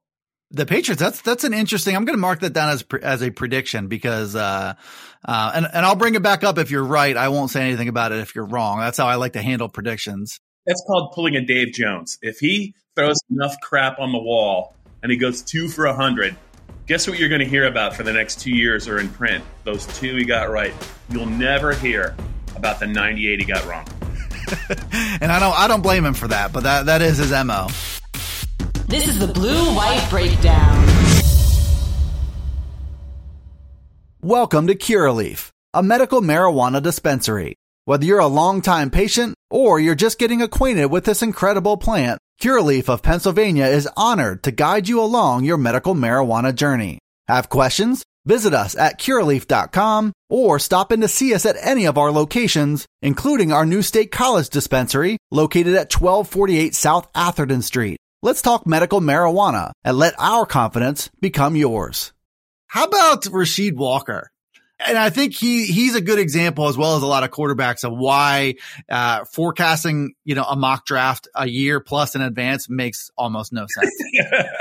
The 0.52 0.66
Patriots. 0.66 1.00
That's 1.00 1.22
that's 1.22 1.44
an 1.44 1.54
interesting. 1.54 1.96
I'm 1.96 2.06
going 2.06 2.18
to 2.18 2.22
mark 2.22 2.40
that 2.40 2.54
down 2.54 2.70
as 2.70 2.84
as 3.04 3.22
a 3.22 3.30
prediction 3.30 3.88
because, 3.88 4.36
uh, 4.36 4.74
uh, 5.24 5.52
and 5.54 5.68
and 5.72 5.86
I'll 5.86 5.96
bring 5.96 6.16
it 6.16 6.24
back 6.24 6.44
up 6.44 6.58
if 6.58 6.72
you're 6.72 6.84
right. 6.84 7.16
I 7.16 7.30
won't 7.30 7.52
say 7.52 7.62
anything 7.62 7.88
about 7.88 8.14
it 8.14 8.18
if 8.20 8.34
you're 8.34 8.48
wrong. 8.48 8.80
That's 8.80 8.98
how 8.98 9.06
I 9.06 9.16
like 9.16 9.34
to 9.34 9.44
handle 9.44 9.70
predictions. 9.70 10.40
That's 10.66 10.84
called 10.88 11.12
pulling 11.14 11.36
a 11.36 11.46
Dave 11.46 11.74
Jones. 11.74 12.18
If 12.24 12.40
he 12.40 12.74
throws 12.96 13.20
enough 13.30 13.58
crap 13.62 14.00
on 14.00 14.12
the 14.12 14.18
wall 14.18 14.76
and 15.04 15.12
he 15.12 15.20
goes 15.20 15.44
two 15.44 15.68
for 15.68 15.86
a 15.86 15.94
hundred, 15.94 16.36
Guess 16.90 17.08
what 17.08 17.20
you're 17.20 17.30
going 17.30 17.38
to 17.38 17.48
hear 17.48 17.68
about 17.68 17.96
for 17.96 18.02
the 18.02 18.12
next 18.12 18.40
two 18.40 18.50
years 18.50 18.88
or 18.88 18.98
in 18.98 19.10
print? 19.10 19.44
Those 19.64 19.86
two 20.00 20.16
he 20.16 20.26
got 20.26 20.50
right. 20.50 20.74
You'll 21.12 21.28
never 21.28 21.72
hear 21.72 22.16
about 22.56 22.80
the 22.80 22.88
98 22.88 23.40
he 23.40 23.46
got 23.46 23.64
wrong. 23.68 23.88
and 25.22 25.32
I 25.32 25.40
don't, 25.40 25.54
I 25.56 25.68
don't 25.68 25.84
blame 25.84 26.04
him 26.04 26.16
for 26.16 26.28
that, 26.30 26.52
but 26.52 26.64
that, 26.64 26.88
that 26.88 27.04
is 27.04 27.20
his 27.20 27.30
mo. 27.30 27.68
This 28.88 29.08
is 29.08 29.20
the 29.20 29.28
blue 29.28 29.76
white 29.76 30.04
breakdown. 30.10 30.88
Welcome 34.24 34.66
to 34.66 34.74
Curaleaf, 34.74 35.52
a 35.76 35.84
medical 35.84 36.22
marijuana 36.22 36.82
dispensary. 36.82 37.54
Whether 37.86 38.06
you're 38.06 38.18
a 38.18 38.26
longtime 38.26 38.90
patient 38.90 39.36
or 39.52 39.80
you're 39.80 39.94
just 39.94 40.18
getting 40.18 40.42
acquainted 40.42 40.88
with 40.88 41.06
this 41.06 41.22
incredible 41.22 41.78
plant, 41.78 42.20
Curaleaf 42.42 42.88
of 42.88 43.02
Pennsylvania 43.02 43.66
is 43.66 43.90
honored 43.98 44.44
to 44.44 44.52
guide 44.52 44.88
you 44.88 45.02
along 45.02 45.44
your 45.44 45.58
medical 45.58 45.94
marijuana 45.94 46.56
journey. 46.56 47.00
Have 47.28 47.50
questions? 47.50 48.04
Visit 48.26 48.54
us 48.54 48.78
at 48.78 48.98
curaleaf.com 48.98 50.14
or 50.30 50.58
stop 50.58 50.94
in 50.94 51.02
to 51.02 51.10
see 51.10 51.34
us 51.34 51.46
at 51.46 51.58
any 51.62 51.86
of 51.86 51.98
our 51.98 52.12
locations, 52.12 52.86
including 53.02 53.52
our 53.52 53.66
new 53.66 53.82
state 53.82 54.12
college 54.12 54.48
dispensary 54.50 55.18
located 55.32 55.74
at 55.74 55.94
1248 55.94 56.74
South 56.74 57.10
Atherton 57.14 57.62
Street. 57.62 57.98
Let's 58.22 58.42
talk 58.42 58.66
medical 58.66 59.02
marijuana 59.02 59.72
and 59.84 59.98
let 59.98 60.14
our 60.18 60.46
confidence 60.46 61.10
become 61.20 61.58
yours. 61.58 62.14
How 62.68 62.86
about 62.86 63.24
Rasheed 63.24 63.76
Walker? 63.76 64.30
And 64.86 64.98
I 64.98 65.10
think 65.10 65.36
he 65.36 65.66
he's 65.66 65.96
a 65.96 66.02
good 66.02 66.20
example 66.20 66.68
as 66.68 66.78
well 66.78 66.96
as 66.96 67.04
a 67.04 67.06
lot 67.06 67.24
of 67.24 67.32
quarterbacks 67.32 67.84
of 67.84 67.98
why 67.98 68.56
uh, 68.90 69.26
forecasting, 69.26 70.14
you 70.24 70.36
know, 70.36 70.44
a 70.44 70.56
mock 70.56 70.86
draft 70.86 71.28
a 71.36 71.48
year 71.48 71.80
plus 71.82 72.16
in 72.16 72.22
advance 72.22 72.70
makes 72.70 73.12
almost 73.18 73.52
no 73.52 73.66
sense. 73.68 73.94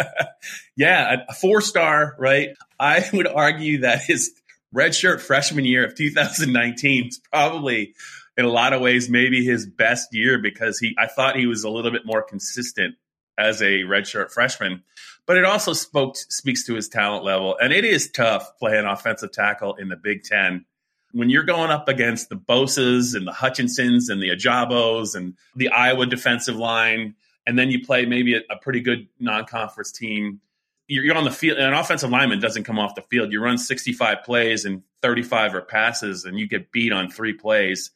yeah, 0.76 1.24
a 1.28 1.34
four 1.34 1.60
star, 1.60 2.16
right? 2.18 2.50
I 2.80 3.08
would 3.12 3.28
argue 3.28 3.82
that 3.82 4.02
his 4.02 4.32
redshirt 4.74 5.20
freshman 5.20 5.64
year 5.64 5.84
of 5.84 5.94
2019 5.94 7.08
is 7.08 7.20
probably 7.32 7.94
in 8.36 8.44
a 8.44 8.50
lot 8.50 8.72
of 8.72 8.80
ways 8.80 9.08
maybe 9.08 9.44
his 9.44 9.66
best 9.66 10.08
year 10.12 10.38
because 10.38 10.78
he 10.78 10.94
I 10.98 11.06
thought 11.06 11.36
he 11.36 11.46
was 11.46 11.64
a 11.64 11.70
little 11.70 11.90
bit 11.90 12.04
more 12.04 12.22
consistent 12.22 12.96
as 13.38 13.62
a 13.62 13.82
redshirt 13.84 14.32
freshman. 14.32 14.82
But 15.28 15.36
it 15.36 15.44
also 15.44 15.74
spoke 15.74 16.16
speaks 16.16 16.64
to 16.64 16.74
his 16.74 16.88
talent 16.88 17.22
level, 17.22 17.56
and 17.60 17.70
it 17.70 17.84
is 17.84 18.10
tough 18.10 18.58
playing 18.58 18.86
offensive 18.86 19.30
tackle 19.30 19.74
in 19.74 19.88
the 19.88 19.96
Big 19.96 20.24
Ten 20.24 20.64
when 21.12 21.28
you're 21.28 21.44
going 21.44 21.70
up 21.70 21.86
against 21.86 22.30
the 22.30 22.34
Bosa's 22.36 23.14
and 23.14 23.26
the 23.26 23.32
Hutchinsons 23.32 24.08
and 24.08 24.22
the 24.22 24.30
Ojabos 24.30 25.14
and 25.14 25.34
the 25.54 25.68
Iowa 25.68 26.06
defensive 26.06 26.56
line, 26.56 27.14
and 27.46 27.58
then 27.58 27.70
you 27.70 27.84
play 27.84 28.06
maybe 28.06 28.36
a, 28.36 28.40
a 28.50 28.56
pretty 28.56 28.80
good 28.80 29.06
non-conference 29.20 29.92
team. 29.92 30.40
You're, 30.86 31.04
you're 31.04 31.16
on 31.16 31.24
the 31.24 31.30
field. 31.30 31.58
An 31.58 31.74
offensive 31.74 32.08
lineman 32.08 32.40
doesn't 32.40 32.64
come 32.64 32.78
off 32.78 32.94
the 32.94 33.02
field. 33.02 33.30
You 33.30 33.42
run 33.42 33.58
65 33.58 34.24
plays 34.24 34.64
and 34.64 34.82
35 35.02 35.54
are 35.54 35.60
passes, 35.60 36.24
and 36.24 36.38
you 36.38 36.48
get 36.48 36.72
beat 36.72 36.90
on 36.90 37.10
three 37.10 37.34
plays. 37.34 37.90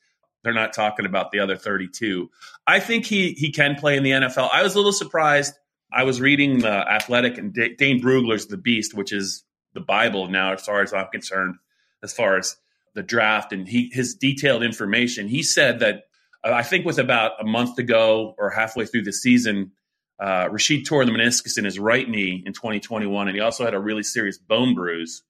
They're 0.44 0.52
not 0.52 0.74
talking 0.74 1.06
about 1.06 1.32
the 1.32 1.38
other 1.40 1.56
32. 1.56 2.30
I 2.66 2.78
think 2.78 3.06
he 3.06 3.32
he 3.32 3.52
can 3.52 3.76
play 3.76 3.96
in 3.96 4.02
the 4.02 4.10
NFL. 4.10 4.50
I 4.52 4.62
was 4.62 4.74
a 4.74 4.78
little 4.78 4.92
surprised. 4.92 5.54
I 5.92 6.04
was 6.04 6.20
reading 6.20 6.60
the 6.60 6.68
Athletic 6.68 7.38
and 7.38 7.52
D- 7.52 7.74
Dane 7.76 8.02
Brugler's 8.02 8.46
The 8.46 8.56
Beast, 8.56 8.94
which 8.94 9.12
is 9.12 9.44
the 9.74 9.80
Bible 9.80 10.28
now, 10.28 10.52
as 10.52 10.64
far 10.64 10.82
as 10.82 10.92
I'm 10.92 11.08
concerned, 11.08 11.56
as 12.02 12.12
far 12.12 12.36
as 12.38 12.56
the 12.94 13.02
draft 13.02 13.52
and 13.52 13.66
he 13.66 13.90
his 13.92 14.14
detailed 14.14 14.62
information. 14.62 15.28
He 15.28 15.42
said 15.42 15.80
that 15.80 16.04
uh, 16.44 16.52
I 16.52 16.62
think 16.62 16.84
with 16.84 16.98
about 16.98 17.40
a 17.40 17.44
month 17.44 17.76
to 17.76 17.82
go 17.82 18.34
or 18.38 18.50
halfway 18.50 18.86
through 18.86 19.02
the 19.02 19.12
season, 19.12 19.72
uh, 20.20 20.48
Rasheed 20.48 20.86
tore 20.86 21.04
the 21.04 21.12
meniscus 21.12 21.58
in 21.58 21.64
his 21.64 21.78
right 21.78 22.08
knee 22.08 22.42
in 22.44 22.52
2021, 22.52 23.28
and 23.28 23.36
he 23.36 23.40
also 23.40 23.64
had 23.64 23.74
a 23.74 23.78
really 23.78 24.02
serious 24.02 24.38
bone 24.38 24.74
bruise, 24.74 25.22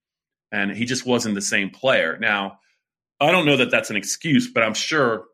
and 0.51 0.71
he 0.73 0.85
just 0.85 1.07
wasn't 1.07 1.35
the 1.35 1.41
same 1.41 1.71
player. 1.71 2.19
Now, 2.21 2.59
I 3.21 3.31
don't 3.31 3.47
know 3.47 3.57
that 3.59 3.71
that's 3.71 3.91
an 3.91 3.97
excuse, 3.97 4.51
but 4.51 4.63
I'm 4.63 4.75
sure 4.75 5.25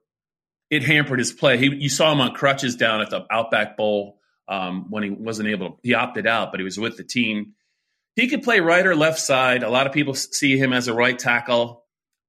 it 0.70 0.84
hampered 0.84 1.18
his 1.18 1.32
play. 1.32 1.56
He, 1.56 1.74
you 1.74 1.88
saw 1.88 2.12
him 2.12 2.20
on 2.20 2.34
crutches 2.34 2.76
down 2.76 3.00
at 3.00 3.10
the 3.10 3.26
Outback 3.30 3.76
Bowl 3.76 4.17
um, 4.48 4.86
when 4.90 5.02
he 5.02 5.10
wasn't 5.10 5.48
able 5.48 5.70
to. 5.70 5.76
He 5.82 5.94
opted 5.94 6.26
out, 6.26 6.50
but 6.50 6.60
he 6.60 6.64
was 6.64 6.78
with 6.78 6.96
the 6.96 7.04
team. 7.04 7.54
He 8.16 8.28
could 8.28 8.42
play 8.42 8.60
right 8.60 8.86
or 8.86 8.96
left 8.96 9.20
side. 9.20 9.62
A 9.62 9.70
lot 9.70 9.86
of 9.86 9.92
people 9.92 10.14
see 10.14 10.58
him 10.58 10.72
as 10.72 10.88
a 10.88 10.94
right 10.94 11.18
tackle. 11.18 11.84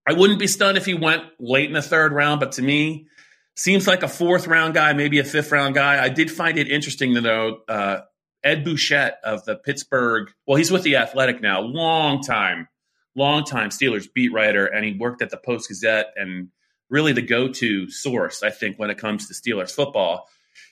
I 0.07 0.13
wouldn't 0.13 0.39
be 0.39 0.47
stunned 0.47 0.77
if 0.77 0.85
he 0.85 0.93
went 0.93 1.23
late 1.39 1.67
in 1.67 1.73
the 1.73 1.81
third 1.81 2.13
round, 2.13 2.39
but 2.39 2.53
to 2.53 2.61
me, 2.61 3.07
seems 3.55 3.87
like 3.87 4.03
a 4.03 4.07
fourth 4.07 4.47
round 4.47 4.73
guy, 4.73 4.93
maybe 4.93 5.19
a 5.19 5.23
fifth 5.23 5.51
round 5.51 5.75
guy. 5.75 6.03
I 6.03 6.09
did 6.09 6.31
find 6.31 6.57
it 6.57 6.69
interesting 6.69 7.15
to 7.15 7.21
know 7.21 7.59
uh, 7.67 8.01
Ed 8.43 8.63
Bouchette 8.63 9.19
of 9.23 9.43
the 9.45 9.55
Pittsburgh. 9.55 10.31
Well, 10.47 10.57
he's 10.57 10.71
with 10.71 10.83
the 10.83 10.95
Athletic 10.97 11.41
now, 11.41 11.61
long 11.61 12.21
time, 12.21 12.67
long 13.15 13.43
time 13.43 13.69
Steelers 13.69 14.07
beat 14.11 14.31
writer, 14.31 14.65
and 14.65 14.85
he 14.85 14.93
worked 14.93 15.21
at 15.21 15.29
the 15.29 15.37
Post 15.37 15.69
Gazette 15.69 16.13
and 16.15 16.49
really 16.89 17.13
the 17.13 17.21
go 17.21 17.49
to 17.49 17.89
source, 17.89 18.41
I 18.41 18.49
think, 18.49 18.79
when 18.79 18.89
it 18.89 18.97
comes 18.97 19.27
to 19.27 19.33
Steelers 19.33 19.71
football. 19.71 20.27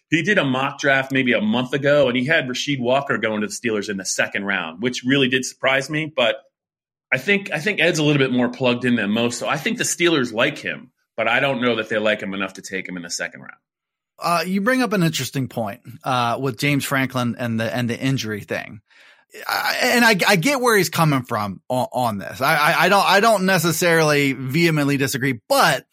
He 0.09 0.23
did 0.23 0.37
a 0.37 0.45
mock 0.45 0.79
draft 0.79 1.11
maybe 1.11 1.33
a 1.33 1.41
month 1.41 1.73
ago, 1.73 2.07
and 2.07 2.17
he 2.17 2.25
had 2.25 2.47
Rasheed 2.47 2.79
Walker 2.79 3.17
going 3.17 3.41
to 3.41 3.47
the 3.47 3.53
Steelers 3.53 3.89
in 3.89 3.97
the 3.97 4.05
second 4.05 4.45
round, 4.45 4.81
which 4.81 5.03
really 5.03 5.27
did 5.27 5.43
surprise 5.43 5.89
me. 5.89 6.11
But 6.13 6.37
I 7.11 7.17
think 7.17 7.51
I 7.51 7.59
think 7.59 7.79
Ed's 7.79 7.99
a 7.99 8.03
little 8.03 8.19
bit 8.19 8.31
more 8.31 8.49
plugged 8.49 8.85
in 8.85 8.95
than 8.95 9.11
most. 9.11 9.37
So 9.39 9.47
I 9.47 9.57
think 9.57 9.77
the 9.77 9.83
Steelers 9.83 10.33
like 10.33 10.57
him, 10.57 10.91
but 11.15 11.27
I 11.27 11.39
don't 11.39 11.61
know 11.61 11.75
that 11.75 11.89
they 11.89 11.97
like 11.97 12.21
him 12.21 12.33
enough 12.33 12.53
to 12.53 12.61
take 12.61 12.87
him 12.87 12.97
in 12.97 13.03
the 13.03 13.09
second 13.09 13.41
round. 13.41 13.57
Uh, 14.19 14.43
you 14.45 14.61
bring 14.61 14.81
up 14.81 14.93
an 14.93 15.03
interesting 15.03 15.47
point 15.47 15.81
uh, 16.03 16.37
with 16.41 16.57
James 16.57 16.85
Franklin 16.85 17.35
and 17.37 17.59
the 17.59 17.75
and 17.75 17.89
the 17.89 17.99
injury 17.99 18.41
thing. 18.41 18.81
I, 19.45 19.77
and 19.83 20.05
I, 20.05 20.15
I 20.25 20.35
get 20.37 20.61
where 20.61 20.77
he's 20.77 20.89
coming 20.89 21.23
from 21.23 21.61
on, 21.67 21.87
on 21.91 22.17
this. 22.17 22.39
I, 22.39 22.55
I, 22.55 22.85
I 22.85 22.89
don't 22.89 23.05
I 23.05 23.19
don't 23.19 23.45
necessarily 23.45 24.33
vehemently 24.33 24.97
disagree, 24.97 25.39
but 25.47 25.85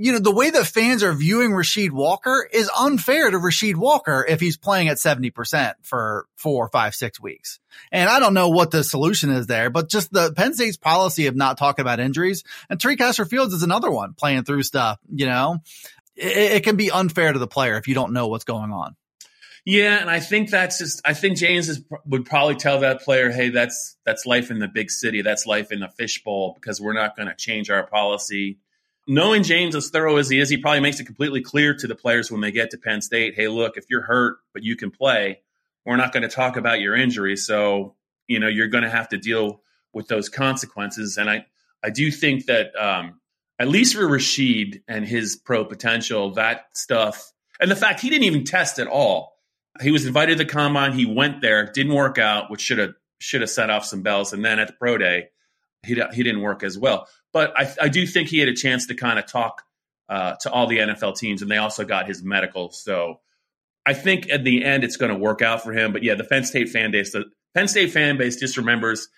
you 0.00 0.12
know, 0.12 0.20
the 0.20 0.34
way 0.34 0.48
that 0.48 0.64
fans 0.64 1.02
are 1.02 1.12
viewing 1.12 1.50
Rasheed 1.50 1.90
Walker 1.90 2.48
is 2.52 2.70
unfair 2.78 3.30
to 3.30 3.36
Rasheed 3.36 3.74
Walker 3.74 4.24
if 4.26 4.38
he's 4.38 4.56
playing 4.56 4.86
at 4.88 4.98
70% 4.98 5.74
for 5.82 6.26
four, 6.36 6.68
five, 6.68 6.94
six 6.94 7.20
weeks. 7.20 7.58
And 7.90 8.08
I 8.08 8.20
don't 8.20 8.32
know 8.32 8.48
what 8.48 8.70
the 8.70 8.84
solution 8.84 9.30
is 9.30 9.48
there, 9.48 9.70
but 9.70 9.88
just 9.88 10.12
the 10.12 10.32
Penn 10.32 10.54
State's 10.54 10.76
policy 10.76 11.26
of 11.26 11.34
not 11.34 11.58
talking 11.58 11.82
about 11.82 11.98
injuries 11.98 12.44
and 12.70 12.78
Tariq 12.78 12.98
Castro 12.98 13.24
Fields 13.24 13.52
is 13.52 13.64
another 13.64 13.90
one 13.90 14.14
playing 14.14 14.44
through 14.44 14.62
stuff, 14.62 15.00
you 15.12 15.26
know, 15.26 15.58
it, 16.14 16.52
it, 16.52 16.64
can 16.64 16.76
be 16.76 16.92
unfair 16.92 17.32
to 17.32 17.38
the 17.38 17.48
player 17.48 17.76
if 17.76 17.88
you 17.88 17.94
don't 17.94 18.12
know 18.12 18.28
what's 18.28 18.44
going 18.44 18.70
on. 18.70 18.94
Yeah. 19.64 19.98
And 20.00 20.08
I 20.08 20.20
think 20.20 20.50
that's 20.50 20.78
just, 20.78 21.00
I 21.04 21.14
think 21.14 21.38
James 21.38 21.68
is, 21.68 21.82
would 22.06 22.24
probably 22.24 22.54
tell 22.54 22.80
that 22.80 23.02
player, 23.02 23.30
Hey, 23.30 23.48
that's, 23.48 23.96
that's 24.06 24.26
life 24.26 24.52
in 24.52 24.60
the 24.60 24.68
big 24.68 24.92
city. 24.92 25.22
That's 25.22 25.44
life 25.44 25.72
in 25.72 25.80
the 25.80 25.88
fishbowl 25.88 26.54
because 26.54 26.80
we're 26.80 26.92
not 26.92 27.16
going 27.16 27.28
to 27.28 27.34
change 27.34 27.68
our 27.68 27.84
policy 27.84 28.58
knowing 29.08 29.42
James 29.42 29.74
as 29.74 29.90
thorough 29.90 30.16
as 30.16 30.28
he 30.28 30.38
is, 30.38 30.48
he 30.48 30.58
probably 30.58 30.80
makes 30.80 31.00
it 31.00 31.04
completely 31.04 31.40
clear 31.40 31.74
to 31.74 31.86
the 31.86 31.94
players 31.94 32.30
when 32.30 32.40
they 32.40 32.52
get 32.52 32.70
to 32.70 32.78
Penn 32.78 33.00
State, 33.00 33.34
hey, 33.34 33.48
look, 33.48 33.76
if 33.76 33.86
you're 33.88 34.02
hurt 34.02 34.38
but 34.52 34.62
you 34.62 34.76
can 34.76 34.90
play, 34.90 35.40
we're 35.84 35.96
not 35.96 36.12
going 36.12 36.22
to 36.22 36.28
talk 36.28 36.56
about 36.56 36.80
your 36.80 36.94
injury. 36.94 37.36
So, 37.36 37.94
you 38.26 38.38
know, 38.38 38.48
you're 38.48 38.68
going 38.68 38.84
to 38.84 38.90
have 38.90 39.08
to 39.08 39.16
deal 39.16 39.62
with 39.92 40.06
those 40.08 40.28
consequences. 40.28 41.16
And 41.16 41.30
I, 41.30 41.46
I 41.82 41.90
do 41.90 42.10
think 42.10 42.46
that 42.46 42.76
um, 42.76 43.20
at 43.58 43.68
least 43.68 43.94
for 43.94 44.02
Rasheed 44.02 44.82
and 44.86 45.06
his 45.06 45.36
pro 45.36 45.64
potential, 45.64 46.34
that 46.34 46.66
stuff, 46.74 47.32
and 47.60 47.70
the 47.70 47.76
fact 47.76 48.00
he 48.00 48.10
didn't 48.10 48.24
even 48.24 48.44
test 48.44 48.78
at 48.78 48.86
all. 48.86 49.34
He 49.80 49.90
was 49.90 50.06
invited 50.06 50.38
to 50.38 50.44
the 50.44 50.50
combine. 50.50 50.92
He 50.92 51.06
went 51.06 51.40
there, 51.40 51.70
didn't 51.72 51.94
work 51.94 52.18
out, 52.18 52.50
which 52.50 52.60
should 52.60 52.78
have 52.78 52.94
should 53.20 53.40
have 53.40 53.50
set 53.50 53.70
off 53.70 53.84
some 53.84 54.02
bells. 54.02 54.32
And 54.32 54.44
then 54.44 54.58
at 54.58 54.66
the 54.66 54.72
pro 54.72 54.98
day, 54.98 55.28
he 55.84 55.94
he 56.12 56.22
didn't 56.22 56.40
work 56.40 56.62
as 56.62 56.76
well. 56.76 57.06
But 57.32 57.52
I, 57.56 57.72
I 57.82 57.88
do 57.88 58.06
think 58.06 58.28
he 58.28 58.38
had 58.38 58.48
a 58.48 58.54
chance 58.54 58.86
to 58.86 58.94
kind 58.94 59.18
of 59.18 59.26
talk 59.26 59.62
uh, 60.08 60.34
to 60.40 60.50
all 60.50 60.66
the 60.66 60.78
NFL 60.78 61.16
teams, 61.16 61.42
and 61.42 61.50
they 61.50 61.58
also 61.58 61.84
got 61.84 62.06
his 62.06 62.22
medical. 62.22 62.70
So 62.70 63.20
I 63.84 63.94
think 63.94 64.30
at 64.30 64.44
the 64.44 64.64
end 64.64 64.84
it's 64.84 64.96
going 64.96 65.12
to 65.12 65.18
work 65.18 65.42
out 65.42 65.62
for 65.62 65.72
him. 65.72 65.92
But 65.92 66.02
yeah, 66.02 66.14
the 66.14 66.24
Penn 66.24 66.44
State 66.44 66.70
fan 66.70 66.90
base, 66.90 67.12
the 67.12 67.26
Penn 67.54 67.68
State 67.68 67.92
fan 67.92 68.16
base 68.16 68.36
just 68.36 68.56
remembers 68.56 69.08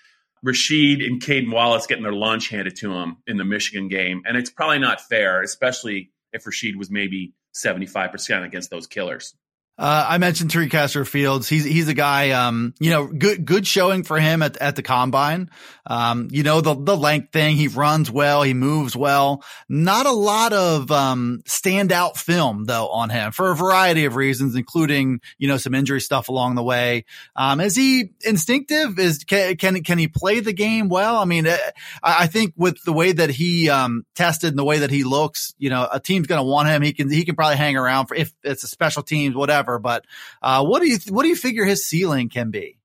Rasheed 0.44 1.04
and 1.04 1.20
Caedan 1.20 1.50
Wallace 1.50 1.86
getting 1.86 2.02
their 2.02 2.12
lunch 2.12 2.48
handed 2.48 2.76
to 2.76 2.92
them 2.92 3.18
in 3.26 3.36
the 3.36 3.44
Michigan 3.44 3.88
game, 3.88 4.22
and 4.26 4.36
it's 4.36 4.50
probably 4.50 4.78
not 4.78 5.00
fair, 5.00 5.42
especially 5.42 6.10
if 6.32 6.44
Rasheed 6.44 6.76
was 6.76 6.90
maybe 6.90 7.34
seventy 7.52 7.86
five 7.86 8.10
percent 8.10 8.44
against 8.44 8.70
those 8.70 8.86
killers. 8.86 9.34
Uh, 9.80 10.06
I 10.10 10.18
mentioned 10.18 10.50
Tariq 10.50 10.70
Castro 10.70 11.06
Fields. 11.06 11.48
He's 11.48 11.64
he's 11.64 11.88
a 11.88 11.94
guy. 11.94 12.32
Um, 12.32 12.74
you 12.80 12.90
know, 12.90 13.06
good 13.06 13.46
good 13.46 13.66
showing 13.66 14.02
for 14.02 14.20
him 14.20 14.42
at 14.42 14.58
at 14.58 14.76
the 14.76 14.82
combine. 14.82 15.48
Um, 15.86 16.28
you 16.30 16.42
know 16.42 16.60
the 16.60 16.74
the 16.74 16.94
length 16.94 17.32
thing. 17.32 17.56
He 17.56 17.66
runs 17.66 18.10
well. 18.10 18.42
He 18.42 18.52
moves 18.52 18.94
well. 18.94 19.42
Not 19.70 20.04
a 20.04 20.12
lot 20.12 20.52
of 20.52 20.90
um 20.90 21.40
standout 21.48 22.18
film 22.18 22.66
though 22.66 22.88
on 22.88 23.08
him 23.08 23.32
for 23.32 23.50
a 23.50 23.56
variety 23.56 24.04
of 24.04 24.16
reasons, 24.16 24.54
including 24.54 25.22
you 25.38 25.48
know 25.48 25.56
some 25.56 25.74
injury 25.74 26.02
stuff 26.02 26.28
along 26.28 26.56
the 26.56 26.62
way. 26.62 27.06
Um, 27.34 27.58
is 27.58 27.74
he 27.74 28.10
instinctive? 28.22 28.98
Is 28.98 29.24
can 29.24 29.56
can 29.56 29.82
can 29.82 29.96
he 29.96 30.08
play 30.08 30.40
the 30.40 30.52
game 30.52 30.90
well? 30.90 31.16
I 31.16 31.24
mean, 31.24 31.46
uh, 31.46 31.56
I 32.02 32.26
think 32.26 32.52
with 32.54 32.84
the 32.84 32.92
way 32.92 33.12
that 33.12 33.30
he 33.30 33.70
um 33.70 34.04
tested 34.14 34.50
and 34.50 34.58
the 34.58 34.64
way 34.64 34.80
that 34.80 34.90
he 34.90 35.04
looks, 35.04 35.54
you 35.56 35.70
know, 35.70 35.88
a 35.90 36.00
team's 36.00 36.26
going 36.26 36.38
to 36.38 36.46
want 36.46 36.68
him. 36.68 36.82
He 36.82 36.92
can 36.92 37.10
he 37.10 37.24
can 37.24 37.34
probably 37.34 37.56
hang 37.56 37.78
around 37.78 38.08
for 38.08 38.14
if 38.14 38.30
it's 38.42 38.62
a 38.62 38.68
special 38.68 39.02
teams 39.02 39.34
whatever 39.34 39.69
whatever. 39.70 39.78
But 39.78 40.06
uh, 40.42 40.64
what 40.64 40.83
do 40.83 40.88
you 40.88 40.98
what 41.09 41.22
do 41.22 41.28
you 41.28 41.37
figure 41.37 41.64
his 41.64 41.87
ceiling 41.87 42.28
can 42.28 42.50
be? 42.50 42.78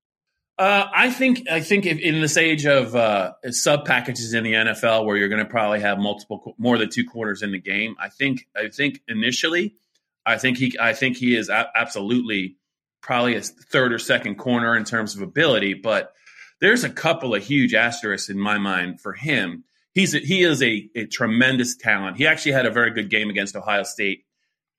Uh, 0.58 0.88
I 0.94 1.12
think 1.12 1.50
I 1.50 1.60
think 1.60 1.86
if, 1.86 2.00
in 2.00 2.22
this 2.22 2.38
age 2.38 2.66
of 2.66 2.96
uh, 2.96 3.34
sub 3.52 3.86
packages 3.86 4.34
in 4.34 4.44
the 4.44 4.54
NFL, 4.54 5.06
where 5.06 5.18
you're 5.18 5.28
going 5.28 5.44
to 5.44 5.50
probably 5.50 5.82
have 5.82 6.00
multiple 6.00 6.56
more 6.58 6.78
than 6.78 6.90
two 6.90 7.06
quarters 7.06 7.42
in 7.42 7.52
the 7.52 7.60
game, 7.60 7.96
I 8.00 8.10
think 8.10 8.48
I 8.56 8.70
think 8.70 9.02
initially, 9.08 9.76
I 10.26 10.38
think 10.38 10.58
he 10.58 10.74
I 10.80 10.94
think 10.94 11.18
he 11.18 11.36
is 11.36 11.50
a- 11.50 11.72
absolutely 11.76 12.58
probably 13.02 13.36
a 13.36 13.42
third 13.42 13.94
or 13.94 14.00
second 14.00 14.36
corner 14.36 14.76
in 14.76 14.84
terms 14.84 15.16
of 15.16 15.22
ability, 15.22 15.76
but 15.76 16.14
there's 16.60 16.84
a 16.84 16.90
couple 16.90 17.36
of 17.36 17.44
huge 17.44 17.74
asterisks 17.74 18.30
in 18.30 18.40
my 18.40 18.58
mind 18.58 19.00
for 19.00 19.14
him. 19.14 19.64
He's 19.94 20.16
a, 20.16 20.20
he 20.20 20.42
is 20.42 20.64
a, 20.64 20.90
a 20.96 21.06
tremendous 21.06 21.76
talent. 21.76 22.18
He 22.18 22.26
actually 22.26 22.54
had 22.54 22.66
a 22.66 22.72
very 22.72 22.92
good 22.92 23.10
game 23.10 23.30
against 23.30 23.56
Ohio 23.56 23.84
State 23.84 24.25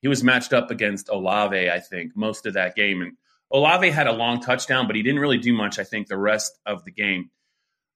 he 0.07 0.09
was 0.09 0.23
matched 0.23 0.53
up 0.53 0.71
against 0.71 1.09
Olave, 1.09 1.69
I 1.69 1.81
think, 1.81 2.13
most 2.15 2.47
of 2.47 2.55
that 2.55 2.77
game. 2.77 3.03
And 3.03 3.17
Olave 3.51 3.91
had 3.91 4.07
a 4.07 4.13
long 4.13 4.41
touchdown, 4.41 4.87
but 4.87 4.95
he 4.95 5.03
didn't 5.03 5.19
really 5.19 5.39
do 5.39 5.53
much, 5.53 5.81
I 5.81 5.83
think, 5.83 6.07
the 6.07 6.17
rest 6.17 6.57
of 6.65 6.85
the 6.85 6.93
game. 6.93 7.33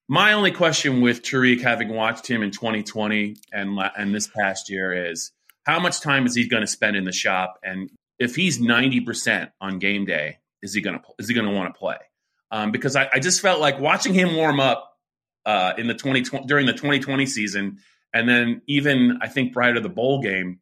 My 0.08 0.32
only 0.32 0.50
question 0.50 1.02
with 1.02 1.22
Tariq, 1.22 1.60
having 1.60 1.90
watched 1.90 2.26
him 2.26 2.42
in 2.42 2.50
2020 2.50 3.36
and, 3.52 3.78
and 3.96 4.12
this 4.12 4.26
past 4.26 4.68
year, 4.68 5.08
is 5.08 5.30
how 5.62 5.78
much 5.78 6.00
time 6.00 6.26
is 6.26 6.34
he 6.34 6.48
going 6.48 6.62
to 6.62 6.66
spend 6.66 6.96
in 6.96 7.04
the 7.04 7.12
shop? 7.12 7.60
And 7.62 7.90
if 8.18 8.34
he's 8.34 8.58
90% 8.58 9.52
on 9.60 9.78
game 9.78 10.04
day, 10.04 10.38
is 10.62 10.74
he 10.74 10.80
going 10.80 10.98
to 10.98 11.04
is 11.20 11.28
he 11.28 11.34
going 11.34 11.46
to 11.46 11.54
want 11.54 11.72
to 11.72 11.78
play? 11.78 11.98
Um, 12.50 12.72
because 12.72 12.96
I, 12.96 13.08
I, 13.12 13.20
just 13.20 13.40
felt 13.40 13.60
like 13.60 13.78
watching 13.78 14.14
him 14.14 14.34
warm 14.34 14.58
up 14.58 14.98
uh, 15.46 15.74
in 15.78 15.86
the 15.86 15.94
2020 15.94 16.44
during 16.46 16.66
the 16.66 16.72
2020 16.72 17.24
season, 17.26 17.78
and 18.12 18.28
then 18.28 18.62
even 18.66 19.20
I 19.22 19.28
think 19.28 19.52
prior 19.52 19.74
to 19.74 19.80
the 19.80 19.88
bowl 19.88 20.20
game, 20.20 20.58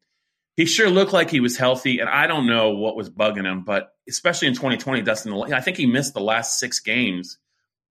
he 0.55 0.65
sure 0.65 0.89
looked 0.89 1.13
like 1.13 1.29
he 1.29 1.39
was 1.39 1.57
healthy. 1.57 1.99
And 1.99 2.09
I 2.09 2.27
don't 2.27 2.47
know 2.47 2.71
what 2.71 2.95
was 2.95 3.09
bugging 3.09 3.45
him, 3.45 3.63
but 3.63 3.93
especially 4.07 4.47
in 4.47 4.55
2020, 4.55 5.01
Dustin, 5.01 5.33
I 5.53 5.61
think 5.61 5.77
he 5.77 5.85
missed 5.85 6.13
the 6.13 6.21
last 6.21 6.59
six 6.59 6.79
games, 6.79 7.37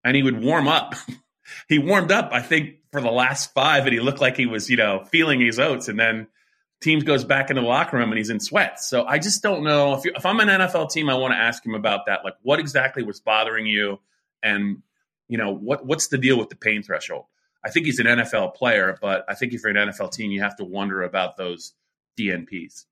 and 0.05 0.17
he 0.17 0.23
would 0.23 0.43
warm 0.43 0.69
up. 0.69 0.95
he 1.69 1.79
warmed 1.79 2.13
up, 2.13 2.31
I 2.33 2.43
think, 2.43 2.77
for 2.93 3.01
the 3.01 3.11
last 3.11 3.53
five, 3.55 3.85
and 3.85 3.93
he 3.93 4.01
looked 4.01 4.21
like 4.21 4.37
he 4.37 4.47
was, 4.47 4.69
you 4.69 4.77
know, 4.77 5.05
feeling 5.05 5.41
his 5.41 5.59
oats, 5.59 5.89
and 5.89 5.99
then 5.99 6.27
teams 6.81 7.05
goes 7.05 7.25
back 7.25 7.51
into 7.51 7.63
the 7.63 7.69
locker 7.69 7.97
room 7.97 8.11
and 8.11 8.19
he's 8.19 8.31
in 8.31 8.39
sweats. 8.41 8.89
So 8.89 9.05
I 9.05 9.19
just 9.19 9.43
don't 9.43 9.65
know 9.65 9.95
if, 9.95 10.07
if 10.07 10.25
I'm 10.25 10.39
an 10.41 10.49
NFL 10.49 10.91
team, 10.91 11.11
I 11.11 11.15
want 11.15 11.33
to 11.33 11.39
ask 11.39 11.65
him 11.65 11.75
about 11.75 12.07
that. 12.07 12.25
Like, 12.25 12.35
what 12.43 12.61
exactly 12.61 13.03
was 13.03 13.21
bothering 13.21 13.67
you, 13.67 14.01
and 14.43 14.83
you 15.29 15.39
know, 15.39 15.53
what 15.53 15.85
what's 15.87 16.09
the 16.09 16.19
deal 16.19 16.39
with 16.39 16.49
the 16.49 16.57
pain 16.57 16.83
threshold? 16.83 17.25
I 17.65 17.71
think 17.71 17.87
he's 17.87 17.99
an 17.99 18.07
NFL 18.07 18.55
player, 18.55 18.97
but 19.01 19.25
I 19.29 19.35
think 19.35 19.53
if 19.53 19.63
you're 19.63 19.77
an 19.77 19.89
NFL 19.89 20.13
team, 20.13 20.31
you 20.31 20.41
have 20.43 20.57
to 20.57 20.65
wonder 20.65 21.03
about 21.03 21.37
those 21.37 21.73
DNPs. 22.19 22.85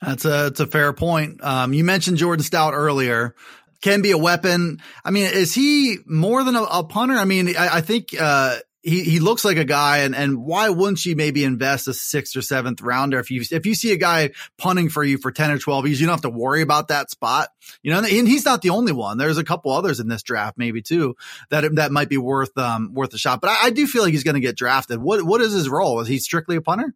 That's 0.00 0.24
a 0.24 0.46
it's 0.46 0.60
a 0.60 0.66
fair 0.66 0.92
point. 0.92 1.42
Um, 1.42 1.72
you 1.72 1.84
mentioned 1.84 2.18
Jordan 2.18 2.44
Stout 2.44 2.74
earlier. 2.74 3.34
Can 3.82 4.02
be 4.02 4.12
a 4.12 4.18
weapon. 4.18 4.80
I 5.04 5.10
mean, 5.10 5.24
is 5.32 5.54
he 5.54 5.98
more 6.06 6.44
than 6.44 6.54
a, 6.54 6.62
a 6.62 6.84
punter? 6.84 7.14
I 7.14 7.24
mean, 7.24 7.56
I, 7.56 7.78
I 7.78 7.80
think 7.80 8.08
uh, 8.18 8.58
he 8.82 9.04
he 9.04 9.20
looks 9.20 9.44
like 9.44 9.56
a 9.56 9.64
guy, 9.64 9.98
and 9.98 10.14
and 10.14 10.44
why 10.44 10.68
wouldn't 10.70 11.04
you 11.04 11.14
maybe 11.14 11.44
invest 11.44 11.88
a 11.88 11.94
sixth 11.94 12.36
or 12.36 12.42
seventh 12.42 12.80
rounder 12.80 13.18
if 13.20 13.30
you 13.30 13.42
if 13.50 13.64
you 13.64 13.74
see 13.74 13.92
a 13.92 13.96
guy 13.96 14.30
punting 14.58 14.88
for 14.88 15.04
you 15.04 15.18
for 15.18 15.30
ten 15.30 15.50
or 15.50 15.58
twelve 15.58 15.86
years, 15.86 16.00
you 16.00 16.06
don't 16.06 16.14
have 16.14 16.32
to 16.32 16.36
worry 16.36 16.62
about 16.62 16.88
that 16.88 17.10
spot. 17.10 17.48
You 17.82 17.92
know, 17.92 17.98
and 17.98 18.28
he's 18.28 18.44
not 18.44 18.62
the 18.62 18.70
only 18.70 18.92
one. 18.92 19.18
There's 19.18 19.38
a 19.38 19.44
couple 19.44 19.72
others 19.72 20.00
in 20.00 20.08
this 20.08 20.22
draft, 20.22 20.58
maybe 20.58 20.82
too, 20.82 21.14
that 21.50 21.76
that 21.76 21.92
might 21.92 22.08
be 22.08 22.18
worth 22.18 22.56
um 22.58 22.92
worth 22.92 23.14
a 23.14 23.18
shot. 23.18 23.40
But 23.40 23.50
I, 23.50 23.66
I 23.66 23.70
do 23.70 23.86
feel 23.86 24.02
like 24.02 24.12
he's 24.12 24.24
going 24.24 24.34
to 24.34 24.40
get 24.40 24.56
drafted. 24.56 25.00
What 25.00 25.22
what 25.22 25.40
is 25.40 25.52
his 25.52 25.68
role? 25.68 26.00
Is 26.00 26.08
he 26.08 26.18
strictly 26.18 26.56
a 26.56 26.60
punter? 26.60 26.94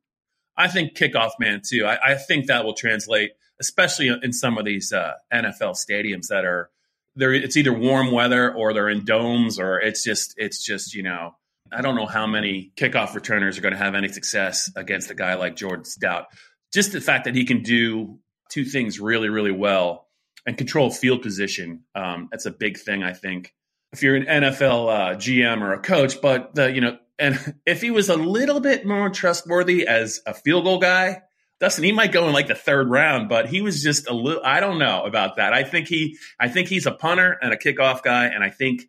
I 0.57 0.69
think 0.69 0.95
kickoff 0.95 1.33
man 1.38 1.62
too. 1.64 1.85
I, 1.87 2.12
I 2.12 2.14
think 2.14 2.47
that 2.47 2.64
will 2.64 2.75
translate, 2.75 3.33
especially 3.61 4.09
in 4.23 4.33
some 4.33 4.59
of 4.59 4.64
these 4.64 4.92
uh, 4.92 5.14
NFL 5.33 5.77
stadiums 5.77 6.29
that 6.29 6.45
are 6.45 6.71
there. 7.14 7.33
It's 7.33 7.57
either 7.57 7.73
warm 7.73 8.11
weather 8.11 8.55
or 8.55 8.73
they're 8.73 8.88
in 8.88 9.05
domes, 9.05 9.59
or 9.59 9.79
it's 9.81 10.03
just 10.03 10.35
it's 10.37 10.64
just 10.64 10.95
you 10.95 11.03
know 11.03 11.35
I 11.73 11.83
don't 11.83 11.97
know 11.97 12.07
how 12.07 12.27
many 12.27 12.73
kickoff 12.77 13.14
returners 13.14 13.59
are 13.59 13.61
going 13.61 13.73
to 13.73 13.79
have 13.79 13.95
any 13.95 14.09
success 14.09 14.71
against 14.77 15.11
a 15.11 15.14
guy 15.14 15.35
like 15.35 15.57
Jordan 15.57 15.85
Stout. 15.85 16.27
Just 16.73 16.92
the 16.92 17.01
fact 17.01 17.25
that 17.25 17.35
he 17.35 17.45
can 17.45 17.62
do 17.62 18.19
two 18.51 18.64
things 18.64 19.01
really, 19.01 19.29
really 19.29 19.51
well 19.51 20.07
and 20.47 20.57
control 20.57 20.90
field 20.90 21.23
position. 21.23 21.83
Um, 21.95 22.29
that's 22.31 22.47
a 22.47 22.51
big 22.51 22.79
thing, 22.79 23.03
I 23.03 23.12
think. 23.12 23.53
If 23.92 24.03
you're 24.03 24.16
an 24.16 24.27
NFL 24.27 24.88
uh, 24.88 25.16
GM 25.16 25.62
or 25.62 25.73
a 25.73 25.81
coach, 25.81 26.21
but 26.21 26.55
the, 26.55 26.73
you 26.73 26.81
know, 26.81 26.99
and 27.18 27.55
if 27.66 27.81
he 27.81 27.90
was 27.90 28.09
a 28.09 28.16
little 28.16 28.61
bit 28.61 28.87
more 28.87 29.11
trustworthy 29.11 29.87
as 29.87 30.20
a 30.26 30.35
field 30.35 30.64
goal 30.64 30.79
guy, 30.79 31.22
Dustin, 31.59 31.85
he 31.85 31.92
might 31.92 32.12
go 32.12 32.26
in 32.26 32.35
like 32.35 32.48
the 32.48 32.55
third 32.55 32.90
round, 32.90 33.29
but 33.29 33.48
he 33.48 33.62
was 33.62 33.83
just 33.83 34.09
a 34.09 34.12
little. 34.12 34.42
I 34.44 34.61
don't 34.61 34.79
know 34.79 35.05
about 35.05 35.37
that. 35.37 35.55
I 35.55 35.64
think 35.64 35.88
he, 35.88 36.18
I 36.38 36.48
think 36.48 36.68
he's 36.68 36.87
a 36.87 36.92
punter 36.92 37.38
and 37.40 37.52
a 37.52 37.57
kickoff 37.57 38.02
guy, 38.02 38.26
and 38.26 38.44
I 38.44 38.50
think 38.50 38.83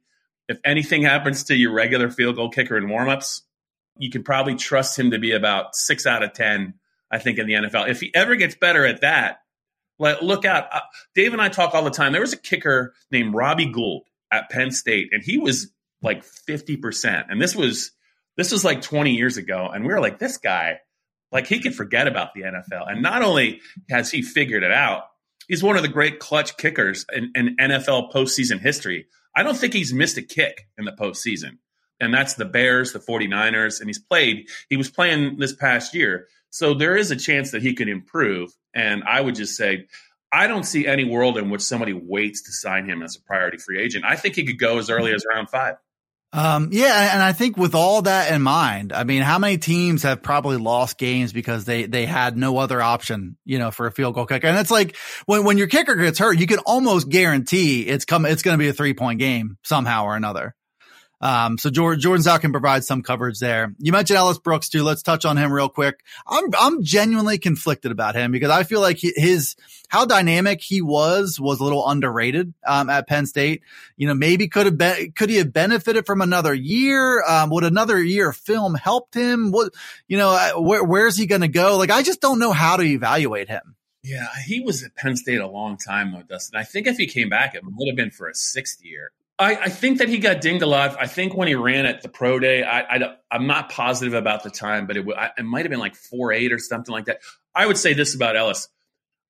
if 0.49 0.59
anything 0.65 1.03
happens 1.03 1.45
to 1.45 1.55
your 1.55 1.73
regular 1.73 2.09
field 2.09 2.35
goal 2.35 2.49
kicker 2.49 2.77
in 2.77 2.85
warmups, 2.85 3.41
you 3.97 4.09
can 4.09 4.23
probably 4.23 4.55
trust 4.55 4.97
him 4.97 5.11
to 5.11 5.19
be 5.19 5.31
about 5.31 5.75
six 5.75 6.05
out 6.05 6.23
of 6.23 6.33
10, 6.33 6.73
I 7.11 7.19
think, 7.19 7.37
in 7.37 7.47
the 7.47 7.53
NFL. 7.53 7.89
If 7.89 7.99
he 7.99 8.13
ever 8.13 8.35
gets 8.35 8.55
better 8.55 8.85
at 8.85 9.01
that, 9.01 9.39
like, 9.99 10.21
look 10.21 10.45
out. 10.45 10.67
Uh, 10.71 10.81
Dave 11.15 11.33
and 11.33 11.41
I 11.41 11.49
talk 11.49 11.73
all 11.73 11.83
the 11.83 11.89
time. 11.89 12.11
There 12.11 12.21
was 12.21 12.33
a 12.33 12.37
kicker 12.37 12.93
named 13.11 13.33
Robbie 13.33 13.71
Gould 13.71 14.03
at 14.31 14.49
Penn 14.49 14.71
State, 14.71 15.09
and 15.11 15.23
he 15.23 15.37
was 15.37 15.71
like 16.01 16.23
50%. 16.23 17.25
And 17.29 17.41
this 17.41 17.55
was 17.55 17.91
this 18.37 18.51
was 18.51 18.63
like 18.63 18.81
20 18.81 19.11
years 19.11 19.37
ago. 19.37 19.69
And 19.73 19.85
we 19.85 19.93
were 19.93 19.99
like, 19.99 20.19
this 20.19 20.37
guy, 20.37 20.79
like 21.31 21.47
he 21.47 21.59
could 21.59 21.75
forget 21.75 22.07
about 22.07 22.33
the 22.33 22.41
NFL. 22.41 22.89
And 22.89 23.01
not 23.01 23.21
only 23.21 23.61
has 23.89 24.11
he 24.11 24.21
figured 24.21 24.63
it 24.63 24.71
out, 24.71 25.03
he's 25.47 25.63
one 25.63 25.75
of 25.75 25.81
the 25.81 25.89
great 25.89 26.19
clutch 26.19 26.55
kickers 26.57 27.05
in, 27.13 27.31
in 27.35 27.57
NFL 27.57 28.13
postseason 28.13 28.59
history. 28.59 29.07
I 29.35 29.43
don't 29.43 29.57
think 29.57 29.73
he's 29.73 29.93
missed 29.93 30.17
a 30.17 30.21
kick 30.21 30.67
in 30.77 30.85
the 30.85 30.91
postseason. 30.91 31.57
And 31.99 32.13
that's 32.13 32.35
the 32.35 32.45
Bears, 32.45 32.93
the 32.93 32.99
49ers, 32.99 33.79
and 33.79 33.89
he's 33.89 33.99
played, 33.99 34.49
he 34.69 34.77
was 34.77 34.89
playing 34.89 35.37
this 35.39 35.53
past 35.53 35.95
year. 35.95 36.27
So 36.51 36.73
there 36.73 36.95
is 36.95 37.11
a 37.11 37.15
chance 37.15 37.51
that 37.51 37.63
he 37.63 37.73
could 37.73 37.89
improve. 37.89 38.51
And 38.73 39.03
I 39.03 39.19
would 39.19 39.35
just 39.35 39.57
say, 39.57 39.87
I 40.31 40.47
don't 40.47 40.63
see 40.63 40.85
any 40.85 41.05
world 41.05 41.37
in 41.37 41.49
which 41.49 41.61
somebody 41.61 41.93
waits 41.93 42.43
to 42.43 42.51
sign 42.51 42.87
him 42.87 43.01
as 43.01 43.15
a 43.15 43.21
priority 43.21 43.57
free 43.57 43.81
agent. 43.81 44.05
I 44.05 44.15
think 44.15 44.35
he 44.35 44.45
could 44.45 44.59
go 44.59 44.77
as 44.77 44.89
early 44.89 45.13
as 45.13 45.23
round 45.27 45.49
five. 45.49 45.75
Um, 46.33 46.69
yeah, 46.71 47.13
and 47.13 47.23
I 47.23 47.31
think 47.31 47.57
with 47.57 47.73
all 47.73 48.01
that 48.01 48.31
in 48.33 48.41
mind, 48.41 48.91
I 48.91 49.05
mean, 49.05 49.21
how 49.21 49.39
many 49.39 49.57
teams 49.57 50.03
have 50.03 50.21
probably 50.21 50.57
lost 50.57 50.97
games 50.97 51.31
because 51.31 51.63
they 51.63 51.85
they 51.85 52.05
had 52.05 52.35
no 52.37 52.57
other 52.57 52.81
option, 52.81 53.37
you 53.45 53.59
know, 53.59 53.71
for 53.71 53.87
a 53.87 53.91
field 53.91 54.15
goal 54.15 54.25
kicker? 54.25 54.47
And 54.47 54.57
it's 54.57 54.71
like 54.71 54.97
when 55.25 55.45
when 55.45 55.57
your 55.57 55.67
kicker 55.67 55.95
gets 55.95 56.19
hurt, 56.19 56.37
you 56.37 56.45
can 56.45 56.59
almost 56.59 57.09
guarantee 57.09 57.83
it's 57.83 58.03
come 58.03 58.25
it's 58.25 58.41
going 58.41 58.57
to 58.57 58.61
be 58.61 58.67
a 58.67 58.73
three 58.73 58.93
point 58.93 59.19
game 59.19 59.57
somehow 59.63 60.03
or 60.03 60.15
another. 60.15 60.53
Um, 61.19 61.57
so 61.57 61.69
Jordan, 61.69 61.99
Jordan 61.99 62.39
can 62.39 62.51
provide 62.51 62.83
some 62.83 63.01
coverage 63.01 63.39
there. 63.39 63.73
You 63.79 63.91
mentioned 63.91 64.17
Ellis 64.17 64.37
Brooks 64.37 64.69
too. 64.69 64.83
Let's 64.83 65.01
touch 65.01 65.25
on 65.25 65.37
him 65.37 65.51
real 65.51 65.69
quick. 65.69 66.03
I'm, 66.27 66.45
I'm 66.57 66.83
genuinely 66.83 67.39
conflicted 67.39 67.91
about 67.91 68.15
him 68.15 68.31
because 68.31 68.51
I 68.51 68.63
feel 68.63 68.81
like 68.81 68.99
his, 69.01 69.55
how 69.87 70.05
dynamic 70.05 70.61
he 70.61 70.81
was, 70.81 71.39
was 71.39 71.59
a 71.59 71.63
little 71.63 71.87
underrated, 71.87 72.53
um, 72.65 72.89
at 72.89 73.07
Penn 73.07 73.25
State. 73.25 73.63
You 73.95 74.07
know, 74.07 74.13
maybe 74.13 74.47
could 74.47 74.67
have 74.67 74.77
been, 74.77 75.11
could 75.13 75.29
he 75.29 75.37
have 75.37 75.51
benefited 75.51 76.05
from 76.05 76.21
another 76.21 76.53
year? 76.53 77.23
Um, 77.23 77.49
would 77.49 77.63
another 77.63 78.01
year 78.01 78.29
of 78.29 78.37
film 78.37 78.75
helped 78.75 79.15
him? 79.15 79.51
What, 79.51 79.73
you 80.07 80.17
know, 80.17 80.29
uh, 80.29 80.61
where, 80.61 80.83
where's 80.83 81.17
he 81.17 81.25
going 81.25 81.41
to 81.41 81.47
go? 81.47 81.77
Like, 81.77 81.89
I 81.91 82.03
just 82.03 82.21
don't 82.21 82.39
know 82.39 82.51
how 82.51 82.77
to 82.77 82.83
evaluate 82.83 83.47
him. 83.47 83.75
Yeah, 84.03 84.27
he 84.45 84.61
was 84.61 84.83
at 84.83 84.95
Penn 84.95 85.17
State 85.17 85.41
a 85.41 85.47
long 85.47 85.77
time 85.77 86.13
though, 86.13 86.21
Dustin. 86.21 86.59
I 86.59 86.63
think 86.63 86.87
if 86.87 86.97
he 86.97 87.07
came 87.07 87.27
back, 87.27 87.55
it 87.55 87.61
would 87.65 87.89
have 87.89 87.97
been 87.97 88.11
for 88.11 88.29
a 88.29 88.33
sixth 88.35 88.85
year. 88.85 89.11
I, 89.39 89.55
I, 89.55 89.69
think 89.69 89.99
that 89.99 90.09
he 90.09 90.17
got 90.17 90.41
dinged 90.41 90.63
a 90.63 90.67
lot. 90.67 90.97
I 90.99 91.05
think 91.05 91.35
when 91.35 91.47
he 91.47 91.53
ran 91.53 91.85
at 91.85 92.01
the 92.01 92.09
pro 92.09 92.39
day, 92.39 92.63
I, 92.63 93.15
am 93.31 93.45
not 93.45 93.69
positive 93.69 94.13
about 94.13 94.43
the 94.43 94.49
time, 94.49 94.87
but 94.87 94.97
it, 94.97 95.05
it 95.37 95.43
might 95.43 95.61
have 95.61 95.69
been 95.69 95.79
like 95.79 95.95
four 95.95 96.31
eight 96.31 96.51
or 96.51 96.57
something 96.57 96.91
like 96.91 97.05
that. 97.05 97.19
I 97.53 97.65
would 97.65 97.77
say 97.77 97.93
this 97.93 98.15
about 98.15 98.35
Ellis. 98.35 98.67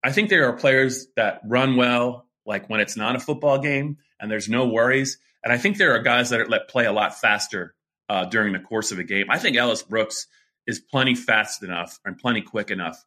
I 0.04 0.12
think 0.12 0.30
there 0.30 0.48
are 0.48 0.54
players 0.54 1.08
that 1.16 1.42
run 1.46 1.76
well, 1.76 2.26
like 2.46 2.70
when 2.70 2.80
it's 2.80 2.96
not 2.96 3.16
a 3.16 3.20
football 3.20 3.60
game 3.60 3.98
and 4.20 4.32
there's 4.32 4.48
no 4.48 4.68
worries. 4.68 5.20
And 5.44 5.52
I 5.52 5.58
think 5.58 5.78
there 5.78 5.94
are 5.96 6.00
guys 6.00 6.30
that 6.30 6.50
let 6.50 6.70
play 6.70 6.86
a 6.86 6.92
lot 6.92 7.20
faster 7.20 7.76
uh, 8.10 8.26
during 8.26 8.54
the 8.54 8.60
course 8.60 8.92
of 8.92 9.00
a 9.00 9.04
game. 9.04 9.28
I 9.30 9.40
think 9.40 9.58
Ellis 9.58 9.84
Brooks 9.84 10.28
is 10.66 10.80
plenty 10.80 11.16
fast 11.16 11.64
enough 11.64 12.00
and 12.06 12.18
plenty 12.18 12.42
quick 12.42 12.72
enough. 12.72 13.04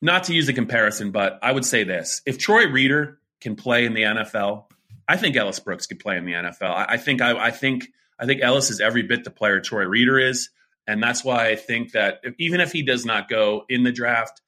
Not 0.00 0.24
to 0.24 0.34
use 0.34 0.48
a 0.48 0.52
comparison, 0.52 1.10
but 1.10 1.38
I 1.42 1.50
would 1.50 1.64
say 1.64 1.84
this: 1.84 2.20
if 2.26 2.38
Troy 2.38 2.66
Reeder 2.66 3.18
can 3.40 3.56
play 3.56 3.84
in 3.84 3.94
the 3.94 4.02
NFL 4.02 4.66
I 5.08 5.16
think 5.16 5.36
Ellis 5.36 5.60
Brooks 5.60 5.86
could 5.86 6.00
play 6.00 6.16
in 6.16 6.24
the 6.24 6.32
NFL. 6.32 6.70
I, 6.70 6.86
I 6.90 6.96
think 6.96 7.20
I, 7.20 7.46
I, 7.46 7.50
think 7.50 7.88
I 8.18 8.26
think 8.26 8.42
Ellis 8.42 8.70
is 8.70 8.80
every 8.80 9.02
bit 9.02 9.24
the 9.24 9.30
player 9.30 9.60
Troy 9.60 9.84
Reeder 9.84 10.18
is, 10.18 10.50
and 10.86 11.02
that's 11.02 11.24
why 11.24 11.48
I 11.48 11.56
think 11.56 11.92
that 11.92 12.20
even 12.38 12.60
if 12.60 12.72
he 12.72 12.82
does 12.82 13.04
not 13.04 13.28
go 13.28 13.64
in 13.68 13.82
the 13.82 13.92
draft, 13.92 14.40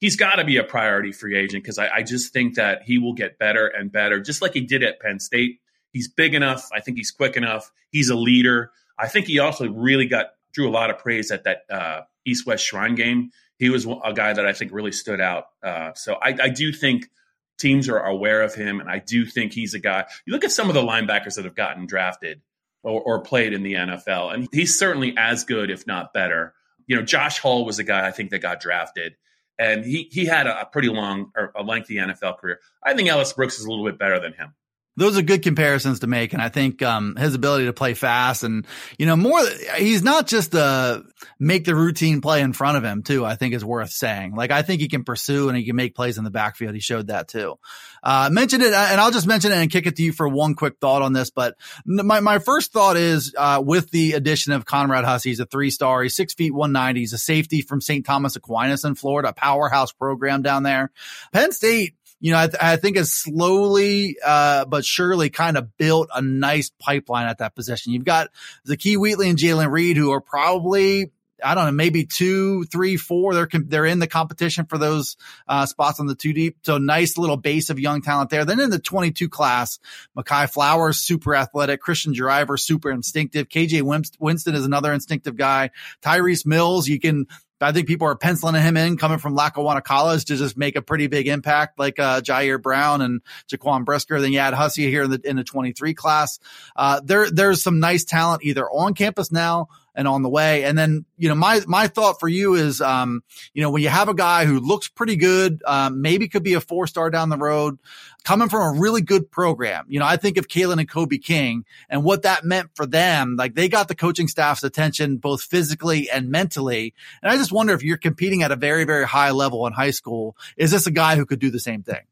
he's 0.00 0.16
got 0.16 0.36
to 0.36 0.44
be 0.44 0.56
a 0.56 0.64
priority 0.64 1.12
free 1.12 1.38
agent 1.38 1.62
because 1.62 1.78
I, 1.78 1.88
I 1.88 2.02
just 2.02 2.32
think 2.32 2.56
that 2.56 2.82
he 2.84 2.98
will 2.98 3.14
get 3.14 3.38
better 3.38 3.66
and 3.66 3.90
better, 3.90 4.20
just 4.20 4.42
like 4.42 4.52
he 4.52 4.60
did 4.60 4.82
at 4.82 5.00
Penn 5.00 5.20
State. 5.20 5.60
He's 5.92 6.08
big 6.08 6.34
enough. 6.34 6.68
I 6.74 6.80
think 6.80 6.96
he's 6.96 7.10
quick 7.10 7.36
enough. 7.36 7.70
He's 7.90 8.08
a 8.08 8.16
leader. 8.16 8.72
I 8.98 9.08
think 9.08 9.26
he 9.26 9.38
also 9.38 9.68
really 9.68 10.06
got 10.06 10.26
drew 10.52 10.68
a 10.68 10.72
lot 10.72 10.90
of 10.90 10.98
praise 10.98 11.30
at 11.30 11.44
that 11.44 11.62
uh, 11.70 12.02
East 12.24 12.46
West 12.46 12.64
Shrine 12.64 12.94
game. 12.94 13.30
He 13.58 13.70
was 13.70 13.86
a 13.86 14.12
guy 14.12 14.32
that 14.32 14.44
I 14.44 14.52
think 14.52 14.72
really 14.72 14.92
stood 14.92 15.20
out. 15.20 15.44
Uh, 15.62 15.92
so 15.94 16.14
I, 16.14 16.36
I 16.42 16.48
do 16.48 16.72
think 16.72 17.08
teams 17.58 17.88
are 17.88 17.98
aware 17.98 18.42
of 18.42 18.54
him, 18.54 18.80
and 18.80 18.90
I 18.90 18.98
do 18.98 19.24
think 19.26 19.52
he's 19.52 19.74
a 19.74 19.78
guy. 19.78 20.04
You 20.26 20.32
look 20.32 20.44
at 20.44 20.52
some 20.52 20.68
of 20.68 20.74
the 20.74 20.82
linebackers 20.82 21.36
that 21.36 21.44
have 21.44 21.54
gotten 21.54 21.86
drafted 21.86 22.40
or, 22.82 23.00
or 23.00 23.20
played 23.20 23.52
in 23.52 23.62
the 23.62 23.74
NFL, 23.74 24.34
and 24.34 24.48
he's 24.52 24.78
certainly 24.78 25.14
as 25.16 25.44
good, 25.44 25.70
if 25.70 25.86
not 25.86 26.12
better. 26.12 26.54
You 26.86 26.96
know, 26.96 27.02
Josh 27.02 27.38
Hull 27.38 27.64
was 27.64 27.78
a 27.78 27.84
guy 27.84 28.06
I 28.06 28.10
think 28.10 28.30
that 28.30 28.40
got 28.40 28.60
drafted, 28.60 29.16
and 29.58 29.84
he 29.84 30.08
he 30.10 30.26
had 30.26 30.46
a, 30.46 30.62
a 30.62 30.66
pretty 30.66 30.88
long 30.88 31.30
or 31.36 31.52
a 31.54 31.62
lengthy 31.62 31.94
NFL 31.96 32.38
career. 32.38 32.60
I 32.82 32.94
think 32.94 33.08
Ellis 33.08 33.32
Brooks 33.32 33.58
is 33.58 33.64
a 33.64 33.70
little 33.70 33.84
bit 33.84 33.98
better 33.98 34.18
than 34.18 34.32
him 34.32 34.54
those 34.96 35.16
are 35.16 35.22
good 35.22 35.42
comparisons 35.42 36.00
to 36.00 36.06
make. 36.06 36.32
And 36.32 36.42
I 36.42 36.48
think, 36.48 36.82
um, 36.82 37.16
his 37.16 37.34
ability 37.34 37.66
to 37.66 37.72
play 37.72 37.94
fast 37.94 38.42
and, 38.44 38.66
you 38.98 39.06
know, 39.06 39.16
more, 39.16 39.40
he's 39.76 40.02
not 40.02 40.26
just 40.26 40.54
a 40.54 41.04
make 41.38 41.64
the 41.64 41.74
routine 41.74 42.20
play 42.20 42.42
in 42.42 42.52
front 42.52 42.76
of 42.76 42.84
him 42.84 43.02
too, 43.02 43.24
I 43.24 43.36
think 43.36 43.54
is 43.54 43.64
worth 43.64 43.90
saying. 43.90 44.34
Like, 44.34 44.50
I 44.50 44.62
think 44.62 44.80
he 44.80 44.88
can 44.88 45.04
pursue 45.04 45.48
and 45.48 45.56
he 45.56 45.64
can 45.64 45.76
make 45.76 45.94
plays 45.94 46.18
in 46.18 46.24
the 46.24 46.30
backfield. 46.30 46.74
He 46.74 46.80
showed 46.80 47.06
that 47.06 47.28
too. 47.28 47.58
Uh, 48.02 48.28
mentioned 48.32 48.62
it 48.62 48.72
and 48.72 49.00
I'll 49.00 49.10
just 49.10 49.26
mention 49.26 49.52
it 49.52 49.56
and 49.56 49.70
kick 49.70 49.86
it 49.86 49.96
to 49.96 50.02
you 50.02 50.12
for 50.12 50.28
one 50.28 50.54
quick 50.54 50.78
thought 50.80 51.02
on 51.02 51.12
this. 51.12 51.30
But 51.30 51.56
my, 51.86 52.20
my 52.20 52.38
first 52.38 52.72
thought 52.72 52.96
is, 52.96 53.34
uh, 53.36 53.62
with 53.64 53.90
the 53.90 54.12
addition 54.12 54.52
of 54.52 54.64
Conrad 54.64 55.04
Hussey, 55.04 55.30
he's 55.30 55.40
a 55.40 55.46
three 55.46 55.70
star, 55.70 56.02
he's 56.02 56.16
six 56.16 56.34
feet 56.34 56.52
190. 56.52 57.00
He's 57.00 57.12
a 57.12 57.18
safety 57.18 57.62
from 57.62 57.80
St. 57.80 58.04
Thomas 58.04 58.36
Aquinas 58.36 58.84
in 58.84 58.94
Florida, 58.94 59.32
powerhouse 59.32 59.92
program 59.92 60.42
down 60.42 60.64
there. 60.64 60.90
Penn 61.32 61.52
State, 61.52 61.94
you 62.22 62.30
know, 62.30 62.38
I, 62.38 62.46
th- 62.46 62.62
I 62.62 62.76
think 62.76 62.96
has 62.96 63.12
slowly, 63.12 64.16
uh, 64.24 64.64
but 64.64 64.84
surely 64.84 65.28
kind 65.28 65.58
of 65.58 65.76
built 65.76 66.08
a 66.14 66.22
nice 66.22 66.70
pipeline 66.78 67.26
at 67.26 67.38
that 67.38 67.56
position. 67.56 67.92
You've 67.92 68.04
got 68.04 68.28
Zakee 68.66 68.96
Wheatley 68.96 69.28
and 69.28 69.36
Jaylen 69.36 69.70
Reed, 69.70 69.96
who 69.96 70.12
are 70.12 70.20
probably 70.20 71.10
I 71.44 71.56
don't 71.56 71.64
know, 71.64 71.72
maybe 71.72 72.04
two, 72.04 72.62
three, 72.66 72.96
four. 72.96 73.34
They're 73.34 73.48
they're 73.52 73.86
in 73.86 73.98
the 73.98 74.06
competition 74.06 74.66
for 74.66 74.78
those 74.78 75.16
uh, 75.48 75.66
spots 75.66 75.98
on 75.98 76.06
the 76.06 76.14
two 76.14 76.32
deep. 76.32 76.58
So 76.62 76.78
nice 76.78 77.18
little 77.18 77.36
base 77.36 77.70
of 77.70 77.80
young 77.80 78.02
talent 78.02 78.30
there. 78.30 78.44
Then 78.44 78.60
in 78.60 78.70
the 78.70 78.78
22 78.78 79.28
class, 79.28 79.80
Makai 80.16 80.48
Flowers, 80.48 80.98
super 80.98 81.34
athletic. 81.34 81.80
Christian 81.80 82.12
Driver, 82.12 82.56
super 82.56 82.92
instinctive. 82.92 83.48
KJ 83.48 83.82
Winston 84.20 84.54
is 84.54 84.64
another 84.64 84.92
instinctive 84.92 85.36
guy. 85.36 85.70
Tyrese 86.02 86.46
Mills, 86.46 86.86
you 86.86 87.00
can 87.00 87.26
I 87.62 87.72
think 87.72 87.86
people 87.88 88.06
are 88.06 88.16
penciling 88.16 88.60
him 88.60 88.76
in 88.76 88.96
coming 88.96 89.18
from 89.18 89.34
Lackawanna 89.34 89.82
College 89.82 90.24
to 90.26 90.36
just 90.36 90.56
make 90.56 90.76
a 90.76 90.82
pretty 90.82 91.06
big 91.06 91.28
impact, 91.28 91.78
like 91.78 91.98
uh, 91.98 92.20
Ji'Ayir 92.20 92.60
Brown 92.60 93.00
and 93.00 93.20
Jaquan 93.48 93.84
Brisker. 93.84 94.20
Then 94.20 94.32
you 94.32 94.38
add 94.38 94.54
Hussey 94.54 94.88
here 94.88 95.04
in 95.04 95.10
the 95.10 95.20
in 95.24 95.36
the 95.36 95.44
23 95.44 95.94
class. 95.94 96.38
Uh, 96.76 97.00
there 97.04 97.30
there's 97.30 97.62
some 97.62 97.80
nice 97.80 98.04
talent 98.04 98.44
either 98.44 98.68
on 98.68 98.94
campus 98.94 99.30
now 99.32 99.68
and 99.94 100.08
on 100.08 100.22
the 100.22 100.28
way. 100.28 100.64
And 100.64 100.76
then, 100.76 101.04
you 101.18 101.28
know, 101.28 101.34
my, 101.34 101.60
my 101.66 101.86
thought 101.86 102.18
for 102.20 102.28
you 102.28 102.54
is, 102.54 102.80
um, 102.80 103.22
you 103.52 103.62
know, 103.62 103.70
when 103.70 103.82
you 103.82 103.88
have 103.88 104.08
a 104.08 104.14
guy 104.14 104.44
who 104.44 104.58
looks 104.60 104.88
pretty 104.88 105.16
good, 105.16 105.62
um, 105.66 106.00
maybe 106.02 106.28
could 106.28 106.42
be 106.42 106.54
a 106.54 106.60
four 106.60 106.86
star 106.86 107.10
down 107.10 107.28
the 107.28 107.36
road, 107.36 107.78
coming 108.24 108.48
from 108.48 108.76
a 108.76 108.80
really 108.80 109.02
good 109.02 109.30
program. 109.30 109.84
You 109.88 109.98
know, 109.98 110.06
I 110.06 110.16
think 110.16 110.36
of 110.38 110.48
Kalen 110.48 110.78
and 110.78 110.88
Kobe 110.88 111.18
King 111.18 111.64
and 111.88 112.04
what 112.04 112.22
that 112.22 112.44
meant 112.44 112.70
for 112.74 112.86
them. 112.86 113.36
Like 113.36 113.54
they 113.54 113.68
got 113.68 113.88
the 113.88 113.94
coaching 113.94 114.28
staff's 114.28 114.64
attention 114.64 115.16
both 115.16 115.42
physically 115.42 116.08
and 116.10 116.30
mentally. 116.30 116.94
And 117.22 117.30
I 117.30 117.36
just 117.36 117.52
wonder 117.52 117.74
if 117.74 117.82
you're 117.82 117.98
competing 117.98 118.42
at 118.42 118.52
a 118.52 118.56
very, 118.56 118.84
very 118.84 119.06
high 119.06 119.30
level 119.30 119.66
in 119.66 119.72
high 119.72 119.90
school, 119.90 120.36
is 120.56 120.70
this 120.70 120.86
a 120.86 120.92
guy 120.92 121.16
who 121.16 121.26
could 121.26 121.40
do 121.40 121.50
the 121.50 121.60
same 121.60 121.82
thing? 121.82 122.02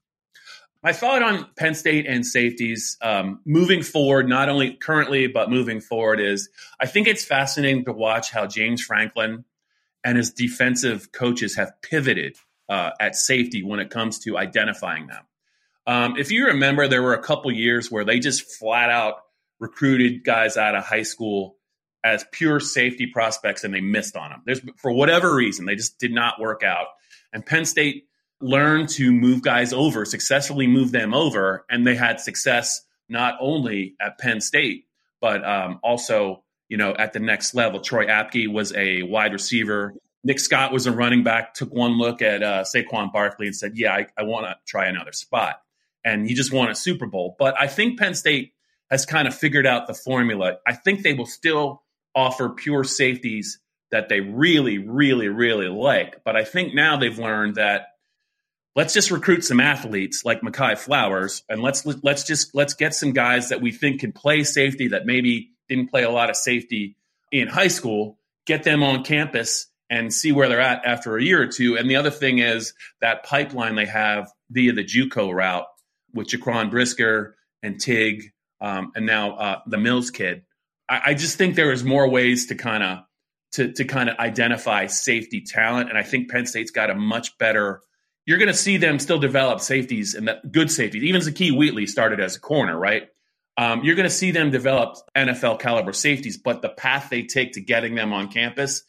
My 0.82 0.94
thought 0.94 1.22
on 1.22 1.46
Penn 1.56 1.74
State 1.74 2.06
and 2.06 2.24
safeties 2.24 2.96
um, 3.02 3.40
moving 3.44 3.82
forward, 3.82 4.28
not 4.28 4.48
only 4.48 4.72
currently, 4.74 5.26
but 5.26 5.50
moving 5.50 5.80
forward, 5.80 6.20
is 6.20 6.48
I 6.80 6.86
think 6.86 7.06
it's 7.06 7.24
fascinating 7.24 7.84
to 7.84 7.92
watch 7.92 8.30
how 8.30 8.46
James 8.46 8.82
Franklin 8.82 9.44
and 10.02 10.16
his 10.16 10.30
defensive 10.30 11.12
coaches 11.12 11.56
have 11.56 11.72
pivoted 11.82 12.36
uh, 12.70 12.90
at 12.98 13.14
safety 13.14 13.62
when 13.62 13.78
it 13.78 13.90
comes 13.90 14.20
to 14.20 14.38
identifying 14.38 15.06
them. 15.08 15.24
Um, 15.86 16.16
if 16.16 16.30
you 16.30 16.46
remember, 16.46 16.88
there 16.88 17.02
were 17.02 17.14
a 17.14 17.22
couple 17.22 17.50
years 17.52 17.90
where 17.90 18.04
they 18.04 18.18
just 18.18 18.50
flat 18.58 18.90
out 18.90 19.16
recruited 19.58 20.24
guys 20.24 20.56
out 20.56 20.74
of 20.74 20.84
high 20.84 21.02
school 21.02 21.56
as 22.02 22.24
pure 22.32 22.60
safety 22.60 23.06
prospects 23.06 23.64
and 23.64 23.74
they 23.74 23.80
missed 23.80 24.16
on 24.16 24.30
them. 24.30 24.42
There's, 24.46 24.60
for 24.76 24.90
whatever 24.90 25.34
reason, 25.34 25.66
they 25.66 25.74
just 25.74 25.98
did 25.98 26.12
not 26.12 26.40
work 26.40 26.62
out. 26.62 26.86
And 27.32 27.44
Penn 27.44 27.66
State 27.66 28.04
learn 28.40 28.86
to 28.86 29.12
move 29.12 29.42
guys 29.42 29.72
over, 29.72 30.04
successfully 30.04 30.66
move 30.66 30.92
them 30.92 31.14
over, 31.14 31.64
and 31.70 31.86
they 31.86 31.94
had 31.94 32.20
success 32.20 32.82
not 33.08 33.36
only 33.40 33.94
at 34.00 34.18
Penn 34.18 34.40
State 34.40 34.86
but 35.20 35.44
um, 35.44 35.78
also 35.82 36.42
you 36.68 36.76
know 36.76 36.94
at 36.94 37.12
the 37.12 37.20
next 37.20 37.54
level. 37.54 37.80
Troy 37.80 38.06
Apke 38.06 38.52
was 38.52 38.74
a 38.74 39.02
wide 39.02 39.32
receiver. 39.32 39.94
Nick 40.22 40.38
Scott 40.38 40.72
was 40.72 40.86
a 40.86 40.92
running 40.92 41.22
back. 41.22 41.54
Took 41.54 41.72
one 41.72 41.92
look 41.92 42.20
at 42.22 42.42
uh, 42.42 42.64
Saquon 42.64 43.12
Barkley 43.12 43.46
and 43.46 43.56
said, 43.56 43.72
"Yeah, 43.76 43.94
I, 43.94 44.06
I 44.16 44.22
want 44.24 44.46
to 44.46 44.56
try 44.66 44.86
another 44.86 45.12
spot." 45.12 45.60
And 46.04 46.26
he 46.26 46.34
just 46.34 46.52
won 46.52 46.70
a 46.70 46.74
Super 46.74 47.06
Bowl. 47.06 47.36
But 47.38 47.54
I 47.60 47.66
think 47.66 47.98
Penn 47.98 48.14
State 48.14 48.54
has 48.90 49.04
kind 49.06 49.28
of 49.28 49.34
figured 49.34 49.66
out 49.66 49.86
the 49.86 49.94
formula. 49.94 50.56
I 50.66 50.74
think 50.74 51.02
they 51.02 51.12
will 51.12 51.26
still 51.26 51.82
offer 52.14 52.48
pure 52.48 52.84
safeties 52.84 53.60
that 53.90 54.08
they 54.08 54.20
really, 54.20 54.78
really, 54.78 55.28
really 55.28 55.68
like. 55.68 56.24
But 56.24 56.36
I 56.36 56.44
think 56.44 56.74
now 56.74 56.96
they've 56.96 57.18
learned 57.18 57.56
that 57.56 57.88
let's 58.76 58.94
just 58.94 59.10
recruit 59.10 59.44
some 59.44 59.60
athletes 59.60 60.24
like 60.24 60.40
Makai 60.42 60.78
Flowers, 60.78 61.42
and 61.48 61.62
let's 61.62 61.84
let's 62.02 62.24
just 62.24 62.54
let's 62.54 62.74
get 62.74 62.94
some 62.94 63.12
guys 63.12 63.48
that 63.48 63.60
we 63.60 63.72
think 63.72 64.00
can 64.00 64.12
play 64.12 64.44
safety 64.44 64.88
that 64.88 65.06
maybe 65.06 65.50
didn't 65.68 65.90
play 65.90 66.02
a 66.02 66.10
lot 66.10 66.30
of 66.30 66.36
safety 66.36 66.96
in 67.30 67.48
high 67.48 67.68
school. 67.68 68.18
Get 68.46 68.62
them 68.62 68.82
on 68.82 69.04
campus 69.04 69.66
and 69.88 70.12
see 70.12 70.32
where 70.32 70.48
they're 70.48 70.60
at 70.60 70.84
after 70.84 71.16
a 71.16 71.22
year 71.22 71.42
or 71.42 71.46
two. 71.46 71.76
And 71.76 71.90
the 71.90 71.96
other 71.96 72.10
thing 72.10 72.38
is 72.38 72.74
that 73.00 73.24
pipeline 73.24 73.74
they 73.74 73.86
have 73.86 74.30
via 74.50 74.72
the 74.72 74.84
JUCO 74.84 75.32
route 75.32 75.66
with 76.14 76.28
Jaquan 76.28 76.70
Brisker 76.70 77.36
and 77.62 77.80
Tig, 77.80 78.32
um, 78.60 78.92
and 78.94 79.04
now 79.04 79.36
uh, 79.36 79.60
the 79.66 79.78
Mills 79.78 80.10
kid. 80.10 80.42
I, 80.88 81.00
I 81.06 81.14
just 81.14 81.36
think 81.36 81.54
there 81.54 81.72
is 81.72 81.84
more 81.84 82.08
ways 82.08 82.46
to 82.46 82.54
kind 82.54 82.82
of 82.82 82.98
to 83.52 83.72
to 83.72 83.84
kind 83.84 84.08
of 84.08 84.16
identify 84.18 84.86
safety 84.86 85.42
talent, 85.42 85.88
and 85.88 85.98
I 85.98 86.02
think 86.02 86.30
Penn 86.30 86.46
State's 86.46 86.70
got 86.70 86.90
a 86.90 86.94
much 86.94 87.36
better 87.38 87.80
you're 88.26 88.38
going 88.38 88.48
to 88.48 88.54
see 88.54 88.76
them 88.76 88.98
still 88.98 89.18
develop 89.18 89.60
safeties 89.60 90.14
and 90.14 90.30
good 90.50 90.70
safeties. 90.70 91.02
Even 91.02 91.20
Zakee 91.20 91.56
Wheatley 91.56 91.86
started 91.86 92.20
as 92.20 92.36
a 92.36 92.40
corner, 92.40 92.78
right? 92.78 93.08
Um, 93.56 93.82
you're 93.84 93.96
going 93.96 94.08
to 94.08 94.14
see 94.14 94.30
them 94.30 94.50
develop 94.50 94.96
NFL 95.16 95.60
caliber 95.60 95.92
safeties, 95.92 96.38
but 96.38 96.62
the 96.62 96.68
path 96.68 97.08
they 97.10 97.24
take 97.24 97.52
to 97.52 97.60
getting 97.60 97.94
them 97.94 98.12
on 98.12 98.28
campus, 98.28 98.84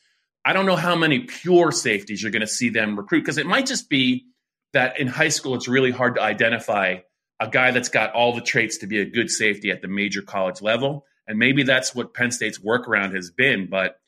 I 0.46 0.54
don't 0.54 0.65
know 0.65 0.76
how 0.76 0.96
many 0.96 1.20
pure 1.20 1.72
safeties 1.72 2.22
you're 2.22 2.32
going 2.32 2.41
to 2.41 2.48
see 2.48 2.70
them 2.70 2.98
recruit 2.98 3.22
because 3.22 3.38
it 3.38 3.46
might 3.46 3.65
just 3.65 3.89
be 3.89 4.28
that 4.74 5.00
in 5.00 5.08
high 5.08 5.30
school 5.30 5.56
it's 5.56 5.67
really 5.67 5.91
hard 5.91 6.15
to 6.15 6.22
identify 6.22 6.98
a 7.39 7.50
guy 7.50 7.72
that's 7.72 7.89
got 7.89 8.13
all 8.13 8.34
the 8.34 8.41
traits 8.41 8.78
to 8.78 8.88
be 8.88 9.00
a 9.00 9.06
good 9.06 9.30
safety 9.30 9.72
at 9.72 9.82
the 9.82 9.88
major 9.88 10.22
college 10.22 10.62
level. 10.62 11.06
And 11.28 11.38
maybe 11.38 11.63
that's 11.63 11.94
what 11.94 12.13
Penn 12.13 12.32
State's 12.32 12.60
workaround 12.60 13.15
has 13.15 13.32
been. 13.32 13.67
But 13.70 14.00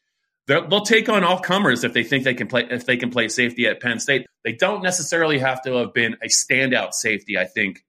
they'll 0.47 0.81
take 0.81 1.09
on 1.09 1.23
all 1.23 1.39
comers 1.39 1.83
if 1.83 1.93
they 1.93 2.03
think 2.03 2.23
they 2.23 2.33
can 2.33 2.47
play 2.47 2.67
if 2.69 2.85
they 2.85 2.97
can 2.97 3.09
play 3.09 3.27
safety 3.27 3.65
at 3.67 3.81
Penn 3.81 3.99
State. 3.99 4.25
They 4.43 4.53
don't 4.53 4.83
necessarily 4.83 5.39
have 5.39 5.61
to 5.63 5.73
have 5.75 5.93
been 5.93 6.15
a 6.21 6.27
standout 6.27 6.93
safety. 6.93 7.37
I 7.37 7.45
think 7.45 7.83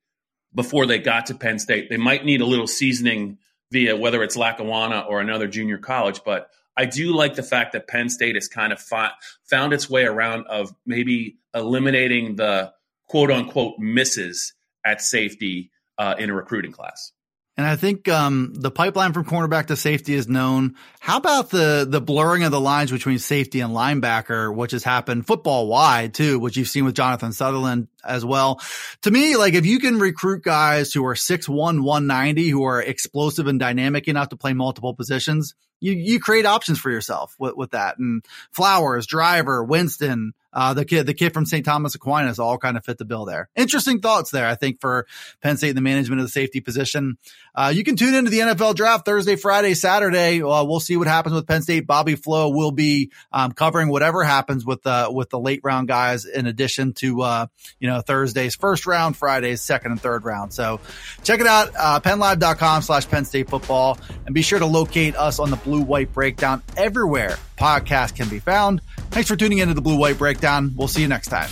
before 0.55 0.87
they 0.87 0.99
got 0.99 1.27
to 1.27 1.35
Penn 1.35 1.59
State, 1.59 1.89
they 1.91 1.97
might 1.97 2.25
need 2.25 2.41
a 2.41 2.47
little 2.47 2.67
seasoning 2.67 3.39
via 3.73 3.97
whether 3.97 4.23
it's 4.23 4.37
Lackawanna 4.37 5.01
or 5.01 5.21
another 5.21 5.49
junior 5.49 5.79
college. 5.79 6.21
But 6.25 6.49
I 6.77 6.87
do 6.87 7.15
like 7.15 7.35
the 7.35 7.43
fact 7.43 7.73
that 7.73 7.89
Penn 7.89 8.09
State 8.09 8.37
has 8.37 8.49
kind 8.49 8.73
of 8.73 8.81
found 8.81 9.73
its 9.73 9.91
way 9.91 10.05
around 10.05 10.47
of 10.47 10.73
maybe 10.87 11.39
eliminating 11.55 12.37
the 12.37 12.73
quote 13.09 13.31
unquote 13.31 13.79
misses 13.79 14.55
at 14.85 15.01
safety 15.01 15.71
uh, 15.99 16.15
in 16.19 16.31
a 16.31 16.35
recruiting 16.35 16.73
class. 16.73 17.13
And 17.57 17.65
I 17.65 17.77
think 17.77 18.09
um, 18.09 18.53
the 18.53 18.71
pipeline 18.71 19.13
from 19.13 19.25
cornerback 19.25 19.67
to 19.67 19.77
safety 19.77 20.15
is 20.15 20.27
known. 20.27 20.75
How 20.99 21.19
about 21.19 21.51
the 21.51 21.87
the 21.89 22.01
blurring 22.01 22.43
of 22.43 22.51
the 22.51 22.61
lines 22.61 22.91
between 22.91 23.21
safety 23.21 23.61
and 23.61 23.73
linebacker, 23.73 24.55
which 24.55 24.73
has 24.73 24.83
happened 24.83 25.27
football 25.27 25.69
wide 25.69 26.15
too, 26.15 26.41
which 26.41 26.57
you've 26.57 26.69
seen 26.69 26.85
with 26.85 26.97
Jonathan 26.97 27.33
Sutherland 27.33 27.87
as 28.05 28.25
well. 28.25 28.61
To 29.03 29.11
me, 29.11 29.37
like 29.37 29.55
if 29.55 29.67
you 29.67 29.79
can 29.79 30.01
recruit 30.01 30.43
guys 30.43 30.93
who 30.93 31.07
are 31.07 31.15
6'1", 31.15 31.83
190, 31.83 32.49
who 32.49 32.65
are 32.65 32.83
explosive 32.83 33.47
and 33.47 33.61
dynamic 33.61 34.09
enough 34.09 34.31
to 34.31 34.37
play 34.37 34.53
multiple 34.53 34.95
positions, 34.95 35.55
you 35.79 35.93
you 35.93 36.19
create 36.19 36.47
options 36.47 36.81
for 36.81 36.91
yourself 36.91 37.37
with, 37.39 37.55
with 37.57 37.71
that. 37.71 37.99
And 37.99 38.25
Flowers, 38.51 39.07
Driver, 39.07 39.63
Winston, 39.63 40.33
uh, 40.55 40.73
the 40.73 40.85
kid, 40.85 41.07
the 41.07 41.15
kid 41.15 41.35
from 41.35 41.45
St. 41.45 41.65
Thomas 41.65 41.95
Aquinas 41.95 42.39
all 42.39 42.57
kind 42.57 42.77
of 42.77 42.85
fit 42.85 42.97
the 42.97 43.05
bill 43.05 43.25
there. 43.25 43.49
Interesting 43.57 44.01
thoughts 44.01 44.31
there, 44.31 44.47
I 44.47 44.55
think, 44.55 44.81
for 44.81 45.07
Penn 45.43 45.57
State 45.57 45.71
and 45.71 45.77
the 45.77 45.83
management 45.83 46.21
of 46.21 46.27
the 46.27 46.33
safety 46.33 46.61
position. 46.61 47.19
Uh, 47.55 47.73
you 47.75 47.85
can 47.85 47.97
tune 47.97 48.15
into 48.15 48.31
the 48.31 48.39
NFL 48.39 48.77
draft 48.77 49.05
Thursday, 49.05 49.37
Friday, 49.37 49.75
Saturday. 49.75 50.43
Uh, 50.43 50.65
we'll 50.65 50.81
see 50.81 50.97
what 50.97 51.09
happens 51.09 51.35
with 51.35 51.47
Penn 51.47 51.63
State. 51.63 51.87
Bobby 51.87 52.15
Flo 52.15 52.49
will 52.51 52.71
be, 52.71 53.11
um, 53.33 53.53
covering 53.53 53.89
whatever 53.89 54.23
happens 54.23 54.65
with, 54.65 54.87
uh, 54.87 55.11
with 55.13 55.31
the 55.31 55.39
late 55.39 55.61
round 55.65 55.89
guys 55.89 56.25
in 56.25 56.47
addition 56.47 56.93
to, 56.95 57.23
uh, 57.23 57.47
you 57.81 57.89
know, 57.89 58.01
Thursday's 58.01 58.55
first 58.55 58.87
round, 58.87 59.17
Friday's 59.17 59.61
second 59.61 59.93
and 59.93 60.01
third 60.01 60.25
round. 60.25 60.53
So 60.53 60.81
check 61.25 61.41
it 61.41 61.47
out, 61.47 61.71
uh, 61.79 62.01
pennlive.com 62.01 62.83
slash 62.83 63.09
Penn 63.09 63.25
State 63.25 63.49
football 63.49 63.99
and 64.27 64.35
be 64.35 64.43
sure 64.43 64.59
to 64.59 64.67
locate 64.67 65.17
us 65.17 65.39
on 65.39 65.51
the 65.51 65.57
blue 65.57 65.83
white 65.83 66.13
breakdown 66.13 66.63
everywhere 66.77 67.39
podcast 67.57 68.17
can 68.17 68.29
be 68.29 68.39
found. 68.39 68.81
Thanks 69.15 69.29
for 69.29 69.37
tuning 69.37 69.59
into 69.59 69.75
the 69.75 69.81
Blue 69.81 69.95
White 69.95 70.19
Breakdown. 70.19 70.73
We'll 70.75 70.89
see 70.89 71.01
you 71.01 71.07
next 71.07 71.29
time. 71.29 71.49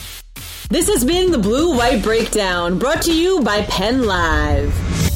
This 0.69 0.89
has 0.89 1.05
been 1.05 1.31
the 1.31 1.39
Blue 1.39 1.77
White 1.77 2.03
Breakdown 2.03 2.77
brought 2.77 3.03
to 3.03 3.15
you 3.15 3.41
by 3.45 3.63
Penn 3.63 4.05
Live. 4.05 5.12